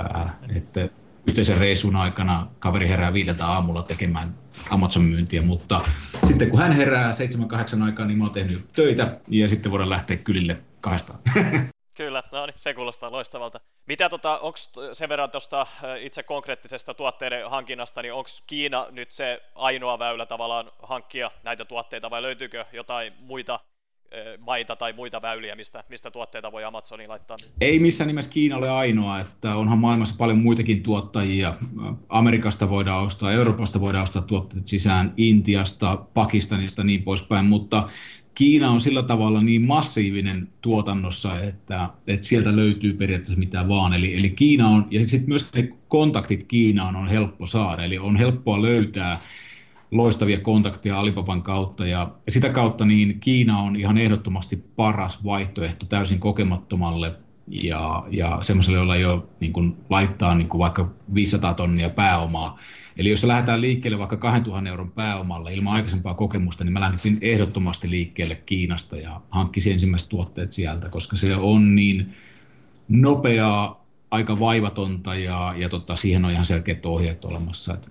että 0.57 0.89
yhteisen 1.27 1.59
reissun 1.59 1.97
aikana 1.97 2.47
kaveri 2.59 2.89
herää 2.89 3.13
viideltä 3.13 3.47
aamulla 3.47 3.83
tekemään 3.83 4.35
Amazon-myyntiä, 4.71 5.43
mutta 5.43 5.81
sitten 6.25 6.51
kun 6.51 6.59
hän 6.59 6.73
herää 6.73 7.13
7-8 7.79 7.83
aikaa, 7.83 8.07
niin 8.07 8.19
mä 8.19 8.25
oon 8.25 8.33
tehnyt 8.33 8.73
töitä 8.73 9.21
ja 9.29 9.49
sitten 9.49 9.73
voidaan 9.73 9.91
lähteä 9.91 10.17
kylille 10.17 10.57
kahdestaan. 10.81 11.19
Kyllä, 11.97 12.23
no 12.33 12.47
niin, 12.47 12.55
se 12.57 12.75
kuulostaa 12.75 13.13
loistavalta. 13.13 13.61
Mitä 13.87 14.09
tota, 14.09 14.39
onko 14.39 14.59
sen 14.93 15.09
verran 15.09 15.31
tuosta 15.31 15.67
itse 16.01 16.23
konkreettisesta 16.23 16.95
tuotteiden 16.95 17.51
hankinnasta, 17.51 18.03
niin 18.03 18.13
onko 18.13 18.31
Kiina 18.47 18.87
nyt 18.91 19.11
se 19.11 19.43
ainoa 19.55 19.99
väylä 19.99 20.27
tavallaan 20.27 20.71
hankkia 20.83 21.31
näitä 21.43 21.65
tuotteita 21.65 22.11
vai 22.11 22.23
löytyykö 22.23 22.65
jotain 22.73 23.13
muita 23.19 23.61
maita 24.39 24.77
tai 24.77 24.93
muita 24.93 25.23
väyliä, 25.23 25.55
mistä, 25.55 25.85
mistä 25.89 26.11
tuotteita 26.11 26.53
voi 26.53 26.65
Amazoniin 26.65 27.11
laittaa? 27.11 27.37
Ei 27.61 27.79
missään 27.79 28.09
nimessä 28.09 28.33
Kiina 28.33 28.57
ole 28.57 28.71
ainoa, 28.71 29.21
että 29.21 29.55
onhan 29.57 29.79
maailmassa 29.79 30.15
paljon 30.19 30.39
muitakin 30.39 30.83
tuottajia. 30.83 31.55
Amerikasta 32.09 32.69
voidaan 32.69 33.03
ostaa, 33.03 33.33
Euroopasta 33.33 33.81
voidaan 33.81 34.03
ostaa 34.03 34.23
tuotteet 34.23 34.67
sisään, 34.67 35.15
Intiasta, 35.17 35.97
Pakistanista 36.15 36.85
niin 36.85 37.03
poispäin, 37.03 37.45
mutta 37.45 37.89
Kiina 38.37 38.71
on 38.71 38.81
sillä 38.81 39.03
tavalla 39.03 39.43
niin 39.43 39.63
massiivinen 39.63 40.49
tuotannossa, 40.61 41.41
että, 41.41 41.89
että 42.07 42.27
sieltä 42.27 42.57
löytyy 42.57 42.93
periaatteessa 42.93 43.39
mitä 43.39 43.69
vaan. 43.69 43.95
Eli, 43.95 44.19
eli 44.19 44.31
Kiina 44.31 44.69
on, 44.69 44.87
ja 44.91 45.09
sitten 45.09 45.29
myös 45.29 45.53
ne 45.55 45.69
kontaktit 45.89 46.45
Kiinaan 46.45 46.97
on 46.97 47.09
helppo 47.09 47.47
saada, 47.47 47.85
eli 47.85 47.99
on 47.99 48.17
helppoa 48.17 48.63
löytää 48.63 49.21
loistavia 49.91 50.41
kontakteja 50.41 51.01
Alibaban 51.01 51.43
kautta, 51.43 51.87
ja 51.87 52.13
sitä 52.29 52.49
kautta 52.49 52.85
niin 52.85 53.21
Kiina 53.21 53.59
on 53.59 53.77
ihan 53.77 53.99
ehdottomasti 53.99 54.57
paras 54.57 55.25
vaihtoehto 55.25 55.87
täysin 55.87 56.21
kokemattomalle 56.21 57.15
ja, 57.49 58.05
ja 58.11 58.39
semmoiselle, 58.41 58.79
jolla 58.79 58.97
ole 59.07 59.23
niin 59.41 59.53
kuin, 59.53 59.77
laittaa 59.91 60.35
niin 60.35 60.49
kuin 60.49 60.59
vaikka 60.59 60.91
500 61.15 61.55
tonnia 61.55 61.91
pääomaa 61.91 62.59
Eli 62.97 63.11
jos 63.11 63.25
lähdetään 63.25 63.61
liikkeelle 63.61 63.99
vaikka 63.99 64.17
2000 64.17 64.69
euron 64.69 64.93
pääomalla 64.93 65.51
ilman 65.51 65.75
aikaisempaa 65.75 66.15
kokemusta, 66.15 66.65
niin 66.65 66.73
mä 66.73 66.81
lähtisin 66.81 67.19
ehdottomasti 67.21 67.91
liikkeelle 67.91 68.35
Kiinasta 68.35 68.97
ja 68.97 69.21
hankkisin 69.31 69.73
ensimmäiset 69.73 70.09
tuotteet 70.09 70.53
sieltä, 70.53 70.89
koska 70.89 71.17
se 71.17 71.37
on 71.37 71.75
niin 71.75 72.15
nopeaa, 72.89 73.87
aika 74.11 74.41
vaivatonta 74.41 75.15
ja, 75.15 75.55
ja 75.57 75.69
tota, 75.69 75.97
siihen 75.97 76.25
on 76.25 76.31
ihan 76.31 76.45
selkeät 76.45 76.87
ohjeet 76.87 77.25
olemassa. 77.25 77.75
Että 77.75 77.89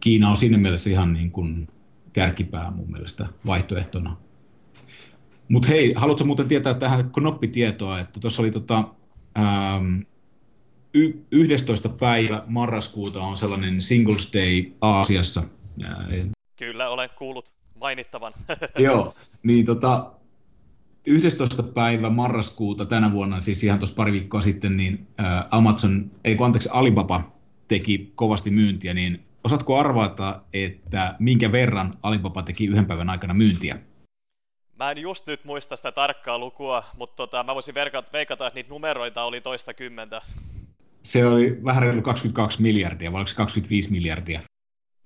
Kiina 0.00 0.30
on 0.30 0.36
siinä 0.36 0.58
mielessä 0.58 0.90
ihan 0.90 1.12
niin 1.12 1.30
kuin 1.30 1.68
kärkipää 2.12 2.70
mun 2.70 2.90
mielestä 2.90 3.26
vaihtoehtona. 3.46 4.16
Mutta 5.48 5.68
hei, 5.68 5.92
haluatko 5.96 6.24
muuten 6.24 6.48
tietää 6.48 6.74
tähän 6.74 7.10
knoppitietoa, 7.10 8.00
että 8.00 8.20
tuossa 8.20 8.42
oli 8.42 8.50
tota, 8.50 8.84
ähm, 9.38 10.00
11. 11.30 11.88
päivä 11.88 12.42
marraskuuta 12.46 13.22
on 13.22 13.36
sellainen 13.36 13.80
Singles 13.80 14.32
Day 14.32 14.72
Aasiassa. 14.80 15.42
Kyllä, 16.56 16.88
olen 16.88 17.10
kuullut 17.18 17.52
mainittavan. 17.74 18.32
Joo, 18.78 19.14
niin 19.42 19.66
tota, 19.66 20.12
11. 21.06 21.62
päivä 21.62 22.10
marraskuuta 22.10 22.86
tänä 22.86 23.12
vuonna, 23.12 23.40
siis 23.40 23.64
ihan 23.64 23.78
tuossa 23.78 23.96
pari 23.96 24.12
viikkoa 24.12 24.40
sitten, 24.40 24.76
niin 24.76 25.06
Amazon, 25.50 26.10
ei 26.24 26.36
kun 26.36 26.46
anteeksi, 26.46 26.68
Alibaba 26.72 27.32
teki 27.68 28.12
kovasti 28.14 28.50
myyntiä, 28.50 28.94
niin 28.94 29.24
osaatko 29.44 29.78
arvata, 29.78 30.40
että 30.52 31.16
minkä 31.18 31.52
verran 31.52 31.98
Alibaba 32.02 32.42
teki 32.42 32.66
yhden 32.66 32.86
päivän 32.86 33.10
aikana 33.10 33.34
myyntiä? 33.34 33.78
Mä 34.76 34.90
en 34.90 34.98
just 34.98 35.26
nyt 35.26 35.44
muista 35.44 35.76
sitä 35.76 35.92
tarkkaa 35.92 36.38
lukua, 36.38 36.84
mutta 36.98 37.16
tota, 37.16 37.44
mä 37.44 37.54
voisin 37.54 37.74
veikata, 38.12 38.46
että 38.46 38.54
niitä 38.54 38.70
numeroita 38.70 39.24
oli 39.24 39.40
toista 39.40 39.74
kymmentä 39.74 40.22
se 41.02 41.26
oli 41.26 41.64
vähän 41.64 41.82
reilu 41.82 42.02
22 42.02 42.62
miljardia, 42.62 43.12
vai 43.12 43.18
oliko 43.18 43.28
se 43.28 43.36
25 43.36 43.90
miljardia? 43.90 44.40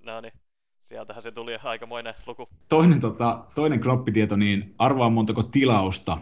No 0.03 0.21
niin, 0.21 0.33
sieltähän 0.79 1.21
se 1.21 1.31
tuli 1.31 1.55
aikamoinen 1.55 2.13
luku. 2.27 2.49
Toinen, 2.69 2.99
tota, 2.99 3.45
toinen 3.55 3.79
knoppitieto, 3.79 4.35
niin 4.35 4.75
arvaa 4.77 5.09
montako 5.09 5.43
tilausta 5.43 6.17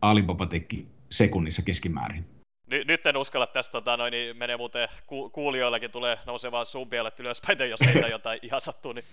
Alibaba 0.00 0.46
teki 0.46 0.86
sekunnissa 1.10 1.62
keskimäärin. 1.62 2.24
Ny, 2.66 2.84
nyt 2.84 3.06
en 3.06 3.16
uskalla 3.16 3.46
tästä, 3.46 3.72
tota, 3.72 3.96
noin, 3.96 4.10
niin 4.10 4.36
menee 4.36 4.56
muuten 4.56 4.88
ku, 5.06 5.30
kuulijoillekin 5.30 5.90
tulee 5.90 6.18
nousevaan 6.26 6.66
sumbielet 6.66 7.20
ylöspäin, 7.20 7.70
jos 7.70 7.80
heitä 7.80 8.08
jotain 8.08 8.38
ihan 8.42 8.60
sattuu, 8.60 8.92
niin 8.92 9.04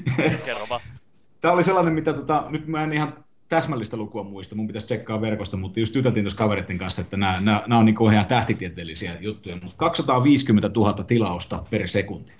kerro 0.46 0.66
vaan. 0.68 0.80
Tämä 1.40 1.54
oli 1.54 1.64
sellainen, 1.64 1.92
mitä 1.92 2.12
tota, 2.12 2.44
nyt 2.48 2.66
mä 2.66 2.84
en 2.84 2.92
ihan 2.92 3.24
täsmällistä 3.50 3.96
lukua 3.96 4.22
muista, 4.22 4.56
mun 4.56 4.66
pitäisi 4.66 4.86
tsekkaa 4.86 5.20
verkosta, 5.20 5.56
mutta 5.56 5.80
just 5.80 5.94
juteltiin 5.94 6.24
tuossa 6.24 6.38
kaveritten 6.38 6.78
kanssa, 6.78 7.02
että 7.02 7.16
nämä, 7.16 7.40
nämä, 7.40 7.62
nämä 7.66 7.78
on 7.78 7.84
niin 7.84 8.12
ihan 8.12 8.26
tähtitieteellisiä 8.26 9.16
juttuja, 9.20 9.56
mutta 9.62 9.76
250 9.76 10.70
000 10.76 10.92
tilausta 10.92 11.64
per 11.70 11.88
sekunti. 11.88 12.32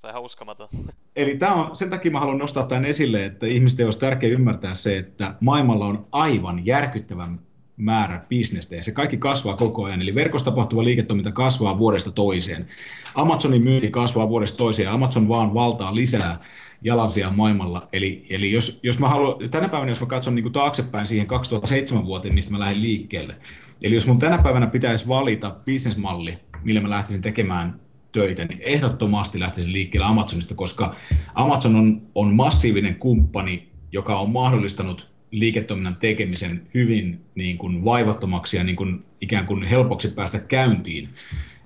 Se 0.00 0.06
on 0.06 0.10
ihan 0.10 0.22
uskomaton. 0.22 0.68
Eli 1.16 1.36
tämä 1.36 1.54
on, 1.54 1.76
sen 1.76 1.90
takia 1.90 2.10
mä 2.10 2.20
haluan 2.20 2.38
nostaa 2.38 2.66
tämän 2.66 2.84
esille, 2.84 3.24
että 3.24 3.46
ihmisten 3.46 3.86
olisi 3.86 3.98
tärkeää 3.98 4.32
ymmärtää 4.32 4.74
se, 4.74 4.98
että 4.98 5.34
maailmalla 5.40 5.86
on 5.86 6.06
aivan 6.12 6.66
järkyttävän 6.66 7.40
määrä 7.76 8.20
bisnestä 8.28 8.74
ja 8.74 8.82
se 8.82 8.92
kaikki 8.92 9.16
kasvaa 9.16 9.56
koko 9.56 9.84
ajan. 9.84 10.02
Eli 10.02 10.14
verkossa 10.14 10.44
tapahtuva 10.50 10.84
liiketoiminta 10.84 11.32
kasvaa 11.32 11.78
vuodesta 11.78 12.10
toiseen. 12.10 12.66
Amazonin 13.14 13.62
myynti 13.62 13.90
kasvaa 13.90 14.28
vuodesta 14.28 14.58
toiseen 14.58 14.86
ja 14.86 14.92
Amazon 14.92 15.28
vaan 15.28 15.54
valtaa 15.54 15.94
lisää 15.94 16.40
jalansia 16.82 17.30
maailmalla. 17.30 17.88
Eli, 17.92 18.26
eli 18.30 18.52
jos, 18.52 18.80
jos 18.82 18.98
mä 19.00 19.08
haluan, 19.08 19.50
tänä 19.50 19.68
päivänä 19.68 19.90
jos 19.90 20.00
mä 20.00 20.06
katson 20.06 20.34
niin 20.34 20.42
kuin 20.42 20.52
taaksepäin 20.52 21.06
siihen 21.06 21.26
2007 21.26 22.06
vuoteen, 22.06 22.34
mistä 22.34 22.52
mä 22.52 22.58
lähdin 22.58 22.82
liikkeelle, 22.82 23.36
eli 23.82 23.94
jos 23.94 24.06
mun 24.06 24.18
tänä 24.18 24.38
päivänä 24.38 24.66
pitäisi 24.66 25.08
valita 25.08 25.56
bisnesmalli, 25.64 26.38
millä 26.64 26.80
mä 26.80 26.90
lähtisin 26.90 27.22
tekemään 27.22 27.80
töitä, 28.12 28.44
niin 28.44 28.60
ehdottomasti 28.62 29.40
lähtisin 29.40 29.72
liikkeelle 29.72 30.06
Amazonista, 30.06 30.54
koska 30.54 30.94
Amazon 31.34 31.76
on, 31.76 32.02
on 32.14 32.34
massiivinen 32.34 32.94
kumppani, 32.94 33.68
joka 33.92 34.18
on 34.18 34.30
mahdollistanut 34.30 35.14
liiketoiminnan 35.30 35.96
tekemisen 35.96 36.66
hyvin 36.74 37.20
niin 37.34 37.58
kuin 37.58 37.84
vaivattomaksi 37.84 38.56
ja 38.56 38.64
niin 38.64 38.76
kuin 38.76 39.04
ikään 39.20 39.46
kuin 39.46 39.64
helpoksi 39.64 40.08
päästä 40.08 40.38
käyntiin. 40.38 41.08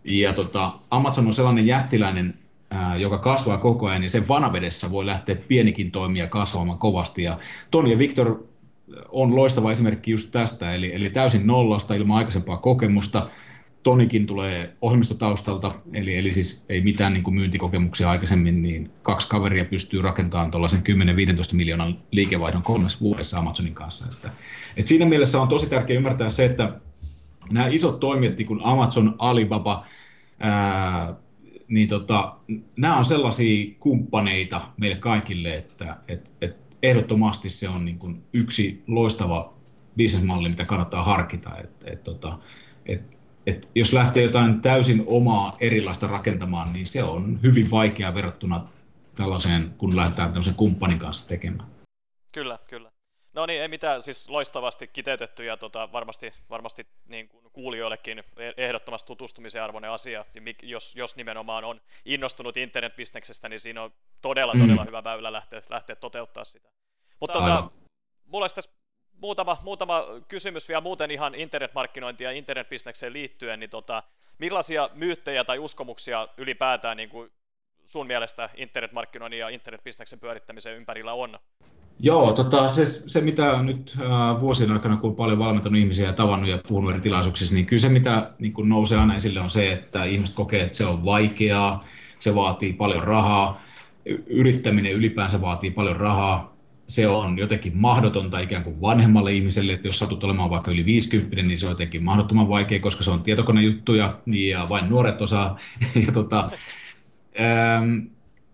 Ja 0.05 0.33
tota, 0.33 0.73
Amazon 0.90 1.27
on 1.27 1.33
sellainen 1.33 1.66
jättiläinen 1.66 2.35
joka 2.98 3.18
kasvaa 3.18 3.59
koko 3.59 3.87
ajan, 3.87 4.00
niin 4.00 4.11
sen 4.11 4.28
vanavedessä 4.28 4.90
voi 4.90 5.07
lähteä 5.07 5.37
pienikin 5.37 5.90
toimija 5.90 6.26
kasvamaan 6.26 6.78
kovasti. 6.78 7.22
Ja 7.22 7.38
Toni 7.70 7.90
ja 7.90 7.98
Victor 7.98 8.44
on 9.09 9.37
loistava 9.37 9.72
esimerkki 9.72 10.11
just 10.11 10.33
tästä, 10.33 10.74
eli, 10.74 10.94
eli 10.94 11.11
täysin 11.11 11.46
nollasta 11.46 11.94
ilman 11.94 12.16
aikaisempaa 12.16 12.57
kokemusta. 12.57 13.31
Tonikin 13.83 14.26
tulee 14.26 14.76
ohjelmistotaustalta, 14.81 15.74
eli, 15.92 16.18
eli 16.18 16.33
siis 16.33 16.64
ei 16.68 16.81
mitään 16.81 17.12
niin 17.12 17.24
kuin 17.24 17.35
myyntikokemuksia 17.35 18.11
aikaisemmin, 18.11 18.62
niin 18.62 18.90
kaksi 19.02 19.28
kaveria 19.28 19.64
pystyy 19.64 20.02
rakentamaan 20.02 20.50
tuollaisen 20.50 20.83
10-15 21.52 21.54
miljoonan 21.57 21.98
liikevaihdon 22.11 22.62
kolmessa 22.62 23.00
vuodessa 23.00 23.38
Amazonin 23.38 23.74
kanssa. 23.74 24.07
Että, 24.12 24.31
että 24.76 24.88
siinä 24.88 25.07
mielessä 25.07 25.40
on 25.40 25.48
tosi 25.48 25.68
tärkeää 25.68 25.96
ymmärtää 25.96 26.28
se, 26.28 26.44
että 26.44 26.72
nämä 27.50 27.66
isot 27.66 28.00
toimijat, 28.00 28.37
niin 28.37 28.46
kuin 28.46 28.61
Amazon, 28.62 29.14
Alibaba, 29.18 29.87
ää, 30.38 31.14
niin 31.68 31.88
tota, 31.88 32.37
nämä 32.76 32.96
on 32.96 33.04
sellaisia 33.04 33.74
kumppaneita 33.81 34.61
meille 34.76 34.96
kaikille, 34.96 35.54
että 35.54 35.96
et, 36.09 36.33
et 36.40 36.57
ehdottomasti 36.83 37.50
se 37.50 37.68
on 37.68 37.85
niin 37.85 37.98
kuin 37.98 38.22
yksi 38.33 38.83
loistava 38.87 39.54
bisnesmalli, 39.96 40.48
mitä 40.48 40.64
kannattaa 40.64 41.02
harkita. 41.02 41.57
Et, 41.57 41.70
et, 41.85 42.04
tota, 42.04 42.38
et, 42.87 43.18
et 43.46 43.70
jos 43.74 43.92
lähtee 43.92 44.22
jotain 44.22 44.61
täysin 44.61 45.04
omaa 45.07 45.57
erilaista 45.61 46.07
rakentamaan, 46.07 46.72
niin 46.72 46.87
se 46.87 47.02
on 47.02 47.38
hyvin 47.42 47.70
vaikeaa 47.70 48.14
verrattuna 48.14 48.68
tällaiseen, 49.14 49.74
kun 49.78 49.96
lähdetään 49.96 50.33
tämmöisen 50.33 50.54
kumppanin 50.54 50.98
kanssa 50.98 51.28
tekemään. 51.28 51.68
Kyllä, 52.33 52.59
kyllä. 52.68 52.90
No 53.38 53.46
niin, 53.46 53.62
ei 53.62 53.68
mitään, 53.68 54.03
siis 54.03 54.29
loistavasti 54.29 54.87
kiteytetty 54.87 55.44
ja 55.44 55.57
tota, 55.57 55.92
varmasti, 55.92 56.33
varmasti 56.51 56.87
niin 57.07 57.29
kuin 57.29 57.51
kuulijoillekin 57.53 58.24
ehdottomasti 58.57 59.07
tutustumisen 59.07 59.62
arvoinen 59.62 59.90
asia. 59.90 60.24
Jos, 60.62 60.96
jos 60.96 61.16
nimenomaan 61.16 61.64
on 61.64 61.81
innostunut 62.05 62.57
internetbisneksestä, 62.57 63.48
niin 63.48 63.61
siinä 63.61 63.83
on 63.83 63.92
todella, 64.22 64.55
mm. 64.55 64.61
todella 64.61 64.85
hyvä 64.85 65.05
väylä 65.05 65.33
lähteä, 65.33 65.62
lähteä 65.70 65.96
toteuttaa 65.96 66.44
sitä. 66.44 66.68
Mutta 67.20 67.38
tota, 67.38 67.70
mulla 68.24 68.44
olisi 68.44 68.55
tässä 68.55 68.70
muutama, 69.12 69.59
muutama 69.62 70.05
kysymys 70.29 70.68
vielä 70.68 70.81
muuten 70.81 71.11
ihan 71.11 71.35
internetmarkkinointiin 71.35 72.27
ja 72.27 72.33
internetbisnekseen 72.33 73.12
liittyen, 73.12 73.61
niin 73.61 73.70
tota, 73.70 74.03
millaisia 74.38 74.90
myyttejä 74.94 75.44
tai 75.44 75.59
uskomuksia 75.59 76.29
ylipäätään 76.37 76.96
niin 76.96 77.09
kuin 77.09 77.33
sun 77.87 78.07
mielestä 78.07 78.51
internetmarkkinoinnin 78.55 79.40
ja 79.40 79.48
internetbisneksen 79.48 80.20
pyörittämisen 80.20 80.77
ympärillä 80.77 81.12
on? 81.12 81.38
Joo, 82.00 82.32
tota, 82.32 82.68
se, 82.68 82.84
se 82.84 83.20
mitä 83.20 83.62
nyt 83.62 83.96
äh, 84.00 84.40
vuosien 84.40 84.72
aikana, 84.72 84.96
kun 84.96 85.11
on 85.11 85.16
paljon 85.16 85.38
valmentanut 85.38 85.80
ihmisiä 85.80 86.06
ja 86.06 86.12
tavannut 86.12 86.50
ja 86.50 86.58
puhunut 86.68 86.90
eri 86.90 87.00
tilaisuuksissa, 87.00 87.54
niin 87.54 87.66
kyllä 87.66 87.80
se, 87.80 87.88
mitä 87.88 88.30
niin 88.38 88.52
kun 88.52 88.68
nousee 88.68 88.98
aina 88.98 89.14
esille, 89.14 89.40
on 89.40 89.50
se, 89.50 89.72
että 89.72 90.04
ihmiset 90.04 90.34
kokee, 90.34 90.62
että 90.62 90.76
se 90.76 90.84
on 90.84 91.04
vaikeaa, 91.04 91.84
se 92.20 92.34
vaatii 92.34 92.72
paljon 92.72 93.04
rahaa, 93.04 93.62
yrittäminen 94.26 94.92
ylipäänsä 94.92 95.40
vaatii 95.40 95.70
paljon 95.70 95.96
rahaa, 95.96 96.58
se 96.88 97.08
on 97.08 97.38
jotenkin 97.38 97.76
mahdotonta 97.76 98.40
ikään 98.40 98.62
kuin 98.62 98.80
vanhemmalle 98.80 99.32
ihmiselle, 99.32 99.72
että 99.72 99.88
jos 99.88 99.98
satut 99.98 100.24
olemaan 100.24 100.50
vaikka 100.50 100.70
yli 100.70 100.84
50, 100.84 101.42
niin 101.42 101.58
se 101.58 101.66
on 101.66 101.72
jotenkin 101.72 102.04
mahdottoman 102.04 102.48
vaikea, 102.48 102.80
koska 102.80 103.04
se 103.04 103.11
on 103.11 103.22
tietokonejuttuja 103.22 104.18
niin 104.26 104.50
ja 104.50 104.68
vain 104.68 104.88
nuoret 104.88 105.22
osaa. 105.22 105.58
ja, 106.06 106.12
tota, 106.12 106.50
ähm, 107.40 107.98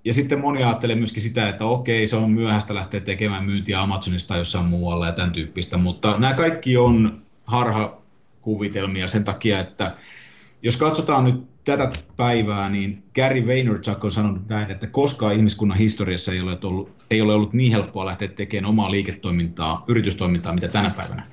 ja 0.05 0.13
sitten 0.13 0.41
moni 0.41 0.65
ajattelee 0.65 0.97
myöskin 0.97 1.23
sitä, 1.23 1.49
että 1.49 1.65
okei, 1.65 2.07
se 2.07 2.17
on 2.17 2.31
myöhäistä 2.31 2.75
lähteä 2.75 3.01
tekemään 3.01 3.45
myyntiä 3.45 3.81
Amazonista 3.81 4.37
jossain 4.37 4.67
muualla 4.67 5.07
ja 5.07 5.13
tämän 5.13 5.33
tyyppistä, 5.33 5.77
mutta 5.77 6.19
nämä 6.19 6.35
kaikki 6.35 6.77
on 6.77 7.23
harhakuvitelmia 7.45 9.09
sen 9.09 9.25
takia, 9.25 9.61
että 9.61 9.95
jos 10.63 10.77
katsotaan 10.77 11.25
nyt 11.25 11.45
tätä 11.65 11.93
päivää, 12.17 12.69
niin 12.69 13.03
Gary 13.15 13.47
Vaynerchuk 13.47 14.05
on 14.05 14.11
sanonut 14.11 14.49
näin, 14.49 14.71
että 14.71 14.87
koskaan 14.87 15.35
ihmiskunnan 15.35 15.79
historiassa 15.79 16.33
ei 16.33 16.41
ole 16.41 16.59
ollut, 16.63 16.91
ei 17.11 17.21
ole 17.21 17.35
ollut 17.35 17.53
niin 17.53 17.73
helppoa 17.73 18.07
lähteä 18.07 18.29
tekemään 18.29 18.71
omaa 18.71 18.91
liiketoimintaa, 18.91 19.85
yritystoimintaa, 19.89 20.55
mitä 20.55 20.69
tänä 20.69 20.91
päivänä. 20.91 21.27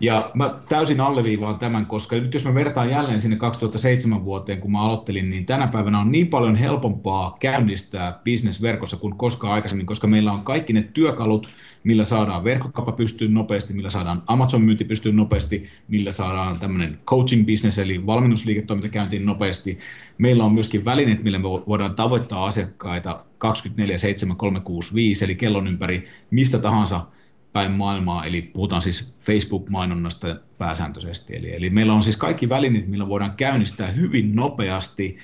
Ja 0.00 0.30
mä 0.34 0.54
täysin 0.68 1.00
alleviivaan 1.00 1.58
tämän, 1.58 1.86
koska 1.86 2.16
nyt 2.16 2.34
jos 2.34 2.44
mä 2.44 2.54
vertaan 2.54 2.90
jälleen 2.90 3.20
sinne 3.20 3.36
2007 3.36 4.24
vuoteen, 4.24 4.60
kun 4.60 4.72
mä 4.72 4.82
aloittelin, 4.82 5.30
niin 5.30 5.46
tänä 5.46 5.66
päivänä 5.66 6.00
on 6.00 6.12
niin 6.12 6.26
paljon 6.26 6.56
helpompaa 6.56 7.36
käynnistää 7.40 8.20
business 8.24 8.62
verkossa 8.62 8.96
kuin 8.96 9.16
koskaan 9.16 9.52
aikaisemmin, 9.52 9.86
koska 9.86 10.06
meillä 10.06 10.32
on 10.32 10.42
kaikki 10.42 10.72
ne 10.72 10.82
työkalut, 10.82 11.48
millä 11.84 12.04
saadaan 12.04 12.44
verkkokaupa 12.44 12.92
pystyyn 12.92 13.34
nopeasti, 13.34 13.74
millä 13.74 13.90
saadaan 13.90 14.22
Amazon-myynti 14.26 14.84
pystyyn 14.84 15.16
nopeasti, 15.16 15.68
millä 15.88 16.12
saadaan 16.12 16.58
tämmöinen 16.58 16.98
coaching 17.06 17.46
business 17.46 17.78
eli 17.78 18.06
valmennusliiketoiminta 18.06 18.88
käyntiin 18.88 19.26
nopeasti. 19.26 19.78
Meillä 20.18 20.44
on 20.44 20.52
myöskin 20.52 20.84
välineet, 20.84 21.22
millä 21.22 21.38
me 21.38 21.48
voidaan 21.48 21.94
tavoittaa 21.94 22.46
asiakkaita 22.46 23.24
24-7-365, 23.44 25.24
eli 25.24 25.34
kellon 25.34 25.68
ympäri 25.68 26.08
mistä 26.30 26.58
tahansa 26.58 27.00
päin 27.52 27.72
maailmaa, 27.72 28.24
eli 28.24 28.42
puhutaan 28.42 28.82
siis 28.82 29.14
Facebook-mainonnasta 29.20 30.36
pääsääntöisesti. 30.58 31.36
Eli, 31.36 31.54
eli 31.54 31.70
meillä 31.70 31.92
on 31.92 32.02
siis 32.02 32.16
kaikki 32.16 32.48
välineet, 32.48 32.88
millä 32.88 33.08
voidaan 33.08 33.36
käynnistää 33.36 33.86
hyvin 33.86 34.36
nopeasti 34.36 35.18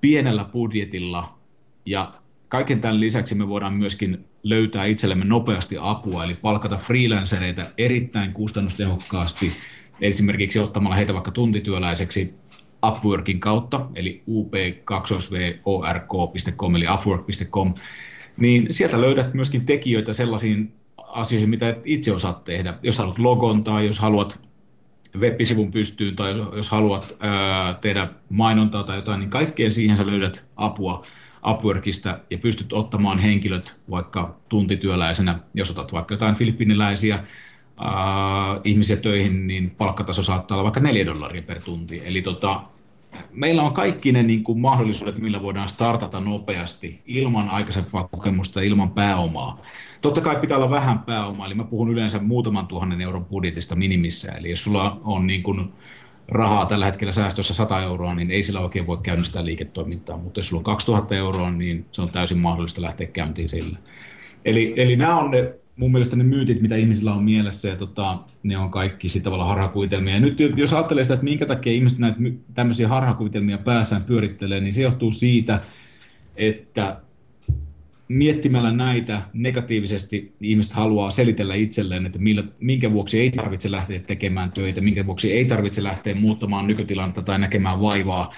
pienellä 0.00 0.44
budjetilla 0.44 1.38
ja 1.86 2.14
kaiken 2.48 2.80
tämän 2.80 3.00
lisäksi 3.00 3.34
me 3.34 3.48
voidaan 3.48 3.74
myöskin 3.74 4.24
löytää 4.42 4.84
itsellemme 4.84 5.24
nopeasti 5.24 5.76
apua, 5.80 6.24
eli 6.24 6.34
palkata 6.34 6.76
freelancereita 6.76 7.66
erittäin 7.78 8.32
kustannustehokkaasti, 8.32 9.52
esimerkiksi 10.00 10.58
ottamalla 10.58 10.96
heitä 10.96 11.14
vaikka 11.14 11.30
tuntityöläiseksi 11.30 12.34
Upworkin 12.86 13.40
kautta, 13.40 13.86
eli 13.94 14.22
up2vork.com, 14.90 16.76
eli 16.76 16.86
upwork.com, 16.94 17.74
niin 18.36 18.66
sieltä 18.70 19.00
löydät 19.00 19.34
myöskin 19.34 19.66
tekijöitä 19.66 20.12
sellaisiin 20.12 20.72
asioihin, 21.08 21.50
mitä 21.50 21.68
et 21.68 21.80
itse 21.84 22.12
osaat 22.12 22.44
tehdä. 22.44 22.74
Jos 22.82 22.98
haluat 22.98 23.18
logon 23.18 23.64
tai 23.64 23.86
jos 23.86 23.98
haluat 23.98 24.40
web-sivun 25.16 25.70
pystyyn 25.70 26.16
tai 26.16 26.34
jos, 26.56 26.68
haluat 26.68 27.16
ää, 27.20 27.74
tehdä 27.74 28.08
mainontaa 28.28 28.82
tai 28.82 28.96
jotain, 28.96 29.20
niin 29.20 29.30
kaikkeen 29.30 29.72
siihen 29.72 29.96
sä 29.96 30.06
löydät 30.06 30.44
apua 30.56 31.06
Upworkista 31.50 32.18
ja 32.30 32.38
pystyt 32.38 32.72
ottamaan 32.72 33.18
henkilöt 33.18 33.74
vaikka 33.90 34.36
tuntityöläisenä, 34.48 35.38
jos 35.54 35.70
otat 35.70 35.92
vaikka 35.92 36.14
jotain 36.14 36.34
filippiniläisiä 36.34 37.24
ihmisiä 38.64 38.96
töihin, 38.96 39.46
niin 39.46 39.70
palkkataso 39.70 40.22
saattaa 40.22 40.54
olla 40.54 40.64
vaikka 40.64 40.80
4 40.80 41.06
dollaria 41.06 41.42
per 41.42 41.60
tunti. 41.60 42.02
Eli 42.04 42.22
tota, 42.22 42.62
meillä 43.32 43.62
on 43.62 43.72
kaikki 43.72 44.12
ne 44.12 44.22
niin 44.22 44.44
kuin 44.44 44.60
mahdollisuudet, 44.60 45.18
millä 45.18 45.42
voidaan 45.42 45.68
startata 45.68 46.20
nopeasti 46.20 47.02
ilman 47.06 47.48
aikaisempaa 47.48 48.08
kokemusta 48.08 48.60
ilman 48.60 48.90
pääomaa. 48.90 49.62
Totta 50.00 50.20
kai 50.20 50.36
pitää 50.36 50.56
olla 50.56 50.70
vähän 50.70 50.98
pääomaa, 50.98 51.46
eli 51.46 51.54
mä 51.54 51.64
puhun 51.64 51.90
yleensä 51.90 52.18
muutaman 52.18 52.66
tuhannen 52.66 53.00
euron 53.00 53.24
budjetista 53.24 53.76
minimissä. 53.76 54.32
Eli 54.32 54.50
jos 54.50 54.64
sulla 54.64 55.00
on 55.04 55.26
niin 55.26 55.42
kuin 55.42 55.72
rahaa 56.28 56.66
tällä 56.66 56.86
hetkellä 56.86 57.12
säästössä 57.12 57.54
100 57.54 57.82
euroa, 57.82 58.14
niin 58.14 58.30
ei 58.30 58.42
sillä 58.42 58.60
oikein 58.60 58.86
voi 58.86 58.98
käynnistää 59.02 59.44
liiketoimintaa, 59.44 60.16
mutta 60.16 60.40
jos 60.40 60.48
sulla 60.48 60.60
on 60.60 60.64
2000 60.64 61.14
euroa, 61.14 61.50
niin 61.50 61.86
se 61.92 62.02
on 62.02 62.10
täysin 62.10 62.38
mahdollista 62.38 62.82
lähteä 62.82 63.06
käyntiin 63.06 63.48
sillä. 63.48 63.78
Eli, 64.44 64.74
eli 64.76 64.96
nämä 64.96 65.18
on 65.18 65.30
ne, 65.30 65.54
mun 65.78 65.92
mielestä 65.92 66.16
ne 66.16 66.24
myytit, 66.24 66.62
mitä 66.62 66.76
ihmisillä 66.76 67.14
on 67.14 67.24
mielessä, 67.24 67.68
ja 67.68 67.76
tota, 67.76 68.18
ne 68.42 68.58
on 68.58 68.70
kaikki 68.70 69.08
sitten 69.08 69.24
tavallaan 69.24 69.48
harhakuvitelmia. 69.48 70.14
Ja 70.14 70.20
nyt 70.20 70.38
jos 70.56 70.72
ajattelee 70.72 71.04
sitä, 71.04 71.14
että 71.14 71.24
minkä 71.24 71.46
takia 71.46 71.72
ihmiset 71.72 71.98
näitä 71.98 72.18
tämmöisiä 72.54 72.88
harhakuvitelmia 72.88 73.58
päässään 73.58 74.04
pyörittelee, 74.04 74.60
niin 74.60 74.74
se 74.74 74.82
johtuu 74.82 75.12
siitä, 75.12 75.60
että 76.36 77.00
miettimällä 78.08 78.72
näitä 78.72 79.22
negatiivisesti 79.32 80.34
ihmiset 80.40 80.72
haluaa 80.72 81.10
selitellä 81.10 81.54
itselleen, 81.54 82.06
että 82.06 82.18
millä, 82.18 82.44
minkä 82.60 82.92
vuoksi 82.92 83.20
ei 83.20 83.30
tarvitse 83.30 83.70
lähteä 83.70 83.98
tekemään 83.98 84.52
töitä, 84.52 84.80
minkä 84.80 85.06
vuoksi 85.06 85.32
ei 85.32 85.44
tarvitse 85.44 85.82
lähteä 85.82 86.14
muuttamaan 86.14 86.66
nykytilannetta 86.66 87.22
tai 87.22 87.38
näkemään 87.38 87.80
vaivaa, 87.80 88.34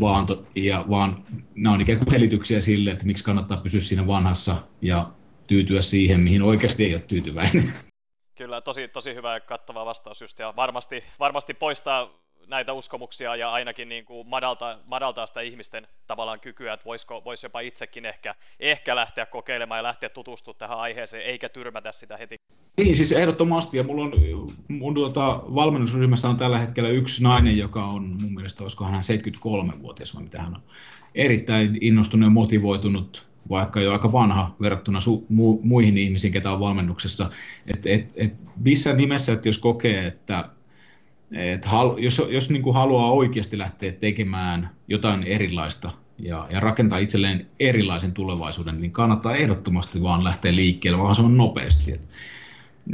vaan, 0.00 0.26
to, 0.26 0.46
ja, 0.54 0.84
vaan 0.90 1.24
nämä 1.54 1.74
on 1.74 1.80
ikään 1.80 1.98
kuin 1.98 2.10
selityksiä 2.10 2.60
sille, 2.60 2.90
että 2.90 3.06
miksi 3.06 3.24
kannattaa 3.24 3.56
pysyä 3.56 3.80
siinä 3.80 4.06
vanhassa 4.06 4.56
ja 4.82 5.10
tyytyä 5.50 5.82
siihen, 5.82 6.20
mihin 6.20 6.42
oikeasti 6.42 6.84
ei 6.84 6.94
ole 6.94 7.00
tyytyväinen. 7.00 7.72
Kyllä, 8.38 8.60
tosi, 8.60 8.88
tosi 8.88 9.14
hyvä 9.14 9.34
ja 9.34 9.40
kattava 9.40 9.86
vastaus 9.86 10.20
just, 10.20 10.38
ja 10.38 10.52
varmasti, 10.56 11.04
varmasti 11.18 11.54
poistaa 11.54 12.10
näitä 12.46 12.72
uskomuksia 12.72 13.36
ja 13.36 13.52
ainakin 13.52 13.88
niin 13.88 14.04
kuin 14.04 14.28
madaltaa, 14.28 14.78
madaltaa 14.86 15.26
sitä 15.26 15.40
ihmisten 15.40 15.86
tavallaan 16.06 16.40
kykyä, 16.40 16.72
että 16.72 16.84
voisiko, 16.84 17.24
voisi 17.24 17.46
jopa 17.46 17.60
itsekin 17.60 18.04
ehkä, 18.04 18.34
ehkä 18.60 18.96
lähteä 18.96 19.26
kokeilemaan 19.26 19.78
ja 19.78 19.82
lähteä 19.82 20.08
tutustumaan 20.08 20.58
tähän 20.58 20.78
aiheeseen, 20.78 21.22
eikä 21.22 21.48
tyrmätä 21.48 21.92
sitä 21.92 22.16
heti. 22.16 22.36
Niin, 22.76 22.96
siis 22.96 23.12
ehdottomasti, 23.12 23.76
ja 23.76 23.82
mulla 23.82 24.04
on, 24.04 24.12
mun 24.68 24.94
tuota, 24.94 25.42
valmennusryhmässä 25.54 26.28
on 26.28 26.36
tällä 26.36 26.58
hetkellä 26.58 26.88
yksi 26.88 27.22
nainen, 27.22 27.58
joka 27.58 27.84
on 27.84 28.02
mun 28.20 28.34
mielestä, 28.34 28.64
olisiko 28.64 28.84
hän 28.84 29.02
73-vuotias 29.02 30.14
vai 30.14 30.22
mitä 30.22 30.42
hän 30.42 30.54
on, 30.54 30.62
erittäin 31.14 31.78
innostunut 31.80 32.26
ja 32.26 32.30
motivoitunut 32.30 33.29
vaikka 33.48 33.80
jo 33.80 33.92
aika 33.92 34.12
vanha 34.12 34.56
verrattuna 34.60 34.98
su- 34.98 35.26
mu- 35.32 35.60
muihin 35.62 35.98
ihmisiin, 35.98 36.32
ketä 36.32 36.52
on 36.52 36.60
valmennuksessa. 36.60 37.30
Et, 37.66 37.86
et, 37.86 38.12
et 38.14 38.34
missään 38.64 38.96
nimessä, 38.96 39.32
että 39.32 39.48
jos 39.48 39.58
kokee, 39.58 40.06
että 40.06 40.48
et 41.32 41.64
hal, 41.64 41.98
jos, 41.98 42.22
jos 42.30 42.50
niin 42.50 42.62
kuin 42.62 42.74
haluaa 42.74 43.10
oikeasti 43.10 43.58
lähteä 43.58 43.92
tekemään 43.92 44.70
jotain 44.88 45.22
erilaista 45.22 45.90
ja, 46.18 46.48
ja 46.50 46.60
rakentaa 46.60 46.98
itselleen 46.98 47.46
erilaisen 47.60 48.12
tulevaisuuden, 48.12 48.80
niin 48.80 48.92
kannattaa 48.92 49.34
ehdottomasti 49.34 50.02
vaan 50.02 50.24
lähteä 50.24 50.54
liikkeelle 50.54 50.96
mahdollisimman 50.96 51.36
nopeasti. 51.36 51.92
Et, 51.92 52.08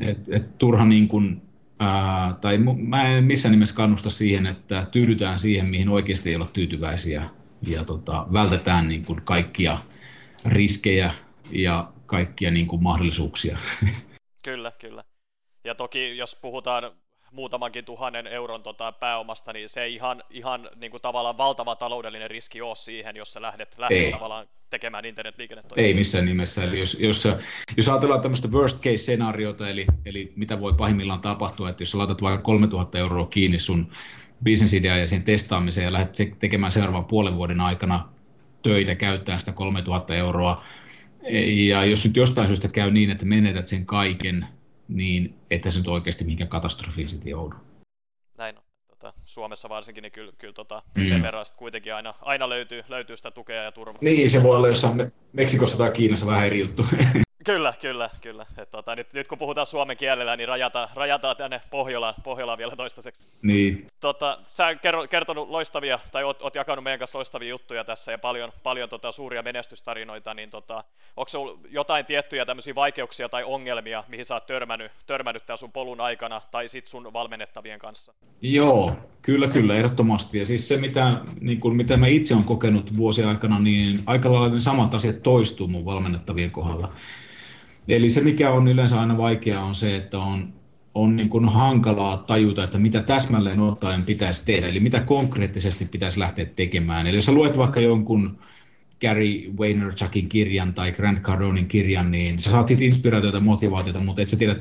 et, 0.02 0.18
et 0.28 0.58
turha 0.58 0.84
niin 0.84 1.08
kuin, 1.08 1.42
ää, 1.78 2.34
tai 2.40 2.58
mä 2.76 3.02
en 3.02 3.24
missään 3.24 3.52
nimessä 3.52 3.76
kannusta 3.76 4.10
siihen, 4.10 4.46
että 4.46 4.86
tyydytään 4.90 5.38
siihen, 5.38 5.66
mihin 5.66 5.88
oikeasti 5.88 6.30
ei 6.30 6.36
ole 6.36 6.46
tyytyväisiä 6.52 7.24
ja 7.62 7.84
tota, 7.84 8.26
vältetään 8.32 8.88
niin 8.88 9.04
kuin 9.04 9.22
kaikkia 9.24 9.78
riskejä 10.46 11.14
ja 11.50 11.92
kaikkia 12.06 12.50
niin 12.50 12.66
kuin 12.66 12.82
mahdollisuuksia. 12.82 13.58
Kyllä, 14.42 14.72
kyllä. 14.78 15.04
Ja 15.64 15.74
toki 15.74 16.16
jos 16.16 16.36
puhutaan 16.36 16.92
muutamankin 17.32 17.84
tuhannen 17.84 18.26
euron 18.26 18.62
tota, 18.62 18.92
pääomasta, 18.92 19.52
niin 19.52 19.68
se 19.68 19.82
ei 19.82 19.94
ihan, 19.94 20.22
ihan 20.30 20.70
niin 20.76 20.90
kuin 20.90 21.00
tavallaan 21.00 21.38
valtava 21.38 21.76
taloudellinen 21.76 22.30
riski 22.30 22.60
ole 22.60 22.76
siihen, 22.76 23.16
jos 23.16 23.32
sä 23.32 23.42
lähdet, 23.42 23.78
lähdet 23.78 24.10
tavallaan 24.10 24.46
tekemään 24.70 25.04
internetliikennettä. 25.04 25.74
Ei 25.76 25.94
missään 25.94 26.24
nimessä. 26.24 26.64
Eli 26.64 26.80
jos, 26.80 27.00
jos, 27.00 27.28
jos 27.76 27.88
ajatellaan 27.88 28.20
tämmöistä 28.20 28.48
worst 28.48 28.76
case 28.76 28.96
scenaariota, 28.96 29.68
eli, 29.68 29.86
eli 30.04 30.32
mitä 30.36 30.60
voi 30.60 30.72
pahimmillaan 30.72 31.20
tapahtua, 31.20 31.70
että 31.70 31.82
jos 31.82 31.90
sä 31.90 31.98
laitat 31.98 32.22
vaikka 32.22 32.42
3000 32.42 32.98
euroa 32.98 33.26
kiinni 33.26 33.58
sun 33.58 33.92
bisnesidea 34.42 34.96
ja 34.96 35.06
sen 35.06 35.22
testaamiseen 35.22 35.84
ja 35.84 35.92
lähdet 35.92 36.38
tekemään 36.38 36.72
seuraavan 36.72 37.04
puolen 37.04 37.36
vuoden 37.36 37.60
aikana 37.60 38.08
töitä 38.62 38.94
käyttäen 38.94 39.40
sitä 39.40 39.52
3000 39.52 40.14
euroa. 40.14 40.64
Ja 41.68 41.84
jos 41.84 42.06
nyt 42.06 42.16
jostain 42.16 42.48
syystä 42.48 42.68
käy 42.68 42.90
niin, 42.90 43.10
että 43.10 43.24
menetät 43.24 43.66
sen 43.66 43.86
kaiken, 43.86 44.46
niin 44.88 45.34
että 45.50 45.70
se 45.70 45.78
nyt 45.78 45.88
oikeasti 45.88 46.24
mihinkään 46.24 46.50
katastrofiin 46.50 47.08
sitten 47.08 47.30
joudu. 47.30 47.56
Näin 48.38 48.58
on. 48.58 48.62
Tota, 48.88 49.12
Suomessa 49.24 49.68
varsinkin, 49.68 50.02
niin 50.02 50.12
kyllä, 50.12 50.32
kyllä 50.38 50.52
tota, 50.52 50.82
mm. 50.96 51.04
sen 51.04 51.22
verran 51.22 51.46
kuitenkin 51.56 51.94
aina, 51.94 52.14
aina 52.22 52.48
löytyy, 52.48 52.82
löytyy 52.88 53.16
sitä 53.16 53.30
tukea 53.30 53.62
ja 53.62 53.72
turvaa. 53.72 53.98
Niin, 54.00 54.30
se 54.30 54.42
voi 54.42 54.56
olla 54.56 54.68
jossain 54.68 55.12
Meksikossa 55.32 55.78
tai 55.78 55.92
Kiinassa 55.92 56.26
vähän 56.26 56.46
eri 56.46 56.60
juttu. 56.60 56.84
Kyllä, 57.44 57.74
kyllä, 57.80 58.10
kyllä. 58.20 58.46
Et, 58.58 58.70
tota, 58.70 58.96
nyt, 58.96 59.12
nyt, 59.12 59.28
kun 59.28 59.38
puhutaan 59.38 59.66
suomen 59.66 59.96
kielellä, 59.96 60.36
niin 60.36 60.48
rajataan, 60.48 60.88
rajataan 60.94 61.36
tänne 61.36 61.60
Pohjolaan, 61.70 62.14
Pohjolaan 62.24 62.58
vielä 62.58 62.76
toistaiseksi. 62.76 63.24
Niin. 63.42 63.86
Tota, 64.00 64.38
sä 64.46 64.66
on 64.66 64.78
kertonut 65.10 65.48
loistavia, 65.48 65.98
tai 66.12 66.24
oot, 66.24 66.42
oot 66.42 66.54
jakanut 66.54 66.84
meidän 66.84 66.98
kanssa 66.98 67.18
loistavia 67.18 67.48
juttuja 67.48 67.84
tässä 67.84 68.12
ja 68.12 68.18
paljon, 68.18 68.52
paljon 68.62 68.88
tota, 68.88 69.12
suuria 69.12 69.42
menestystarinoita, 69.42 70.34
niin 70.34 70.50
tota, 70.50 70.84
onko 71.16 71.28
sulla 71.28 71.58
jotain 71.70 72.06
tiettyjä 72.06 72.46
tämmöisiä 72.46 72.74
vaikeuksia 72.74 73.28
tai 73.28 73.44
ongelmia, 73.44 74.04
mihin 74.08 74.24
sä 74.24 74.34
oot 74.34 74.46
törmännyt, 74.46 74.92
törmännyt 75.06 75.46
tämän 75.46 75.58
sun 75.58 75.72
polun 75.72 76.00
aikana 76.00 76.42
tai 76.50 76.68
sit 76.68 76.86
sun 76.86 77.12
valmennettavien 77.12 77.78
kanssa? 77.78 78.14
Joo, 78.40 78.92
kyllä, 79.22 79.48
kyllä, 79.48 79.74
ehdottomasti. 79.74 80.38
Ja 80.38 80.46
siis 80.46 80.68
se, 80.68 80.76
mitä, 80.76 81.20
niin 81.40 81.60
kuin, 81.60 81.76
mitä 81.76 81.96
mä 81.96 82.06
itse 82.06 82.34
olen 82.34 82.44
kokenut 82.44 82.96
vuosien 82.96 83.28
aikana, 83.28 83.58
niin 83.58 84.02
aika 84.06 84.32
lailla 84.32 84.48
ne 84.48 84.60
samat 84.60 84.94
asiat 84.94 85.22
toistuu 85.22 85.68
mun 85.68 85.84
valmennettavien 85.84 86.50
kohdalla. 86.50 86.92
Eli 87.88 88.10
se, 88.10 88.20
mikä 88.20 88.50
on 88.50 88.68
yleensä 88.68 89.00
aina 89.00 89.18
vaikeaa, 89.18 89.64
on 89.64 89.74
se, 89.74 89.96
että 89.96 90.18
on, 90.18 90.52
on 90.94 91.16
niin 91.16 91.28
kuin 91.28 91.48
hankalaa 91.48 92.16
tajuta, 92.16 92.64
että 92.64 92.78
mitä 92.78 93.02
täsmälleen 93.02 93.60
ottaen 93.60 94.02
pitäisi 94.02 94.46
tehdä, 94.46 94.68
eli 94.68 94.80
mitä 94.80 95.00
konkreettisesti 95.00 95.84
pitäisi 95.84 96.20
lähteä 96.20 96.44
tekemään. 96.44 97.06
Eli 97.06 97.16
jos 97.16 97.28
luet 97.28 97.58
vaikka 97.58 97.80
jonkun 97.80 98.38
Gary 99.00 99.56
Vaynerchukin 99.58 100.28
kirjan 100.28 100.74
tai 100.74 100.92
Grant 100.92 101.20
Cardonin 101.20 101.68
kirjan, 101.68 102.10
niin 102.10 102.40
sä 102.40 102.50
saat 102.50 102.68
siitä 102.68 102.84
inspiraatiota 102.84 103.36
ja 103.36 103.42
motivaatiota, 103.42 104.00
mutta 104.00 104.22
et 104.22 104.28
sä 104.28 104.36
tiedä, 104.36 104.56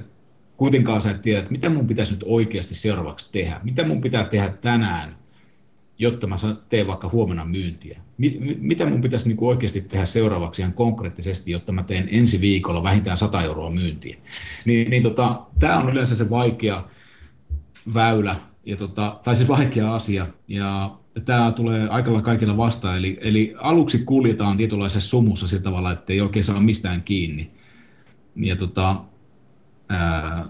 kuitenkaan 0.57 1.01
sä 1.01 1.11
et 1.11 1.21
tiedä, 1.21 1.39
että 1.39 1.51
mitä 1.51 1.69
mun 1.69 1.87
pitäisi 1.87 2.13
nyt 2.13 2.23
oikeasti 2.25 2.75
seuraavaksi 2.75 3.31
tehdä, 3.31 3.59
mitä 3.63 3.87
mun 3.87 4.01
pitää 4.01 4.23
tehdä 4.23 4.49
tänään, 4.49 5.15
jotta 5.97 6.27
mä 6.27 6.35
teen 6.69 6.87
vaikka 6.87 7.09
huomenna 7.09 7.45
myyntiä? 7.45 7.99
Mitä 8.59 8.85
mun 8.85 9.01
pitäisi 9.01 9.27
niin 9.27 9.37
kuin 9.37 9.49
oikeasti 9.49 9.81
tehdä 9.81 10.05
seuraavaksi 10.05 10.61
ihan 10.61 10.73
konkreettisesti, 10.73 11.51
jotta 11.51 11.71
mä 11.71 11.83
teen 11.83 12.07
ensi 12.11 12.41
viikolla 12.41 12.83
vähintään 12.83 13.17
100 13.17 13.43
euroa 13.43 13.69
myyntiä? 13.69 14.17
Niin, 14.65 14.89
niin 14.89 15.03
tota, 15.03 15.41
tämä 15.59 15.77
on 15.77 15.89
yleensä 15.89 16.15
se 16.15 16.29
vaikea 16.29 16.83
väylä, 17.93 18.35
ja 18.65 18.77
tota, 18.77 19.19
tai 19.23 19.35
siis 19.35 19.49
vaikea 19.49 19.95
asia, 19.95 20.27
ja 20.47 20.97
tämä 21.25 21.51
tulee 21.51 21.87
aikalla 21.87 22.21
kaikilla 22.21 22.57
vastaan. 22.57 22.97
Eli, 22.97 23.17
eli 23.21 23.53
aluksi 23.57 24.03
kuljetaan 24.05 24.57
tietynlaisessa 24.57 25.09
sumussa 25.09 25.47
sillä 25.47 25.63
tavalla, 25.63 25.91
että 25.91 26.13
ei 26.13 26.21
oikein 26.21 26.45
saa 26.45 26.59
mistään 26.59 27.03
kiinni. 27.03 27.51
Ja 28.35 28.55
tota, 28.55 29.01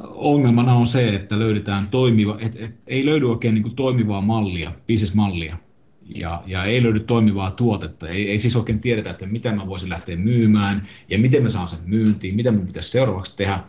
ongelmana 0.02 0.74
on 0.74 0.88
se, 0.88 1.16
että 1.16 1.40
löydetään 1.40 1.88
toimiva, 1.88 2.38
et, 2.40 2.56
et, 2.56 2.76
ei 2.88 3.06
löydy 3.06 3.30
oikein 3.30 3.54
niin 3.54 3.64
kuin 3.64 3.76
toimivaa 3.76 4.22
mallia, 4.22 4.72
bisnesmallia, 4.88 5.58
ja, 6.06 6.44
ja 6.46 6.64
ei 6.64 6.84
löydy 6.84 7.00
toimivaa 7.00 7.52
tuotetta. 7.52 8.10
Ei, 8.10 8.32
ei 8.32 8.40
siis 8.40 8.56
oikein 8.56 8.82
tiedetä, 8.82 9.10
että 9.10 9.26
mitä 9.26 9.52
mä 9.52 9.68
voisin 9.68 9.90
lähteä 9.90 10.16
myymään 10.16 10.88
ja 11.10 11.18
miten 11.18 11.44
mä 11.44 11.50
saan 11.50 11.68
sen 11.68 11.80
myyntiin, 11.90 12.36
mitä 12.36 12.52
mun 12.52 12.68
pitäisi 12.68 12.90
seuraavaksi 12.90 13.38
tehdä. 13.38 13.60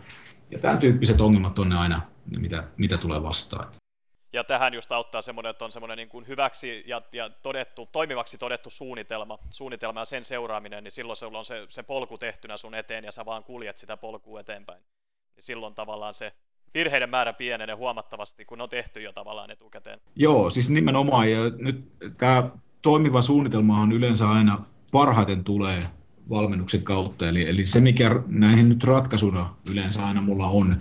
Ja 0.50 0.58
tämän 0.58 0.78
tyyppiset 0.78 1.20
ongelmat 1.20 1.58
on 1.58 1.68
ne 1.68 1.76
aina, 1.76 2.02
mitä, 2.38 2.64
mitä 2.76 2.98
tulee 2.98 3.22
vastaan. 3.22 3.72
Ja 4.32 4.44
tähän 4.44 4.74
just 4.74 4.92
auttaa 4.92 5.22
semmoinen, 5.22 5.50
että 5.50 5.64
on 5.64 5.72
semmoinen 5.72 5.96
niin 5.96 6.08
kuin 6.08 6.26
hyväksi 6.26 6.84
ja, 6.86 7.02
ja 7.12 7.30
todettu, 7.42 7.88
toimivaksi 7.92 8.38
todettu 8.38 8.70
suunnitelma, 8.70 9.38
suunnitelma 9.50 10.00
ja 10.00 10.04
sen 10.04 10.24
seuraaminen, 10.24 10.84
niin 10.84 10.92
silloin 10.92 11.16
sulla 11.16 11.38
on 11.38 11.44
se, 11.44 11.66
se 11.68 11.82
polku 11.82 12.18
tehtynä 12.18 12.56
sun 12.56 12.74
eteen 12.74 13.04
ja 13.04 13.12
sä 13.12 13.24
vaan 13.24 13.44
kuljet 13.44 13.78
sitä 13.78 13.96
polkua 13.96 14.40
eteenpäin 14.40 14.82
niin 15.36 15.44
silloin 15.44 15.74
tavallaan 15.74 16.14
se 16.14 16.32
virheiden 16.74 17.10
määrä 17.10 17.32
pienenee 17.32 17.74
huomattavasti, 17.74 18.44
kun 18.44 18.60
on 18.60 18.68
tehty 18.68 19.02
jo 19.02 19.12
tavallaan 19.12 19.50
etukäteen. 19.50 20.00
Joo, 20.16 20.50
siis 20.50 20.70
nimenomaan. 20.70 21.30
Ja 21.30 21.38
nyt 21.58 21.88
tämä 22.18 22.50
toimiva 22.82 23.22
suunnitelmahan 23.22 23.92
yleensä 23.92 24.28
aina 24.30 24.64
parhaiten 24.92 25.44
tulee 25.44 25.86
valmennuksen 26.30 26.82
kautta. 26.82 27.28
Eli, 27.28 27.48
eli 27.48 27.66
se, 27.66 27.80
mikä 27.80 28.22
näihin 28.26 28.68
nyt 28.68 28.84
ratkaisuna 28.84 29.54
yleensä 29.70 30.06
aina 30.06 30.20
mulla 30.20 30.46
on, 30.46 30.76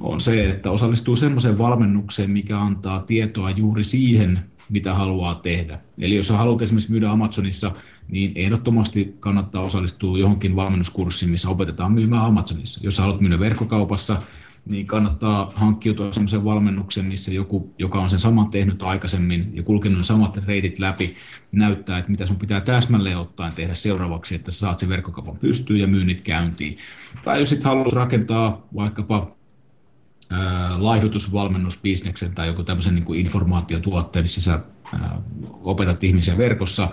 on 0.00 0.20
se, 0.20 0.50
että 0.50 0.70
osallistuu 0.70 1.16
semmoiseen 1.16 1.58
valmennukseen, 1.58 2.30
mikä 2.30 2.60
antaa 2.60 3.00
tietoa 3.00 3.50
juuri 3.50 3.84
siihen, 3.84 4.38
mitä 4.70 4.94
haluaa 4.94 5.34
tehdä. 5.34 5.78
Eli 5.98 6.16
jos 6.16 6.30
haluat 6.30 6.62
esimerkiksi 6.62 6.90
myydä 6.90 7.10
Amazonissa, 7.10 7.72
niin 8.08 8.32
ehdottomasti 8.34 9.16
kannattaa 9.20 9.62
osallistua 9.62 10.18
johonkin 10.18 10.56
valmennuskurssiin, 10.56 11.30
missä 11.30 11.50
opetetaan 11.50 11.92
myymään 11.92 12.24
Amazonissa. 12.24 12.80
Jos 12.82 12.98
haluat 12.98 13.20
myydä 13.20 13.40
verkkokaupassa, 13.40 14.22
niin 14.66 14.86
kannattaa 14.86 15.52
hankkiutua 15.54 16.12
sellaisen 16.12 16.44
valmennuksen, 16.44 17.04
missä 17.04 17.32
joku, 17.32 17.74
joka 17.78 18.00
on 18.00 18.10
sen 18.10 18.18
saman 18.18 18.50
tehnyt 18.50 18.82
aikaisemmin 18.82 19.50
ja 19.54 19.62
kulkenut 19.62 20.06
samat 20.06 20.36
reitit 20.36 20.78
läpi, 20.78 21.16
näyttää, 21.52 21.98
että 21.98 22.10
mitä 22.10 22.26
sun 22.26 22.36
pitää 22.36 22.60
täsmälleen 22.60 23.18
ottaen 23.18 23.52
tehdä 23.52 23.74
seuraavaksi, 23.74 24.34
että 24.34 24.50
sä 24.50 24.58
saat 24.58 24.78
sen 24.78 24.88
verkkokaupan 24.88 25.36
pystyyn 25.36 25.80
ja 25.80 25.86
myynnit 25.86 26.20
käyntiin. 26.20 26.78
Tai 27.24 27.38
jos 27.38 27.48
sitten 27.48 27.68
haluat 27.68 27.92
rakentaa 27.92 28.66
vaikkapa 28.76 29.36
laihdutusvalmennusbisneksen 30.76 32.34
tai 32.34 32.46
joku 32.46 32.64
tämmöisen 32.64 32.94
niin 32.94 33.14
informaatiotuotteen, 33.14 34.24
missä 34.24 34.40
sä 34.40 34.60
opetat 35.62 36.04
ihmisiä 36.04 36.38
verkossa, 36.38 36.88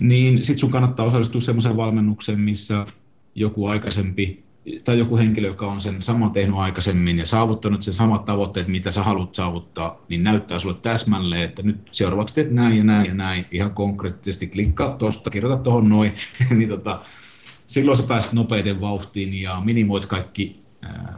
niin 0.00 0.44
sitten 0.44 0.60
sun 0.60 0.70
kannattaa 0.70 1.06
osallistua 1.06 1.40
semmoiseen 1.40 1.76
valmennukseen, 1.76 2.40
missä 2.40 2.86
joku 3.34 3.66
aikaisempi 3.66 4.44
tai 4.84 4.98
joku 4.98 5.16
henkilö, 5.16 5.48
joka 5.48 5.66
on 5.66 5.80
sen 5.80 6.02
saman 6.02 6.32
tehnyt 6.32 6.56
aikaisemmin 6.56 7.18
ja 7.18 7.26
saavuttanut 7.26 7.82
sen 7.82 7.94
samat 7.94 8.24
tavoitteet, 8.24 8.68
mitä 8.68 8.90
sä 8.90 9.02
haluat 9.02 9.34
saavuttaa, 9.34 10.00
niin 10.08 10.24
näyttää 10.24 10.58
sulle 10.58 10.76
täsmälleen, 10.82 11.42
että 11.42 11.62
nyt 11.62 11.88
seuraavaksi 11.92 12.34
teet 12.34 12.50
näin 12.50 12.76
ja 12.76 12.84
näin 12.84 13.06
ja 13.06 13.14
näin, 13.14 13.46
ihan 13.50 13.70
konkreettisesti 13.70 14.46
klikkaa 14.46 14.96
tuosta, 14.96 15.30
kirjoita 15.30 15.62
tuohon 15.62 15.88
noin, 15.88 16.12
niin 16.50 16.68
tota, 16.68 17.02
silloin 17.66 17.96
sä 17.96 18.04
pääset 18.08 18.32
nopeiten 18.32 18.80
vauhtiin 18.80 19.34
ja 19.34 19.62
minimoit 19.64 20.06
kaikki 20.06 20.63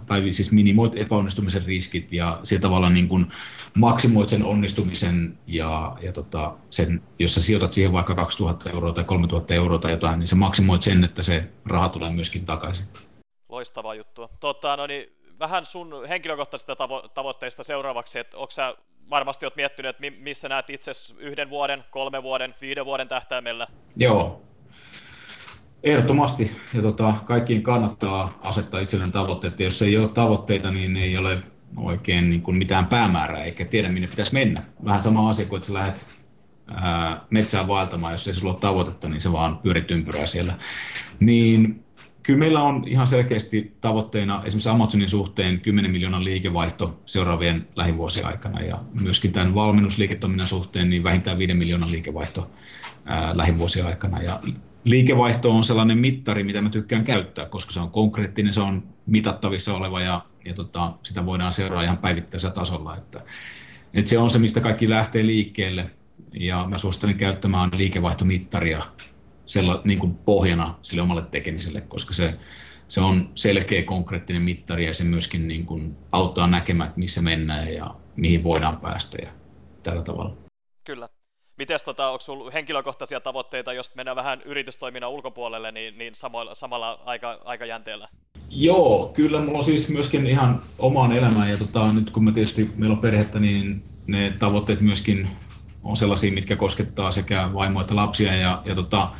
tai 0.07 0.33
siis 0.33 0.53
minimoit 0.53 0.93
epäonnistumisen 0.97 1.65
riskit 1.65 2.13
ja 2.13 2.41
sillä 2.43 2.61
tavalla 2.61 2.91
niin 2.91 3.09
kuin 3.09 3.27
maksimoit 3.75 4.29
sen 4.29 4.45
onnistumisen 4.45 5.39
ja, 5.47 5.97
ja 6.03 6.13
tota, 6.13 6.57
sen, 6.71 7.03
jos 7.19 7.35
sä 7.35 7.43
sijoitat 7.43 7.73
siihen 7.73 7.93
vaikka 7.93 8.15
2000 8.15 8.71
euroa 8.71 8.93
tai 8.93 9.05
3000 9.05 9.55
euroa 9.55 9.79
tai 9.79 9.91
jotain, 9.91 10.19
niin 10.19 10.29
sä 10.29 10.37
maksimoit 10.37 10.83
sen, 10.83 11.05
että 11.05 11.23
se 11.23 11.45
raha 11.67 11.89
tulee 11.89 12.11
myöskin 12.11 12.47
takaisin. 12.47 12.87
Loistavaa 13.49 13.95
juttua. 13.95 14.29
Tota, 14.41 14.77
no 14.77 14.87
niin, 14.87 15.13
vähän 15.39 15.67
sun 15.67 16.09
henkilökohtaisista 16.09 16.75
tavo- 16.75 17.09
tavoitteista 17.09 17.63
seuraavaksi, 17.63 18.19
että 18.19 18.37
onko 18.37 18.51
sä 18.51 18.75
varmasti 19.11 19.47
oot 19.47 19.57
miettinyt, 19.57 19.91
että 19.91 20.21
missä 20.23 20.49
näet 20.49 20.71
itse 20.71 20.93
yhden 21.19 21.51
vuoden, 21.51 21.85
kolmen 21.91 22.23
vuoden, 22.23 22.55
viiden 22.61 22.85
vuoden 22.85 23.09
tähtäimellä? 23.09 23.67
Joo, 23.97 24.43
Ehdottomasti, 25.87 26.51
ja 26.75 26.83
tota, 26.83 27.15
kaikkien 27.25 27.63
kannattaa 27.63 28.39
asettaa 28.41 28.81
itselleen 28.81 29.13
tavoitteet. 29.13 29.61
Jos 29.61 29.83
ei 29.83 29.97
ole 29.99 30.09
tavoitteita, 30.09 30.71
niin 30.71 30.97
ei 30.97 31.19
ole 31.19 31.43
oikein 31.77 32.31
niin 32.31 32.43
kuin 32.43 32.57
mitään 32.57 32.87
päämäärää, 32.87 33.45
eikä 33.45 33.65
tiedä 33.65 33.89
minne 33.89 34.09
pitäisi 34.09 34.33
mennä. 34.33 34.63
Vähän 34.85 35.03
sama 35.03 35.31
asia 35.31 35.47
kuin, 35.47 35.57
että 35.57 35.67
sä 35.67 35.75
lähdet 35.75 36.07
ää, 36.75 37.25
metsään 37.31 37.69
vaeltamaan, 37.69 38.15
jos 38.15 38.29
ei 38.29 38.35
sulla 38.35 38.53
ole 38.53 38.61
tavoitetta, 38.61 39.09
niin 39.09 39.21
se 39.21 39.33
vaan 39.33 39.59
pyörit 39.59 39.91
ympyrää 39.91 40.27
siellä. 40.27 40.59
Niin 41.21 41.85
kyllä 42.23 42.39
meillä 42.39 42.63
on 42.63 42.85
ihan 42.87 43.07
selkeästi 43.07 43.77
tavoitteena 43.81 44.43
esimerkiksi 44.45 44.69
Amazonin 44.69 45.11
suhteen 45.11 45.61
10 45.61 45.91
miljoonan 45.91 46.25
liikevaihto 46.25 47.03
seuraavien 47.07 47.69
lähivuosien 47.77 48.27
aikana 48.27 48.61
ja 48.61 48.83
myöskin 49.01 49.33
tämän 49.33 49.55
valmennusliiketoiminnan 49.55 50.49
suhteen 50.49 50.91
niin 50.91 51.05
vähintään 51.05 51.39
5 51.39 51.55
miljoonan 51.55 51.93
liikevaihto 51.93 52.51
lähivuosien 53.35 53.87
aikana. 53.87 54.23
Ja 54.23 54.41
liikevaihto 54.87 55.51
on 55.51 55.65
sellainen 55.65 55.99
mittari, 55.99 56.45
mitä 56.45 56.63
mä 56.63 56.71
tykkään 56.71 57.05
käyttää, 57.05 57.47
koska 57.47 57.73
se 57.73 57.81
on 57.81 57.91
konkreettinen, 57.91 58.55
se 58.55 58.61
on 58.61 58.83
mitattavissa 59.07 59.77
oleva 59.77 60.01
ja, 60.01 60.25
ja 60.45 60.55
tota, 60.55 60.93
sitä 61.03 61.27
voidaan 61.27 61.53
seurata 61.53 61.83
ihan 61.83 61.99
päivittäisellä 61.99 62.55
tasolla. 62.55 62.97
Että, 62.97 63.21
että 63.95 64.09
se 64.09 64.19
on 64.19 64.31
se, 64.31 64.39
mistä 64.39 64.61
kaikki 64.61 64.89
lähtee 64.89 65.27
liikkeelle 65.27 65.91
ja 66.33 66.67
mä 66.69 66.79
suosittelen 66.79 67.19
käyttämään 67.19 67.71
liikevaihtomittaria 67.73 68.83
sella, 69.47 69.81
niin 69.85 69.99
kuin 69.99 70.15
pohjana 70.15 70.79
sille 70.83 71.03
omalle 71.03 71.23
tekemiselle, 71.23 71.81
koska 71.81 72.15
se, 72.15 72.39
se 72.89 73.01
on 73.01 73.31
selkeä 73.35 73.83
konkreettinen 73.83 74.43
mittari 74.43 74.87
ja 74.87 74.95
se 74.95 75.05
myöskin 75.05 75.49
niin 75.49 75.67
kuin 75.67 75.97
auttaa 76.13 76.47
näkemään, 76.47 76.93
missä 76.97 77.23
mennään 77.23 77.75
ja 77.75 77.95
mihin 78.17 78.45
voidaan 78.45 78.77
päästä 78.77 79.19
ja 79.23 79.29
tällä 79.83 80.03
tavalla. 80.03 80.37
Kyllä. 80.85 81.09
Mites 81.59 81.85
tota, 81.85 82.11
onko 82.11 82.21
sinulla 82.21 82.51
henkilökohtaisia 82.51 83.21
tavoitteita, 83.21 83.73
jos 83.73 83.95
mennään 83.95 84.17
vähän 84.17 84.43
yritystoiminnan 84.45 85.11
ulkopuolelle, 85.11 85.73
niin, 85.73 85.99
niin 85.99 86.15
samoilla, 86.15 86.55
samalla 86.55 87.01
aika, 87.05 87.41
aikajänteellä? 87.45 88.09
Joo, 88.51 89.11
kyllä 89.15 89.41
mulla 89.41 89.59
on 89.59 89.65
siis 89.65 89.91
myöskin 89.91 90.27
ihan 90.27 90.63
omaan 90.79 91.13
elämään 91.13 91.51
ja 91.51 91.57
tota, 91.57 91.93
nyt 91.93 92.11
kun 92.11 92.25
me 92.25 92.33
tietysti 92.33 92.71
meillä 92.77 92.95
on 92.95 93.01
perhettä, 93.01 93.41
niin 93.41 93.83
ne 94.07 94.35
tavoitteet 94.39 94.81
myöskin 94.81 95.29
on 95.85 95.97
sellaisia, 95.97 96.33
mitkä 96.33 96.57
koskettaa 96.57 97.11
sekä 97.11 97.51
vaimoa 97.55 97.83
että 97.83 97.97
lapsia. 97.97 98.35
Ja, 98.35 98.63
ja 98.65 98.75
tota, 98.75 99.11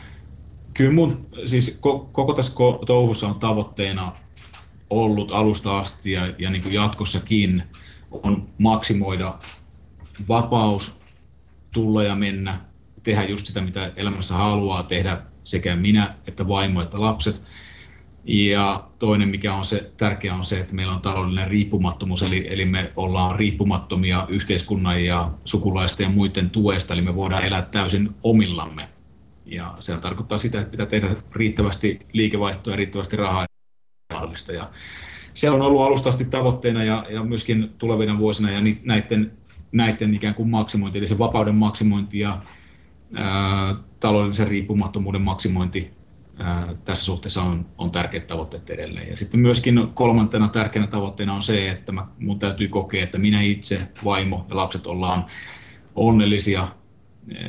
kyllä 0.75 0.93
mun, 0.93 1.27
siis 1.45 1.79
koko 2.13 2.35
tässä 2.35 2.55
touhussa 2.87 3.29
on 3.29 3.41
tavoitteena 3.41 4.13
ollut 4.91 5.33
alusta 5.33 5.79
asti 5.79 6.13
ja, 6.13 6.35
ja 6.39 6.51
niin 6.51 6.63
kuin 6.63 6.75
jatkossakin 6.75 7.63
on 8.11 8.49
maksimoida 8.59 9.39
vapaus 10.29 11.06
tulla 11.77 12.03
ja 12.03 12.17
mennä, 12.17 12.61
tehdä 13.03 13.25
just 13.25 13.47
sitä, 13.47 13.61
mitä 13.61 13.93
elämässä 13.97 14.35
haluaa 14.35 14.83
tehdä 14.83 15.21
sekä 15.45 15.77
minä 15.77 16.15
että 16.27 16.49
vaimo 16.49 16.83
että 16.83 17.01
lapset. 17.01 17.43
Ja 18.25 18.89
toinen, 18.99 19.29
mikä 19.29 19.55
on 19.55 19.65
se 19.65 19.91
tärkeä, 19.97 20.35
on 20.35 20.45
se, 20.45 20.61
että 20.61 20.75
meillä 20.75 20.95
on 20.95 21.03
taloudellinen 21.03 21.51
riippumattomuus, 21.51 22.23
eli, 22.23 22.47
eli 22.49 22.65
me 22.65 22.93
ollaan 22.97 23.37
riippumattomia 23.37 24.27
yhteiskunnan 24.29 25.05
ja 25.05 25.31
sukulaisten 25.45 26.05
ja 26.05 26.11
muiden 26.11 26.51
tuesta, 26.51 26.95
eli 26.95 27.03
me 27.03 27.15
voidaan 27.15 27.45
elää 27.45 27.63
täysin 27.63 28.11
omillamme. 28.23 28.89
Ja 29.47 29.75
se 29.81 29.97
tarkoittaa 29.97 30.39
sitä, 30.39 30.61
että 30.61 30.71
pitää 30.71 30.87
tehdä 30.87 31.17
riittävästi 31.33 31.99
liikevaihtoa 32.13 32.73
ja 32.73 32.77
riittävästi 32.77 33.17
rahaa. 33.17 33.47
Ja 34.53 34.71
se 35.35 35.51
on 35.51 35.63
ollut 35.63 35.83
alusta 35.83 36.09
asti 36.09 36.25
tavoitteena 36.25 36.85
ja, 36.85 37.07
ja 37.11 37.23
myöskin 37.23 37.75
tulevina 37.79 38.19
vuosina 38.19 38.51
ja 38.51 38.61
näiden, 38.85 39.33
näiden 39.73 40.15
ikään 40.15 40.35
kuin 40.35 40.51
maksimointi, 40.51 40.99
eli 40.99 41.07
se 41.07 41.19
vapauden 41.19 41.55
maksimointi 41.55 42.19
ja 42.19 42.43
ää, 43.15 43.75
taloudellisen 44.01 44.49
riippumattomuuden 44.49 45.23
maksimointi 45.23 45.91
ää, 46.39 46.75
tässä 46.85 47.05
suhteessa 47.05 47.43
on, 47.43 47.67
on 47.79 47.91
tärkeät 47.91 48.27
tavoitteet 48.27 48.71
edelleen. 48.71 49.11
Ja 49.11 49.17
sitten 49.17 49.41
myöskin 49.41 49.89
kolmantena 49.95 50.49
tärkeänä 50.49 50.87
tavoitteena 50.87 51.35
on 51.35 51.43
se, 51.43 51.69
että 51.69 51.93
mä, 51.93 52.07
mun 52.19 52.39
täytyy 52.39 52.69
kokea, 52.69 53.05
että 53.05 53.19
minä 53.19 53.43
itse, 53.43 53.89
vaimo 54.05 54.47
ja 54.49 54.57
lapset 54.57 54.87
ollaan 54.87 55.27
onnellisia 55.95 56.69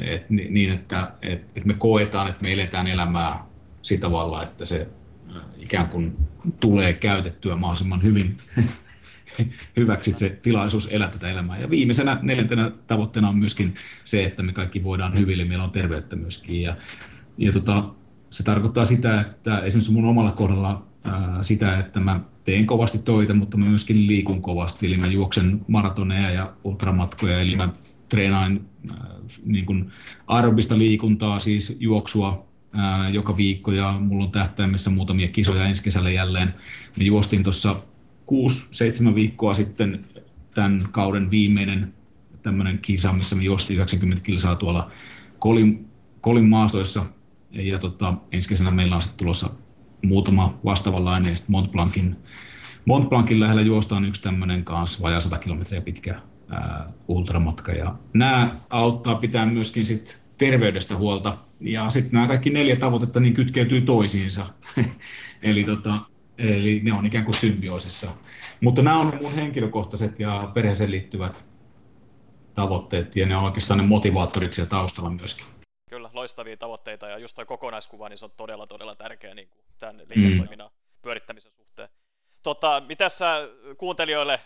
et, 0.02 0.30
niin, 0.30 0.72
että 0.72 1.12
et, 1.22 1.46
et 1.56 1.66
me 1.66 1.74
koetaan, 1.74 2.30
että 2.30 2.42
me 2.42 2.54
eletään 2.54 2.88
elämää 2.88 3.44
sitä 3.82 4.02
tavalla, 4.02 4.44
että 4.44 4.66
se 4.66 4.88
ikään 5.58 5.90
kuin 5.90 6.18
tulee 6.60 6.94
käytettyä 6.94 7.56
mahdollisimman 7.56 8.04
hyvin 8.04 8.38
hyväksi 9.78 10.14
se 10.14 10.30
tilaisuus 10.30 10.88
elää 10.92 11.10
tätä 11.10 11.30
elämää. 11.30 11.60
Ja 11.60 11.70
viimeisenä 11.70 12.20
neljäntenä 12.22 12.72
tavoitteena 12.88 13.30
on 13.30 13.38
myöskin 13.38 13.76
se, 14.04 14.24
että 14.24 14.44
me 14.44 14.54
kaikki 14.54 14.84
voidaan 14.84 15.20
hyvin, 15.20 15.34
eli 15.34 15.46
meillä 15.46 15.64
on 15.64 15.72
terveyttä 15.72 16.16
myöskin. 16.16 16.62
Ja, 16.62 16.76
ja 17.38 17.52
tota, 17.52 17.90
se 18.30 18.44
tarkoittaa 18.44 18.86
sitä, 18.86 19.22
että 19.22 19.60
esimerkiksi 19.60 19.92
mun 19.92 20.06
omalla 20.06 20.32
kohdalla 20.32 20.86
ää, 21.04 21.44
sitä, 21.44 21.80
että 21.80 22.00
mä 22.00 22.20
teen 22.44 22.66
kovasti 22.66 22.98
töitä, 22.98 23.34
mutta 23.34 23.58
mä 23.58 23.66
myöskin 23.66 24.08
liikun 24.08 24.42
kovasti, 24.42 24.86
eli 24.86 24.98
mä 24.98 25.08
juoksen 25.08 25.62
maratoneja 25.68 26.32
ja 26.32 26.54
ultramatkoja, 26.64 27.42
eli 27.42 27.56
mä 27.56 27.70
treenaan 28.10 28.62
ää, 28.90 29.08
niin 29.46 29.66
kuin 29.66 29.92
aerobista 30.28 30.78
liikuntaa, 30.78 31.40
siis 31.40 31.78
juoksua 31.80 32.48
ää, 32.74 33.10
joka 33.10 33.38
viikko 33.38 33.72
ja 33.72 33.92
mulla 34.00 34.26
on 34.26 34.32
tähtäimessä 34.32 34.90
muutamia 34.90 35.28
kisoja 35.28 35.66
ensi 35.66 35.84
kesällä 35.84 36.10
jälleen. 36.10 36.54
Me 36.98 37.04
juostin 37.04 37.44
tuossa 37.44 37.76
6-7 39.12 39.16
viikkoa 39.16 39.54
sitten 39.54 40.06
tämän 40.54 40.88
kauden 40.92 41.32
viimeinen 41.32 41.94
tämmöinen 42.44 42.80
kisa, 42.80 43.14
missä 43.14 43.36
me 43.36 43.44
juostiin 43.44 43.78
90 43.78 44.24
kilsaa 44.24 44.56
tuolla 44.56 44.92
Kolin, 45.40 45.88
Kolin 46.22 46.50
maastoissa. 46.50 47.06
Ja 47.52 47.80
tota, 47.80 48.14
ensi 48.32 48.50
kesänä 48.50 48.72
meillä 48.72 48.96
on 48.96 49.02
sitten 49.02 49.18
tulossa 49.18 49.50
muutama 50.06 50.60
vastaavanlainen, 50.66 51.30
ja 51.30 51.36
sitten 51.36 51.52
Mont 51.52 51.72
Blancin, 51.72 52.16
Mont 52.86 53.10
Blancin 53.10 53.40
lähellä 53.40 53.62
juostaan 53.62 54.06
yksi 54.06 54.22
tämmöinen 54.22 54.64
kanssa 54.66 55.02
vajaa 55.02 55.22
100 55.22 55.38
kilometriä 55.38 55.82
pitkä 55.82 56.22
ää, 56.50 56.90
ultramatka. 57.08 57.72
Ja 57.72 57.96
nämä 58.14 58.56
auttaa 58.70 59.16
pitää 59.16 59.46
myöskin 59.46 59.86
sitten 59.86 60.16
terveydestä 60.38 60.96
huolta. 60.96 61.38
Ja 61.60 61.90
sitten 61.90 62.14
nämä 62.14 62.28
kaikki 62.28 62.50
neljä 62.50 62.76
tavoitetta 62.76 63.20
niin 63.20 63.34
kytkeytyy 63.34 63.82
toisiinsa. 63.82 64.46
eli, 65.42 65.64
tota, 65.64 66.00
eli 66.38 66.80
ne 66.84 66.94
on 66.94 67.06
ikään 67.06 67.26
kuin 67.26 67.36
symbioosissa. 67.36 68.12
Mutta 68.62 68.82
nämä 68.82 69.00
on 69.00 69.20
mun 69.22 69.36
henkilökohtaiset 69.36 70.20
ja 70.20 70.52
perheeseen 70.54 70.92
liittyvät 70.92 71.46
tavoitteet 72.54 73.16
ja 73.16 73.26
ne 73.26 73.36
on 73.36 73.44
oikeastaan 73.44 73.78
ne 73.78 73.86
motivaattorit 73.86 74.54
siellä 74.54 74.70
taustalla 74.70 75.10
myöskin. 75.10 75.46
Kyllä, 75.90 76.10
loistavia 76.14 76.58
tavoitteita 76.58 77.08
ja 77.08 77.18
just 77.18 77.36
tuo 77.36 77.46
kokonaiskuva, 77.46 78.10
niin 78.10 78.18
se 78.18 78.26
on 78.26 78.32
todella, 78.38 78.68
todella 78.68 78.96
tärkeä 78.96 79.34
niin 79.34 79.48
kuin 79.50 79.66
tämän 79.80 79.98
liiketoiminnan 79.98 80.68
mm. 80.68 81.02
pyörittämisen 81.02 81.52
suhteen. 81.52 81.90
Tota, 82.44 82.84
mitä 82.88 83.10
sä 83.10 83.50
kuuntelijoille 83.78 84.40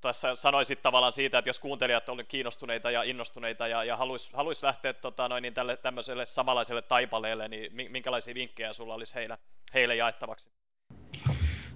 tässä 0.00 0.34
sanoisit 0.34 0.82
tavallaan 0.82 1.12
siitä, 1.12 1.38
että 1.38 1.48
jos 1.48 1.60
kuuntelijat 1.60 2.08
ovat 2.08 2.26
kiinnostuneita 2.28 2.90
ja 2.90 3.02
innostuneita 3.02 3.68
ja, 3.68 3.84
ja 3.84 3.96
haluaisi 3.96 4.32
haluais 4.32 4.62
lähteä 4.62 4.92
tota, 4.92 5.28
noin, 5.28 5.42
niin 5.42 5.54
tälle 5.54 5.76
tämmöiselle 5.76 6.24
samanlaiselle 6.24 6.82
taipaleelle, 6.82 7.48
niin 7.48 7.72
minkälaisia 7.92 8.34
vinkkejä 8.34 8.72
sulla 8.72 8.94
olisi 8.94 9.14
heille, 9.14 9.38
heille 9.74 9.96
jaettavaksi? 9.96 10.50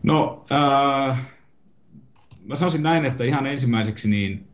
No, 0.03 0.45
äh, 0.53 1.19
mä 2.45 2.57
sanoisin 2.57 2.83
näin, 2.83 3.05
että 3.05 3.25
ihan 3.25 3.47
ensimmäiseksi 3.47 4.11
niin 4.11 4.49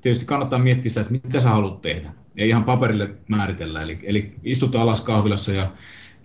tietysti 0.00 0.24
kannattaa 0.24 0.58
miettiä 0.58 0.88
sitä, 0.88 1.00
että 1.00 1.12
mitä 1.12 1.40
sä 1.40 1.50
haluat 1.50 1.82
tehdä. 1.82 2.12
Ja 2.34 2.44
ihan 2.44 2.64
paperille 2.64 3.10
määritellä. 3.28 3.82
Eli, 3.82 3.98
eli 4.02 4.34
istut 4.44 4.76
alas 4.76 5.00
kahvilassa 5.00 5.52
ja 5.52 5.70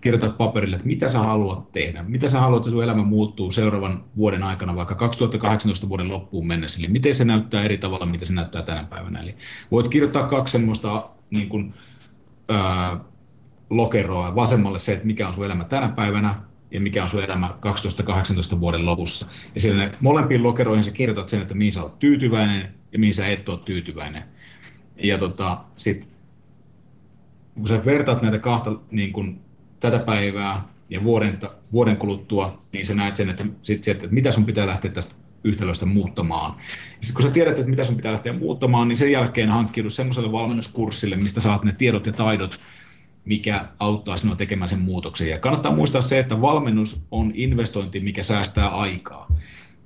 kirjoitat 0.00 0.38
paperille, 0.38 0.76
että 0.76 0.88
mitä 0.88 1.08
sä 1.08 1.18
haluat 1.18 1.72
tehdä, 1.72 2.02
mitä 2.02 2.28
sä 2.28 2.40
haluat, 2.40 2.60
että 2.60 2.70
sun 2.70 2.84
elämä 2.84 3.02
muuttuu 3.04 3.50
seuraavan 3.50 4.04
vuoden 4.16 4.42
aikana, 4.42 4.76
vaikka 4.76 4.94
2018 4.94 5.88
vuoden 5.88 6.08
loppuun 6.08 6.46
mennessä, 6.46 6.80
eli 6.80 6.88
miten 6.88 7.14
se 7.14 7.24
näyttää 7.24 7.64
eri 7.64 7.78
tavalla, 7.78 8.06
mitä 8.06 8.24
se 8.24 8.32
näyttää 8.32 8.62
tänä 8.62 8.84
päivänä. 8.84 9.20
Eli 9.20 9.34
voit 9.70 9.88
kirjoittaa 9.88 10.26
kaksi 10.26 10.52
semmoista 10.52 11.08
niin 11.30 11.48
kuin, 11.48 11.74
ää, 12.48 13.00
lokeroa, 13.70 14.34
vasemmalle 14.34 14.78
se, 14.78 14.92
että 14.92 15.06
mikä 15.06 15.26
on 15.26 15.32
sun 15.32 15.44
elämä 15.44 15.64
tänä 15.64 15.88
päivänä, 15.88 16.34
ja 16.70 16.80
mikä 16.80 17.02
on 17.02 17.08
sun 17.08 17.24
elämä 17.24 17.54
2018 17.60 18.60
vuoden 18.60 18.86
lopussa. 18.86 19.26
Ja 19.54 19.60
siellä 19.60 19.92
molempiin 20.00 20.42
lokeroihin 20.42 20.84
sä 20.84 20.90
kirjoitat 20.90 21.28
sen, 21.28 21.42
että 21.42 21.54
mihin 21.54 21.72
sä 21.72 21.82
oot 21.82 21.98
tyytyväinen 21.98 22.74
ja 22.92 22.98
mihin 22.98 23.14
sä 23.14 23.26
et 23.26 23.48
ole 23.48 23.58
tyytyväinen. 23.58 24.22
Ja 24.96 25.18
tota, 25.18 25.58
sit, 25.76 26.08
kun 27.54 27.68
sä 27.68 27.84
vertaat 27.84 28.22
näitä 28.22 28.38
kahta 28.38 28.72
niin 28.90 29.12
kun, 29.12 29.40
tätä 29.80 29.98
päivää 29.98 30.68
ja 30.90 31.04
vuoden, 31.04 31.38
vuoden 31.72 31.96
kuluttua, 31.96 32.62
niin 32.72 32.86
sä 32.86 32.94
näet 32.94 33.16
sen, 33.16 33.30
että, 33.30 33.46
sit 33.62 33.88
että 33.88 34.08
mitä 34.10 34.32
sun 34.32 34.46
pitää 34.46 34.66
lähteä 34.66 34.90
tästä 34.90 35.14
yhtälöstä 35.44 35.86
muuttamaan. 35.86 36.54
Sitten 37.00 37.14
kun 37.14 37.22
sä 37.22 37.30
tiedät, 37.30 37.58
että 37.58 37.70
mitä 37.70 37.84
sun 37.84 37.96
pitää 37.96 38.12
lähteä 38.12 38.32
muuttamaan, 38.32 38.88
niin 38.88 38.96
sen 38.96 39.12
jälkeen 39.12 39.48
hankkiudu 39.48 39.90
semmoiselle 39.90 40.32
valmennuskurssille, 40.32 41.16
mistä 41.16 41.40
saat 41.40 41.64
ne 41.64 41.72
tiedot 41.72 42.06
ja 42.06 42.12
taidot, 42.12 42.60
mikä 43.28 43.64
auttaa 43.80 44.16
sinua 44.16 44.36
tekemään 44.36 44.68
sen 44.68 44.78
muutoksen. 44.78 45.28
Ja 45.28 45.38
kannattaa 45.38 45.74
muistaa 45.74 46.00
se, 46.00 46.18
että 46.18 46.40
valmennus 46.40 47.06
on 47.10 47.32
investointi, 47.34 48.00
mikä 48.00 48.22
säästää 48.22 48.68
aikaa. 48.68 49.26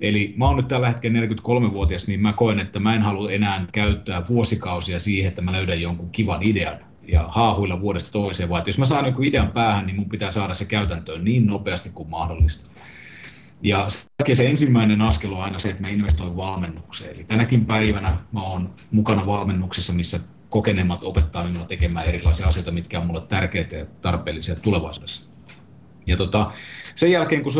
Eli 0.01 0.33
mä 0.37 0.45
oon 0.45 0.57
nyt 0.57 0.67
tällä 0.67 0.87
hetkellä 0.87 1.19
43-vuotias, 1.19 2.07
niin 2.07 2.19
mä 2.19 2.33
koen, 2.33 2.59
että 2.59 2.79
mä 2.79 2.95
en 2.95 3.01
halua 3.01 3.31
enää 3.31 3.65
käyttää 3.71 4.23
vuosikausia 4.29 4.99
siihen, 4.99 5.27
että 5.27 5.41
mä 5.41 5.51
löydän 5.51 5.81
jonkun 5.81 6.09
kivan 6.09 6.43
idean 6.43 6.77
ja 7.07 7.25
haahuilla 7.27 7.81
vuodesta 7.81 8.11
toiseen, 8.11 8.49
vaan 8.49 8.63
jos 8.65 8.77
mä 8.77 8.85
saan 8.85 9.05
joku 9.05 9.21
idean 9.21 9.51
päähän, 9.51 9.85
niin 9.85 9.95
mun 9.95 10.09
pitää 10.09 10.31
saada 10.31 10.53
se 10.53 10.65
käytäntöön 10.65 11.23
niin 11.23 11.47
nopeasti 11.47 11.89
kuin 11.89 12.09
mahdollista. 12.09 12.69
Ja 13.61 13.87
se 14.33 14.47
ensimmäinen 14.47 15.01
askel 15.01 15.33
on 15.33 15.43
aina 15.43 15.59
se, 15.59 15.69
että 15.69 15.81
mä 15.81 15.89
investoin 15.89 16.37
valmennukseen. 16.37 17.15
Eli 17.15 17.23
tänäkin 17.23 17.65
päivänä 17.65 18.17
mä 18.31 18.43
oon 18.43 18.73
mukana 18.91 19.25
valmennuksessa, 19.25 19.93
missä 19.93 20.19
kokeneemmat 20.53 21.03
opettaa 21.03 21.43
minua 21.43 21.65
tekemään 21.65 22.05
erilaisia 22.05 22.47
asioita, 22.47 22.71
mitkä 22.71 22.99
on 22.99 23.07
mulle 23.07 23.21
tärkeitä 23.21 23.75
ja 23.75 23.85
tarpeellisia 24.01 24.55
tulevaisuudessa. 24.55 25.29
Ja 26.05 26.17
tota, 26.17 26.51
sen 26.95 27.11
jälkeen, 27.11 27.43
kun 27.43 27.51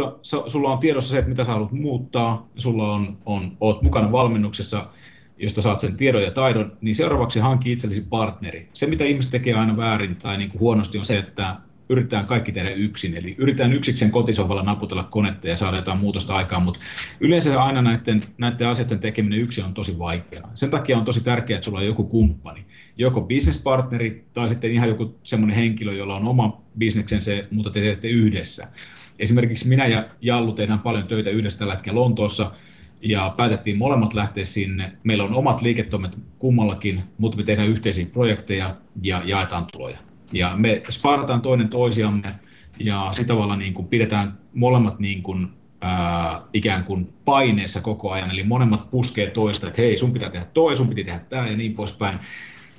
sulla 0.48 0.72
on 0.72 0.80
tiedossa 0.80 1.12
se, 1.12 1.18
että 1.18 1.30
mitä 1.30 1.44
sä 1.44 1.52
haluat 1.52 1.72
muuttaa, 1.72 2.48
sulla 2.58 2.94
on, 2.94 3.18
on, 3.26 3.58
oot 3.60 3.82
mukana 3.82 4.12
valmennuksessa, 4.12 4.88
josta 5.38 5.62
saat 5.62 5.80
sen 5.80 5.98
tiedon 5.98 6.24
ja 6.24 6.32
taidon, 6.32 6.78
niin 6.82 6.96
seuraavaksi 6.96 7.40
hankki 7.40 7.72
itsellesi 7.72 8.06
partneri. 8.10 8.70
Se, 8.74 8.86
mitä 8.88 9.04
ihmiset 9.04 9.32
tekee 9.32 9.54
aina 9.54 9.78
väärin 9.78 10.16
tai 10.16 10.38
niin 10.38 10.50
kuin 10.50 10.60
huonosti, 10.60 10.98
on 10.98 11.06
se, 11.06 11.18
että 11.18 11.56
yritetään 11.90 12.26
kaikki 12.26 12.52
tehdä 12.52 12.70
yksin. 12.70 13.18
Eli 13.18 13.36
yritetään 13.38 13.74
yksikseen 13.74 14.12
kotisovalla 14.12 14.64
naputella 14.64 15.04
konetta 15.04 15.48
ja 15.48 15.58
saada 15.58 15.78
jotain 15.78 15.98
muutosta 15.98 16.36
aikaan, 16.36 16.64
mutta 16.64 16.80
yleensä 17.20 17.64
aina 17.64 17.82
näiden, 17.82 18.24
näiden 18.38 18.68
asioiden 18.68 19.00
tekeminen 19.00 19.40
yksin 19.40 19.66
on 19.66 19.74
tosi 19.74 20.00
vaikeaa. 20.00 20.52
Sen 20.54 20.70
takia 20.70 20.98
on 20.98 21.06
tosi 21.06 21.24
tärkeää, 21.24 21.58
että 21.58 21.66
sulla 21.66 21.80
on 21.80 21.86
joku 21.86 22.04
kumppani, 22.04 22.66
joko 22.98 23.22
businesspartneri 23.22 24.26
tai 24.34 24.50
sitten 24.50 24.72
ihan 24.72 24.90
joku 24.90 25.20
semmoinen 25.24 25.58
henkilö, 25.58 25.94
jolla 25.94 26.16
on 26.16 26.28
oma 26.28 26.62
bisneksensä, 26.78 27.32
mutta 27.52 27.72
te 27.72 27.82
teette 27.82 28.08
yhdessä. 28.08 28.68
Esimerkiksi 29.20 29.68
minä 29.68 29.88
ja 29.88 30.10
Jallu 30.22 30.54
tehdään 30.54 30.80
paljon 30.80 31.08
töitä 31.08 31.30
yhdessä 31.30 31.60
tällä 31.60 31.74
hetkellä 31.74 32.00
Lontoossa, 32.00 32.52
ja 33.04 33.34
päätettiin 33.38 33.78
molemmat 33.78 34.14
lähteä 34.14 34.46
sinne. 34.46 34.92
Meillä 35.04 35.24
on 35.24 35.34
omat 35.34 35.62
liiketoimet 35.62 36.12
kummallakin, 36.40 37.04
mutta 37.18 37.38
me 37.38 37.44
tehdään 37.44 37.70
yhteisiä 37.70 38.06
projekteja 38.06 38.76
ja 39.02 39.22
jaetaan 39.26 39.66
tuloja. 39.72 39.98
Ja 40.32 40.54
me 40.58 40.82
sparataan 40.90 41.42
toinen 41.42 41.70
toisiamme 41.70 42.36
ja 42.80 43.10
sitä 43.12 43.28
tavalla 43.28 43.56
niin 43.56 43.74
kuin 43.74 43.88
pidetään 43.88 44.38
molemmat 44.54 45.00
niin 45.00 45.24
kuin, 45.24 45.48
ää, 45.82 46.42
ikään 46.54 46.84
kuin 46.84 47.14
paineessa 47.26 47.82
koko 47.82 48.12
ajan, 48.12 48.32
eli 48.32 48.44
monemmat 48.44 48.92
puskee 48.92 49.30
toista, 49.30 49.68
että 49.68 49.82
hei, 49.82 49.98
sun 49.98 50.14
pitää 50.14 50.30
tehdä 50.30 50.46
toi, 50.54 50.76
sun 50.78 50.88
pitää 50.88 51.04
tehdä 51.06 51.26
tämä 51.30 51.48
ja 51.48 51.58
niin 51.58 51.74
poispäin. 51.74 52.20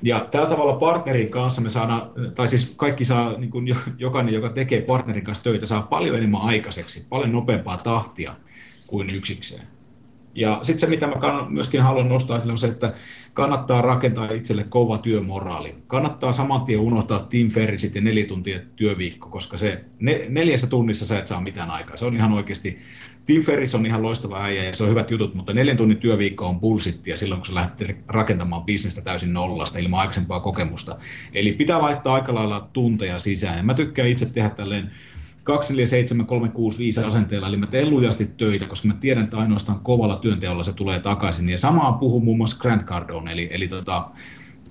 Ja 0.03 0.29
tällä 0.31 0.49
tavalla 0.49 0.77
partnerin 0.77 1.31
kanssa 1.31 1.63
me 1.63 1.71
saadaan, 1.71 2.11
tai 2.35 2.49
siis 2.49 2.75
kaikki 2.77 3.05
saa, 3.05 3.39
niin 3.39 3.51
kuin 3.51 3.77
jokainen, 3.99 4.35
joka 4.35 4.49
tekee 4.49 4.81
partnerin 4.81 5.25
kanssa 5.25 5.45
töitä, 5.45 5.67
saa 5.67 5.83
paljon 5.83 6.17
enemmän 6.17 6.41
aikaiseksi, 6.41 7.07
paljon 7.09 7.33
nopeampaa 7.33 7.77
tahtia 7.77 8.35
kuin 8.87 9.11
yksikseen. 9.11 9.67
Ja 10.35 10.59
sitten 10.63 10.81
se, 10.81 10.87
mitä 10.87 11.07
mä 11.07 11.47
myöskin 11.49 11.83
haluan 11.83 12.09
nostaa 12.09 12.37
esille, 12.37 12.53
on 12.53 12.59
se, 12.59 12.67
että 12.67 12.95
kannattaa 13.35 13.83
rakentaa 13.83 14.31
itselle 14.31 14.65
kova 14.65 14.99
työmoraali. 14.99 15.75
Kannattaa 15.87 16.33
saman 16.33 16.65
tien 16.65 16.81
unohtaa 16.81 17.19
Team 17.19 17.49
Ferrisit 17.49 17.95
ja 17.95 18.01
neljä 18.01 18.27
tuntia 18.27 18.61
työviikko, 18.77 19.29
koska 19.29 19.57
se 19.57 19.85
ne, 20.01 20.27
neljässä 20.29 20.67
tunnissa 20.67 21.07
sä 21.07 21.19
et 21.19 21.27
saa 21.27 21.41
mitään 21.41 21.71
aikaa. 21.71 21.97
Se 21.97 22.05
on 22.05 22.17
ihan 22.17 22.33
oikeasti, 22.33 22.79
Team 23.27 23.43
Ferris 23.43 23.75
on 23.75 23.87
ihan 23.87 24.03
loistava 24.03 24.43
äijä 24.43 24.65
ja 24.65 24.75
se 24.75 24.83
on 24.83 24.91
hyvät 24.91 25.11
jutut, 25.11 25.35
mutta 25.35 25.53
neljän 25.53 25.77
tunnin 25.77 25.99
työviikko 25.99 26.47
on 26.47 26.61
bullshittia 26.61 27.17
silloin, 27.17 27.41
kun 27.41 27.47
sä 27.47 27.55
lähdet 27.55 27.97
rakentamaan 28.09 28.65
bisnestä 28.65 29.01
täysin 29.01 29.33
nollasta 29.33 29.79
ilman 29.79 30.01
aikaisempaa 30.01 30.41
kokemusta. 30.41 30.97
Eli 31.33 31.53
pitää 31.53 31.83
laittaa 31.83 32.15
aika 32.15 32.35
lailla 32.35 32.69
tunteja 32.73 33.19
sisään. 33.19 33.57
Ja 33.57 33.63
mä 33.63 33.75
tykkään 33.75 34.09
itse 34.09 34.27
tehdä 34.27 34.51
tälleen 34.51 34.91
247, 35.45 37.09
asenteella, 37.09 37.49
eli 37.49 37.57
mä 37.57 37.67
teen 37.67 37.91
lujasti 37.91 38.27
töitä, 38.27 38.67
koska 38.67 38.89
mä 38.89 38.95
tiedän, 38.95 39.25
että 39.25 39.39
ainoastaan 39.39 39.81
kovalla 39.81 40.17
työnteolla 40.17 40.65
se 40.65 40.73
tulee 40.73 41.01
takaisin. 41.01 41.49
Ja 41.49 41.59
samaa 41.59 41.93
puhuu 41.93 42.21
muun 42.21 42.37
muassa 42.37 42.59
Grant 42.59 42.85
Cardone, 42.85 43.33
eli, 43.33 43.49
eli 43.51 43.69
tota, 43.69 44.09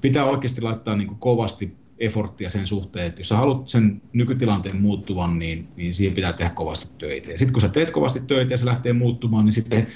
pitää 0.01 0.25
oikeasti 0.25 0.61
laittaa 0.61 0.95
niin 0.95 1.15
kovasti 1.19 1.82
efforttia 2.05 2.49
sen 2.49 2.67
suhteen, 2.67 3.07
että 3.07 3.19
jos 3.19 3.29
sä 3.29 3.35
haluat 3.35 3.69
sen 3.69 4.01
nykytilanteen 4.13 4.81
muuttuvan, 4.81 5.39
niin, 5.39 5.67
niin 5.75 5.93
siihen 5.93 6.15
pitää 6.15 6.33
tehdä 6.33 6.51
kovasti 6.51 6.93
töitä. 6.97 7.31
Ja 7.31 7.37
sitten 7.37 7.53
kun 7.53 7.61
sä 7.61 7.69
teet 7.69 7.91
kovasti 7.91 8.19
töitä 8.27 8.53
ja 8.53 8.57
se 8.57 8.65
lähtee 8.65 8.93
muuttumaan, 8.93 9.45
niin 9.45 9.53
sitten 9.53 9.87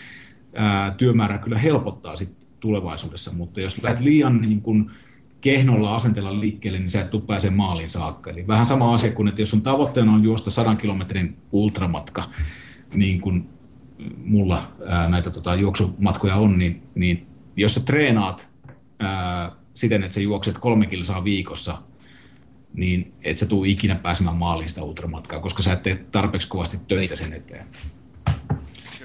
ää, 0.56 0.92
työmäärä 0.92 1.38
kyllä 1.38 1.58
helpottaa 1.58 2.16
sit 2.16 2.48
tulevaisuudessa, 2.60 3.34
mutta 3.34 3.62
jos 3.62 3.84
lähdet 3.84 4.00
liian 4.00 4.42
niin 4.42 4.62
kun, 4.62 4.92
kehnolla 5.42 5.96
asenteella 5.96 6.40
liikkeelle, 6.40 6.80
niin 6.80 6.90
sä 6.90 7.02
et 7.02 7.10
tule 7.10 7.22
pääse 7.28 7.50
maaliin 7.50 7.90
saakka. 7.90 8.30
Eli 8.30 8.48
vähän 8.48 8.66
sama 8.66 8.94
asia 8.94 9.12
kuin, 9.12 9.28
että 9.28 9.42
jos 9.42 9.50
sun 9.50 9.62
tavoitteena 9.62 10.14
on 10.14 10.24
juosta 10.24 10.52
100 10.52 10.76
kilometrin 10.76 11.38
ultramatka, 11.52 12.24
niin 12.94 13.22
kuin 13.22 13.50
mulla 14.24 14.72
ää, 14.88 15.10
näitä 15.10 15.30
tota, 15.30 15.56
juoksumatkoja 15.56 16.36
on, 16.36 16.60
niin, 16.60 16.82
niin 16.96 17.28
jos 17.56 17.74
sä 17.74 17.80
treenaat 17.80 18.50
ää, 19.00 19.52
siten, 19.74 20.04
että 20.04 20.16
sä 20.16 20.22
juokset 20.22 20.58
kolme 20.58 20.86
kilsaa 20.86 21.24
viikossa, 21.24 21.78
niin 22.78 23.14
et 23.24 23.38
sä 23.38 23.46
tule 23.46 23.68
ikinä 23.68 23.96
pääsemään 23.96 24.36
maaliin 24.36 24.70
sitä 24.70 24.84
ultramatkaa, 24.84 25.40
koska 25.40 25.64
sä 25.64 25.74
et 25.74 25.84
tee 25.84 26.06
tarpeeksi 26.12 26.48
kovasti 26.48 26.78
töitä 26.88 27.16
sen 27.16 27.34
eteen. 27.34 27.68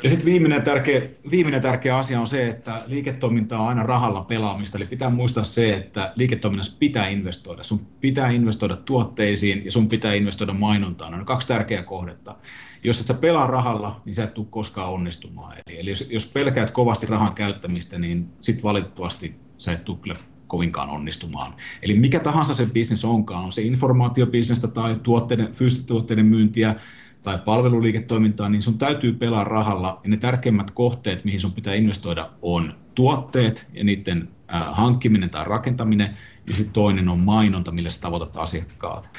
Ja 0.02 0.08
sitten 0.08 0.26
viimeinen 0.26 0.62
tärkeä, 0.62 1.02
viimeinen 1.30 1.62
tärkeä 1.62 1.96
asia 1.96 2.20
on 2.20 2.26
se, 2.26 2.48
että 2.48 2.82
liiketoiminta 2.86 3.58
on 3.58 3.68
aina 3.68 3.82
rahalla 3.82 4.20
pelaamista. 4.20 4.78
Eli 4.78 4.86
pitää 4.86 5.10
muistaa 5.10 5.44
se, 5.44 5.74
että 5.74 6.12
liiketoiminnassa 6.16 6.76
pitää 6.78 7.08
investoida. 7.08 7.62
Sun 7.62 7.86
pitää 8.00 8.30
investoida 8.30 8.76
tuotteisiin 8.76 9.64
ja 9.64 9.70
sun 9.70 9.88
pitää 9.88 10.14
investoida 10.14 10.52
mainontaan. 10.52 11.12
Ne 11.12 11.18
on 11.18 11.26
kaksi 11.26 11.48
tärkeää 11.48 11.82
kohdetta. 11.82 12.36
Jos 12.84 13.00
et 13.00 13.06
sä 13.06 13.14
pelaa 13.14 13.46
rahalla, 13.46 14.00
niin 14.04 14.14
sä 14.14 14.24
et 14.24 14.34
tule 14.34 14.46
koskaan 14.50 14.92
onnistumaan. 14.92 15.56
Eli, 15.66 15.80
eli 15.80 15.90
jos, 15.90 16.10
jos 16.10 16.32
pelkäät 16.32 16.70
kovasti 16.70 17.06
rahan 17.06 17.34
käyttämistä, 17.34 17.98
niin 17.98 18.28
sitten 18.40 18.62
valitettavasti 18.62 19.34
sä 19.58 19.72
et 19.72 19.84
tule 19.84 20.16
kovinkaan 20.52 20.90
onnistumaan. 20.90 21.54
Eli 21.82 21.94
mikä 21.94 22.20
tahansa 22.20 22.54
se 22.54 22.66
bisnes 22.72 23.04
onkaan, 23.04 23.44
on 23.44 23.52
se 23.52 23.62
informaatiobisnestä 23.62 24.68
tai 24.68 24.96
tuotteiden, 25.02 25.52
fyysisten 25.52 25.86
tuotteiden 25.86 26.26
myyntiä, 26.26 26.74
tai 27.22 27.38
palveluliiketoimintaa, 27.44 28.48
niin 28.48 28.62
sun 28.62 28.78
täytyy 28.78 29.12
pelaa 29.12 29.44
rahalla. 29.44 30.00
Ja 30.04 30.10
ne 30.10 30.16
tärkeimmät 30.16 30.70
kohteet, 30.70 31.24
mihin 31.24 31.40
sun 31.40 31.52
pitää 31.52 31.74
investoida, 31.74 32.30
on 32.42 32.74
tuotteet 32.94 33.66
ja 33.72 33.84
niiden 33.84 34.28
hankkiminen 34.70 35.30
tai 35.30 35.44
rakentaminen. 35.44 36.16
Ja 36.46 36.56
sitten 36.56 36.72
toinen 36.72 37.08
on 37.08 37.20
mainonta, 37.20 37.72
millä 37.72 37.90
sä 37.90 38.00
tavoitat 38.00 38.36
asiakkaat. 38.36 39.10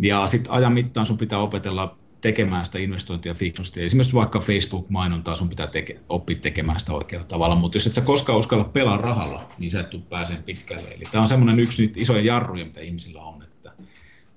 Ja 0.00 0.26
sitten 0.26 0.52
ajan 0.52 0.72
mittaan 0.72 1.06
sun 1.06 1.18
pitää 1.18 1.38
opetella 1.38 1.96
tekemään 2.20 2.66
sitä 2.66 2.78
investointia 2.78 3.34
fiksusti. 3.34 3.82
Esimerkiksi 3.82 4.14
vaikka 4.14 4.40
Facebook-mainontaa 4.40 5.36
sun 5.36 5.48
pitää 5.48 5.66
teke, 5.66 6.00
oppia 6.08 6.36
tekemään 6.36 6.80
sitä 6.80 6.92
oikealla 6.92 7.26
tavalla, 7.26 7.54
mutta 7.54 7.76
jos 7.76 7.86
et 7.86 7.94
sä 7.94 8.00
koskaan 8.00 8.38
uskalla 8.38 8.64
pelaa 8.64 8.96
rahalla, 8.96 9.48
niin 9.58 9.70
sä 9.70 9.80
et 9.80 9.90
tule 9.90 10.02
pääseen 10.08 10.42
pitkälle. 10.42 10.88
Eli 10.88 11.04
tämä 11.12 11.22
on 11.22 11.28
semmoinen 11.28 11.60
yksi 11.60 11.82
niitä 11.82 12.00
isoja 12.00 12.22
jarruja, 12.22 12.64
mitä 12.64 12.80
ihmisillä 12.80 13.22
on, 13.22 13.48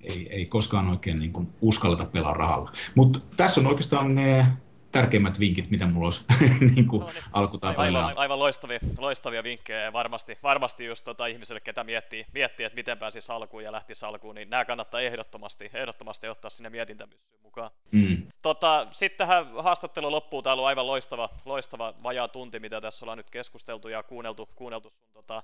ei, 0.02 0.28
ei 0.30 0.46
koskaan 0.46 0.88
oikein 0.88 1.18
niin 1.18 1.32
kuin 1.32 1.48
uskalleta 1.60 2.04
pelaa 2.04 2.34
rahalla. 2.34 2.72
Mutta 2.94 3.20
tässä 3.36 3.60
on 3.60 3.66
oikeastaan 3.66 4.14
ne 4.14 4.46
tärkeimmät 4.92 5.40
vinkit, 5.40 5.70
mitä 5.70 5.86
mulla 5.86 6.06
olisi 6.06 6.24
niin 6.74 6.88
kuin 6.88 7.00
no 7.00 7.10
niin. 7.12 7.78
Aivan, 7.78 8.18
aivan 8.18 8.38
loistavia, 8.38 8.78
loistavia 8.98 9.42
vinkkejä 9.42 9.92
varmasti, 9.92 10.38
varmasti 10.42 10.84
just 10.84 11.04
tota 11.04 11.26
ihmiselle, 11.26 11.60
ketä 11.60 11.84
miettii, 11.84 12.26
miettii, 12.34 12.66
että 12.66 12.76
miten 12.76 12.98
pääsisi 12.98 13.32
alkuun 13.32 13.64
ja 13.64 13.72
lähti 13.72 13.92
alkuun, 14.06 14.34
niin 14.34 14.50
nämä 14.50 14.64
kannattaa 14.64 15.00
ehdottomasti, 15.00 15.70
ehdottomasti 15.74 16.28
ottaa 16.28 16.50
sinne 16.50 16.70
mietintämyssyyn 16.70 17.42
mukaan. 17.42 17.70
Mm. 17.90 18.26
Tota, 18.42 18.86
sitten 18.90 19.18
tähän 19.18 19.46
haastattelu 19.62 20.10
loppuu. 20.10 20.42
Tämä 20.42 20.52
on 20.52 20.66
aivan 20.66 20.86
loistava, 20.86 21.28
loistava 21.44 21.94
vajaa 22.02 22.28
tunti, 22.28 22.60
mitä 22.60 22.80
tässä 22.80 23.04
ollaan 23.04 23.18
nyt 23.18 23.30
keskusteltu 23.30 23.88
ja 23.88 24.02
kuunneltu, 24.02 24.48
kuunneltu 24.54 24.90
sun 24.90 25.08
tota, 25.12 25.42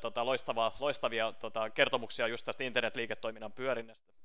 tota, 0.00 0.26
loistava, 0.26 0.72
loistavia 0.80 1.32
tota, 1.32 1.70
kertomuksia 1.70 2.28
just 2.28 2.44
tästä 2.44 2.64
internetliiketoiminnan 2.64 3.52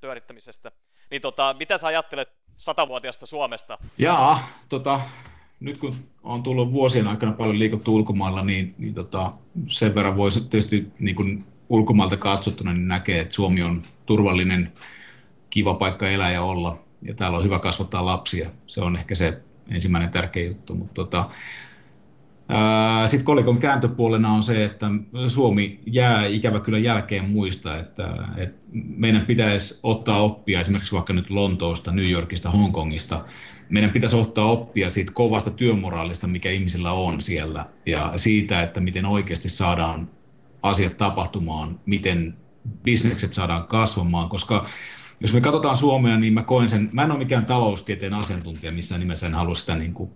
pyörittämisestä. 0.01 0.71
Niin 1.11 1.21
tota, 1.21 1.55
mitä 1.59 1.77
sä 1.77 1.87
ajattelet 1.87 2.29
satavuotiaasta 2.57 3.25
Suomesta? 3.25 3.77
Jaa, 3.97 4.47
tota, 4.69 5.01
nyt 5.59 5.77
kun 5.77 5.95
on 6.23 6.43
tullut 6.43 6.71
vuosien 6.71 7.07
aikana 7.07 7.31
paljon 7.31 7.59
liikuttu 7.59 7.95
ulkomailla, 7.95 8.43
niin, 8.43 8.75
niin 8.77 8.93
tota, 8.93 9.33
sen 9.67 9.95
verran 9.95 10.17
voisi 10.17 10.41
tietysti 10.41 10.87
niin 10.99 11.15
kuin 11.15 11.43
ulkomailta 11.69 12.17
katsottuna 12.17 12.73
niin 12.73 12.87
näkee, 12.87 13.19
että 13.19 13.35
Suomi 13.35 13.63
on 13.63 13.83
turvallinen, 14.05 14.73
kiva 15.49 15.73
paikka 15.73 16.09
elää 16.09 16.31
ja 16.31 16.43
olla. 16.43 16.79
Ja 17.01 17.13
täällä 17.13 17.37
on 17.37 17.43
hyvä 17.43 17.59
kasvattaa 17.59 18.05
lapsia. 18.05 18.49
Se 18.67 18.81
on 18.81 18.95
ehkä 18.95 19.15
se 19.15 19.41
ensimmäinen 19.69 20.11
tärkeä 20.11 20.45
juttu. 20.45 20.75
Mutta 20.75 20.93
tota, 20.93 21.29
sitten 23.05 23.25
kolikon 23.25 23.57
kääntöpuolena 23.57 24.33
on 24.33 24.43
se, 24.43 24.65
että 24.65 24.87
Suomi 25.27 25.79
jää 25.85 26.25
ikävä 26.25 26.59
kyllä 26.59 26.79
jälkeen 26.79 27.29
muista, 27.29 27.79
että, 27.79 28.15
että 28.37 28.57
meidän 28.71 29.25
pitäisi 29.25 29.79
ottaa 29.83 30.21
oppia 30.21 30.59
esimerkiksi 30.59 30.95
vaikka 30.95 31.13
nyt 31.13 31.29
Lontoosta, 31.29 31.91
New 31.91 32.09
Yorkista, 32.09 32.51
Hongkongista. 32.51 33.25
Meidän 33.69 33.91
pitäisi 33.91 34.17
ottaa 34.17 34.51
oppia 34.51 34.89
siitä 34.89 35.11
kovasta 35.11 35.51
työmoraalista, 35.51 36.27
mikä 36.27 36.51
ihmisillä 36.51 36.91
on 36.91 37.21
siellä 37.21 37.65
ja 37.85 38.13
siitä, 38.15 38.61
että 38.61 38.79
miten 38.79 39.05
oikeasti 39.05 39.49
saadaan 39.49 40.09
asiat 40.63 40.97
tapahtumaan, 40.97 41.79
miten 41.85 42.37
bisnekset 42.83 43.33
saadaan 43.33 43.67
kasvamaan, 43.67 44.29
koska 44.29 44.65
jos 45.19 45.33
me 45.33 45.41
katsotaan 45.41 45.77
Suomea, 45.77 46.17
niin 46.17 46.33
mä 46.33 46.43
koen 46.43 46.69
sen, 46.69 46.89
mä 46.91 47.03
en 47.03 47.11
ole 47.11 47.19
mikään 47.19 47.45
taloustieteen 47.45 48.13
asiantuntija 48.13 48.71
missään 48.71 48.99
nimessä, 48.99 49.27
en 49.27 49.33
halua 49.33 49.55
sitä 49.55 49.75
niin 49.75 49.93
kuin 49.93 50.11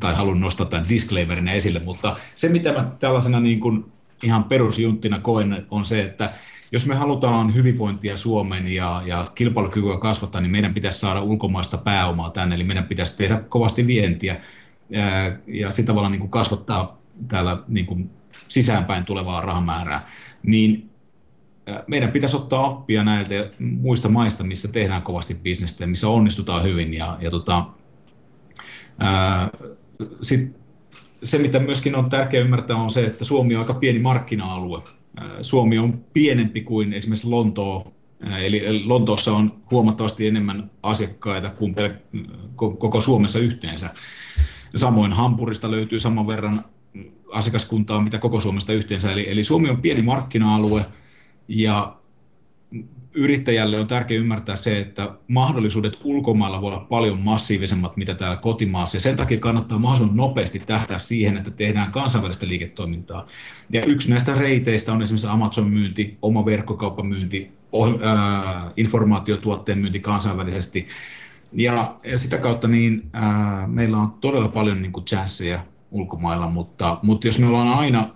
tai 0.00 0.14
haluan 0.14 0.40
nostaa 0.40 0.66
tämän 0.66 0.88
disclaimerin 0.88 1.48
esille, 1.48 1.78
mutta 1.78 2.16
se 2.34 2.48
mitä 2.48 2.72
mä 2.72 2.90
tällaisena 2.98 3.40
niin 3.40 3.60
kuin 3.60 3.92
ihan 4.22 4.44
perusjunttina 4.44 5.18
koen 5.20 5.66
on 5.70 5.84
se, 5.84 6.02
että 6.02 6.32
jos 6.72 6.86
me 6.86 6.94
halutaan 6.94 7.54
hyvinvointia 7.54 8.16
Suomeen 8.16 8.68
ja, 8.68 9.02
ja 9.06 9.32
kilpailukykyä 9.34 9.98
kasvattaa, 9.98 10.40
niin 10.40 10.50
meidän 10.50 10.74
pitäisi 10.74 10.98
saada 10.98 11.20
ulkomaista 11.20 11.78
pääomaa 11.78 12.30
tänne, 12.30 12.54
eli 12.54 12.64
meidän 12.64 12.84
pitäisi 12.84 13.18
tehdä 13.18 13.36
kovasti 13.48 13.86
vientiä 13.86 14.40
ja, 14.90 15.02
ja 15.46 15.72
sitä 15.72 15.86
tavalla 15.86 16.08
niin 16.08 16.20
kuin 16.20 16.30
kasvattaa 16.30 16.98
täällä 17.28 17.62
niin 17.68 17.86
kuin 17.86 18.10
sisäänpäin 18.48 19.04
tulevaa 19.04 19.40
rahamäärää, 19.40 20.10
niin 20.42 20.90
meidän 21.86 22.10
pitäisi 22.10 22.36
ottaa 22.36 22.66
oppia 22.66 23.04
näiltä 23.04 23.50
muista 23.58 24.08
maista, 24.08 24.44
missä 24.44 24.72
tehdään 24.72 25.02
kovasti 25.02 25.34
bisnestä 25.34 25.82
ja 25.84 25.88
missä 25.88 26.08
onnistutaan 26.08 26.62
hyvin 26.62 26.94
ja, 26.94 27.18
ja 27.20 27.30
tota, 27.30 27.66
sitten 30.22 30.60
se, 31.22 31.38
mitä 31.38 31.58
myöskin 31.58 31.96
on 31.96 32.10
tärkeää 32.10 32.44
ymmärtää, 32.44 32.76
on 32.76 32.90
se, 32.90 33.04
että 33.04 33.24
Suomi 33.24 33.54
on 33.54 33.60
aika 33.60 33.74
pieni 33.74 33.98
markkina-alue. 33.98 34.82
Suomi 35.42 35.78
on 35.78 36.04
pienempi 36.12 36.60
kuin 36.60 36.92
esimerkiksi 36.92 37.28
Lontoo, 37.28 37.92
eli 38.38 38.84
Lontoossa 38.84 39.32
on 39.32 39.52
huomattavasti 39.70 40.26
enemmän 40.26 40.70
asiakkaita 40.82 41.50
kuin 41.50 41.74
koko 42.56 43.00
Suomessa 43.00 43.38
yhteensä. 43.38 43.94
Samoin 44.74 45.12
Hampurista 45.12 45.70
löytyy 45.70 46.00
saman 46.00 46.26
verran 46.26 46.64
asiakaskuntaa, 47.32 48.02
mitä 48.02 48.18
koko 48.18 48.40
Suomesta 48.40 48.72
yhteensä. 48.72 49.12
Eli, 49.12 49.30
eli 49.30 49.44
Suomi 49.44 49.70
on 49.70 49.82
pieni 49.82 50.02
markkina-alue 50.02 50.86
ja 51.48 51.96
yrittäjälle 53.14 53.80
on 53.80 53.86
tärkeää 53.86 54.20
ymmärtää 54.20 54.56
se, 54.56 54.80
että 54.80 55.14
mahdollisuudet 55.28 55.98
ulkomailla 56.04 56.60
voi 56.60 56.72
olla 56.72 56.86
paljon 56.88 57.18
massiivisemmat, 57.18 57.96
mitä 57.96 58.14
täällä 58.14 58.36
kotimaassa, 58.36 58.96
ja 58.96 59.00
sen 59.00 59.16
takia 59.16 59.40
kannattaa 59.40 59.78
mahdollisimman 59.78 60.16
nopeasti 60.16 60.58
tähtää 60.58 60.98
siihen, 60.98 61.36
että 61.36 61.50
tehdään 61.50 61.92
kansainvälistä 61.92 62.48
liiketoimintaa. 62.48 63.26
Ja 63.70 63.84
yksi 63.84 64.10
näistä 64.10 64.34
reiteistä 64.34 64.92
on 64.92 65.02
esimerkiksi 65.02 65.26
Amazon-myynti, 65.26 66.18
oma 66.22 66.44
verkkokauppamyynti, 66.44 67.50
informaatiotuotteen 68.76 69.78
myynti 69.78 70.00
kansainvälisesti, 70.00 70.88
ja, 71.52 71.96
ja 72.04 72.18
sitä 72.18 72.38
kautta 72.38 72.68
niin, 72.68 73.10
ää, 73.12 73.66
meillä 73.66 73.98
on 73.98 74.12
todella 74.20 74.48
paljon 74.48 74.82
niin 74.82 74.92
kuin 74.92 75.04
jazzia 75.12 75.64
ulkomailla, 75.90 76.50
mutta, 76.50 76.98
mutta 77.02 77.26
jos 77.26 77.38
me 77.38 77.46
ollaan 77.46 77.68
aina, 77.68 78.08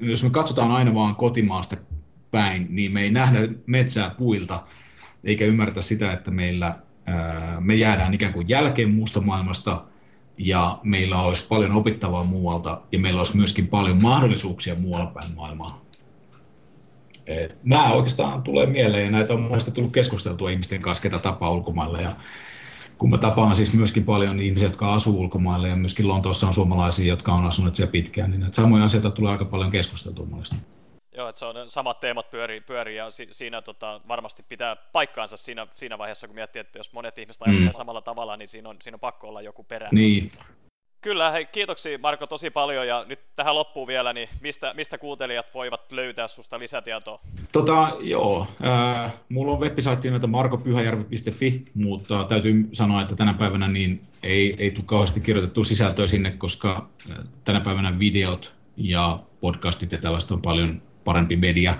jos 0.00 0.24
me 0.24 0.30
katsotaan 0.30 0.70
aina 0.70 0.94
vaan 0.94 1.16
kotimaasta 1.16 1.76
päin, 2.34 2.66
niin 2.70 2.92
me 2.92 3.02
ei 3.02 3.10
nähdä 3.10 3.38
metsää 3.66 4.10
puilta, 4.10 4.62
eikä 5.24 5.44
ymmärretä 5.44 5.82
sitä, 5.82 6.12
että 6.12 6.30
meillä, 6.30 6.78
me 7.60 7.74
jäädään 7.74 8.14
ikään 8.14 8.32
kuin 8.32 8.48
jälkeen 8.48 8.90
muusta 8.90 9.20
maailmasta, 9.20 9.82
ja 10.38 10.78
meillä 10.82 11.22
olisi 11.22 11.46
paljon 11.48 11.72
opittavaa 11.72 12.24
muualta, 12.24 12.80
ja 12.92 12.98
meillä 12.98 13.20
olisi 13.20 13.36
myöskin 13.36 13.66
paljon 13.68 14.02
mahdollisuuksia 14.02 14.74
muualla 14.74 15.06
päin 15.06 15.34
maailmaa. 15.34 15.80
Et 17.26 17.56
nämä 17.64 17.92
oikeastaan 17.92 18.42
tulee 18.42 18.66
mieleen, 18.66 19.04
ja 19.04 19.10
näitä 19.10 19.32
on 19.32 19.42
monesti 19.42 19.70
tullut 19.70 19.92
keskusteltua 19.92 20.50
ihmisten 20.50 20.82
kanssa, 20.82 21.02
ketä 21.02 21.18
tapaa 21.18 21.50
ulkomailla, 21.50 22.00
ja 22.00 22.16
kun 22.98 23.10
mä 23.10 23.18
tapaan 23.18 23.56
siis 23.56 23.72
myöskin 23.72 24.04
paljon 24.04 24.40
ihmisiä, 24.40 24.68
jotka 24.68 24.94
asuu 24.94 25.20
ulkomailla, 25.20 25.68
ja 25.68 25.76
myöskin 25.76 26.08
Lontoossa 26.08 26.46
on 26.46 26.54
suomalaisia, 26.54 27.06
jotka 27.06 27.32
on 27.32 27.46
asunut 27.46 27.76
siellä 27.76 27.92
pitkään, 27.92 28.30
niin 28.30 28.40
näitä 28.40 28.56
samoja 28.56 28.84
asioita 28.84 29.10
tulee 29.10 29.32
aika 29.32 29.44
paljon 29.44 29.70
keskusteltua 29.70 30.26
monesti. 30.26 30.56
Joo, 31.16 31.28
että 31.28 31.38
se 31.38 31.44
on 31.44 31.70
samat 31.70 32.00
teemat 32.00 32.30
pyörii, 32.30 32.60
pyörii 32.60 32.96
ja 32.96 33.10
si, 33.10 33.28
siinä 33.30 33.62
tota, 33.62 34.00
varmasti 34.08 34.44
pitää 34.48 34.76
paikkaansa 34.76 35.36
siinä, 35.36 35.66
siinä 35.74 35.98
vaiheessa, 35.98 36.26
kun 36.26 36.34
miettii, 36.34 36.60
että 36.60 36.78
jos 36.78 36.92
monet 36.92 37.18
ihmiset 37.18 37.42
ajattelee 37.42 37.70
mm. 37.70 37.76
samalla 37.76 38.00
tavalla, 38.02 38.36
niin 38.36 38.48
siinä 38.48 38.68
on, 38.68 38.76
siinä 38.82 38.96
on 38.96 39.00
pakko 39.00 39.28
olla 39.28 39.42
joku 39.42 39.64
perä. 39.64 39.88
Niin. 39.92 40.30
Kyllä, 41.00 41.30
hei, 41.30 41.44
kiitoksia 41.44 41.98
Marko 41.98 42.26
tosi 42.26 42.50
paljon 42.50 42.88
ja 42.88 43.04
nyt 43.08 43.20
tähän 43.36 43.54
loppuun 43.54 43.86
vielä, 43.86 44.12
niin 44.12 44.28
mistä, 44.40 44.74
mistä 44.74 44.98
kuuntelijat 44.98 45.46
voivat 45.54 45.92
löytää 45.92 46.28
susta 46.28 46.58
lisätietoa? 46.58 47.20
Tota, 47.52 47.96
joo, 48.00 48.46
äh, 48.66 49.12
mulla 49.28 49.52
on 49.52 49.60
website 49.60 50.00
nimeltä 50.02 50.26
markopyhäjärvi.fi, 50.26 51.64
mutta 51.74 52.24
täytyy 52.24 52.68
sanoa, 52.72 53.02
että 53.02 53.16
tänä 53.16 53.34
päivänä 53.34 53.68
niin 53.68 54.02
ei, 54.22 54.54
ei 54.58 54.70
tule 54.70 54.84
kauheasti 54.86 55.20
kirjoitettu 55.20 55.64
sisältöä 55.64 56.06
sinne, 56.06 56.30
koska 56.30 56.88
tänä 57.44 57.60
päivänä 57.60 57.98
videot 57.98 58.54
ja 58.76 59.20
podcastit 59.40 59.92
ja 59.92 59.98
tällaista 59.98 60.34
on 60.34 60.42
paljon 60.42 60.82
parempi 61.04 61.36
media. 61.36 61.76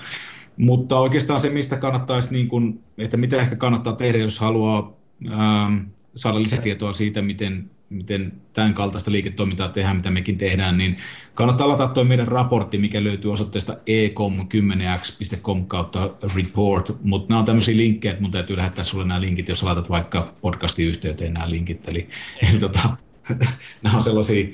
Mutta 0.56 0.98
oikeastaan 0.98 1.40
se, 1.40 1.50
mistä 1.50 1.76
kannattaisi, 1.76 2.32
niin 2.32 2.48
kun, 2.48 2.80
että 2.98 3.16
mitä 3.16 3.40
ehkä 3.40 3.56
kannattaa 3.56 3.92
tehdä, 3.92 4.18
jos 4.18 4.38
haluaa 4.38 4.92
ähm, 5.30 5.78
saada 6.16 6.42
lisätietoa 6.42 6.94
siitä, 6.94 7.22
miten, 7.22 7.70
miten 7.90 8.32
tämän 8.52 8.74
kaltaista 8.74 9.12
liiketoimintaa 9.12 9.68
tehdään, 9.68 9.96
mitä 9.96 10.10
mekin 10.10 10.38
tehdään, 10.38 10.78
niin 10.78 10.96
kannattaa 11.34 11.68
lataa 11.68 11.88
tuo 11.88 12.04
meidän 12.04 12.28
raportti, 12.28 12.78
mikä 12.78 13.04
löytyy 13.04 13.32
osoitteesta 13.32 13.72
ecom10x.com 13.72 15.66
kautta 15.66 16.10
report, 16.34 16.92
mutta 17.02 17.28
nämä 17.28 17.38
on 17.38 17.44
tämmöisiä 17.44 17.76
linkkejä, 17.76 18.12
että 18.12 18.22
mun 18.22 18.30
täytyy 18.30 18.56
lähettää 18.56 18.84
sulle 18.84 19.04
nämä 19.04 19.20
linkit, 19.20 19.48
jos 19.48 19.62
laitat 19.62 19.90
vaikka 19.90 20.32
podcastin 20.40 20.86
yhteyteen 20.86 21.34
nämä 21.34 21.50
linkit, 21.50 21.88
eli, 21.88 22.08
eli 22.42 22.58
tota, 22.58 22.96
nämä 23.82 23.96
on 23.96 24.02
sellaisia 24.02 24.46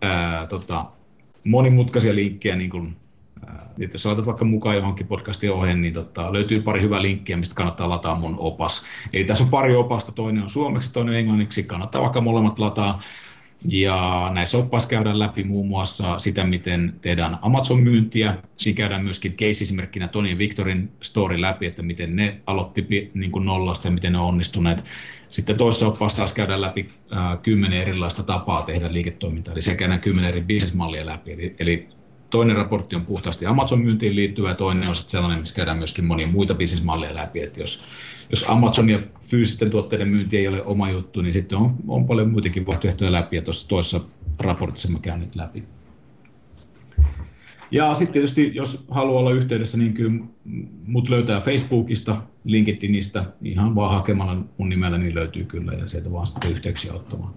ää, 0.00 0.46
tota, 0.46 0.84
monimutkaisia 1.44 2.14
linkkejä, 2.14 2.56
niin 2.56 2.70
kuin 2.70 2.96
että 3.80 3.94
jos 3.94 4.06
laitat 4.06 4.26
vaikka 4.26 4.44
mukaan 4.44 4.76
johonkin 4.76 5.06
podcastin 5.06 5.52
oheen, 5.52 5.80
niin 5.80 5.94
tota, 5.94 6.32
löytyy 6.32 6.62
pari 6.62 6.82
hyvää 6.82 7.02
linkkiä, 7.02 7.36
mistä 7.36 7.54
kannattaa 7.54 7.88
lataa 7.88 8.14
mun 8.14 8.36
opas. 8.38 8.84
Eli 9.12 9.24
tässä 9.24 9.44
on 9.44 9.50
pari 9.50 9.76
opasta, 9.76 10.12
toinen 10.12 10.42
on 10.42 10.50
suomeksi, 10.50 10.92
toinen 10.92 11.14
on 11.14 11.18
englanniksi, 11.18 11.62
kannattaa 11.62 12.02
vaikka 12.02 12.20
molemmat 12.20 12.58
lataa. 12.58 13.02
Ja 13.68 14.30
näissä 14.32 14.58
oppaissa 14.58 14.88
käydään 14.90 15.18
läpi 15.18 15.44
muun 15.44 15.68
muassa 15.68 16.18
sitä, 16.18 16.44
miten 16.44 16.94
tehdään 17.00 17.38
Amazon-myyntiä. 17.42 18.34
Siinä 18.56 18.76
käydään 18.76 19.04
myöskin 19.04 19.32
case-esimerkkinä 19.32 20.08
Tony 20.08 20.28
ja 20.28 20.38
Victorin 20.38 20.92
story 21.02 21.40
läpi, 21.40 21.66
että 21.66 21.82
miten 21.82 22.16
ne 22.16 22.40
aloitti 22.46 23.10
niin 23.14 23.30
kuin 23.30 23.44
nollasta 23.44 23.88
ja 23.88 23.92
miten 23.92 24.12
ne 24.12 24.18
on 24.18 24.24
onnistuneet. 24.24 24.84
Sitten 25.30 25.56
toisessa 25.56 25.86
oppaassa 25.86 26.16
taas 26.16 26.32
käydään 26.32 26.60
läpi 26.60 26.90
äh, 27.16 27.38
kymmenen 27.42 27.80
erilaista 27.80 28.22
tapaa 28.22 28.62
tehdä 28.62 28.92
liiketoimintaa, 28.92 29.52
eli 29.52 29.62
sekä 29.62 29.78
käydään 29.78 30.00
kymmenen 30.00 30.30
eri 30.30 30.40
bisnesmallia 30.40 31.06
läpi. 31.06 31.32
Eli, 31.32 31.56
eli 31.58 31.88
toinen 32.36 32.56
raportti 32.56 32.96
on 32.96 33.06
puhtaasti 33.06 33.46
Amazon-myyntiin 33.46 34.16
liittyvä 34.16 34.48
ja 34.48 34.54
toinen 34.54 34.88
on 34.88 34.96
sitten 34.96 35.10
sellainen, 35.10 35.40
missä 35.40 35.56
käydään 35.56 35.78
myöskin 35.78 36.04
monia 36.04 36.26
muita 36.26 36.54
bisnesmalleja 36.54 37.14
läpi. 37.14 37.40
Että 37.40 37.60
jos, 37.60 37.84
jos 38.30 38.50
Amazon 38.50 38.90
ja 38.90 39.00
fyysisten 39.20 39.70
tuotteiden 39.70 40.08
myynti 40.08 40.36
ei 40.36 40.48
ole 40.48 40.62
oma 40.62 40.90
juttu, 40.90 41.22
niin 41.22 41.32
sitten 41.32 41.58
on, 41.58 41.74
on 41.88 42.06
paljon 42.06 42.30
muitakin 42.30 42.66
vaihtoehtoja 42.66 43.12
läpi 43.12 43.36
ja 43.36 43.42
tuossa 43.42 43.68
toisessa 43.68 44.00
raportissa 44.38 44.88
mä 44.88 44.98
käyn 44.98 45.20
nyt 45.20 45.36
läpi. 45.36 45.62
Ja 47.70 47.94
sitten 47.94 48.12
tietysti, 48.12 48.50
jos 48.54 48.84
haluaa 48.90 49.20
olla 49.20 49.32
yhteydessä, 49.32 49.78
niin 49.78 49.94
kyllä 49.94 50.24
mut 50.86 51.08
löytää 51.08 51.40
Facebookista, 51.40 52.22
LinkedInistä, 52.44 53.24
ihan 53.42 53.74
vaan 53.74 53.94
hakemalla 53.94 54.36
mun 54.58 54.68
nimellä, 54.68 54.98
niin 54.98 55.14
löytyy 55.14 55.44
kyllä, 55.44 55.72
ja 55.72 55.88
sieltä 55.88 56.12
vaan 56.12 56.26
sitten 56.26 56.50
yhteyksiä 56.50 56.92
ottamaan. 56.92 57.34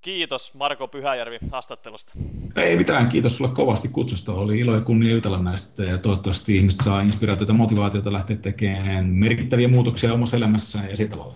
Kiitos 0.00 0.54
Marko 0.54 0.88
Pyhäjärvi 0.88 1.38
haastattelusta. 1.50 2.12
Ei 2.56 2.76
mitään, 2.76 3.08
kiitos 3.08 3.36
sulle 3.36 3.50
kovasti 3.54 3.88
kutsusta. 3.88 4.32
Oli 4.32 4.58
ilo 4.58 4.74
ja 4.74 4.80
kunnia 4.80 5.12
jutella 5.12 5.42
näistä 5.42 5.84
ja 5.84 5.98
toivottavasti 5.98 6.56
ihmiset 6.56 6.80
saa 6.80 7.00
inspiraatiota 7.00 7.52
ja 7.52 7.56
motivaatiota 7.56 8.12
lähteä 8.12 8.36
tekemään 8.36 9.06
merkittäviä 9.06 9.68
muutoksia 9.68 10.12
omassa 10.12 10.36
elämässään 10.36 10.90
ja 10.90 10.96
sillä 10.96 11.10
tavalla. 11.10 11.34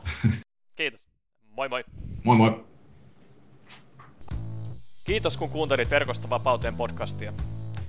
Kiitos. 0.77 1.07
Moi 1.57 1.69
moi. 1.69 1.85
Moi 2.25 2.37
moi. 2.37 2.65
Kiitos 5.05 5.37
kun 5.37 5.51
kuuntelit 5.51 5.91
Verkosta 5.91 6.31
vapauteen 6.31 6.75
podcastia. 6.75 7.33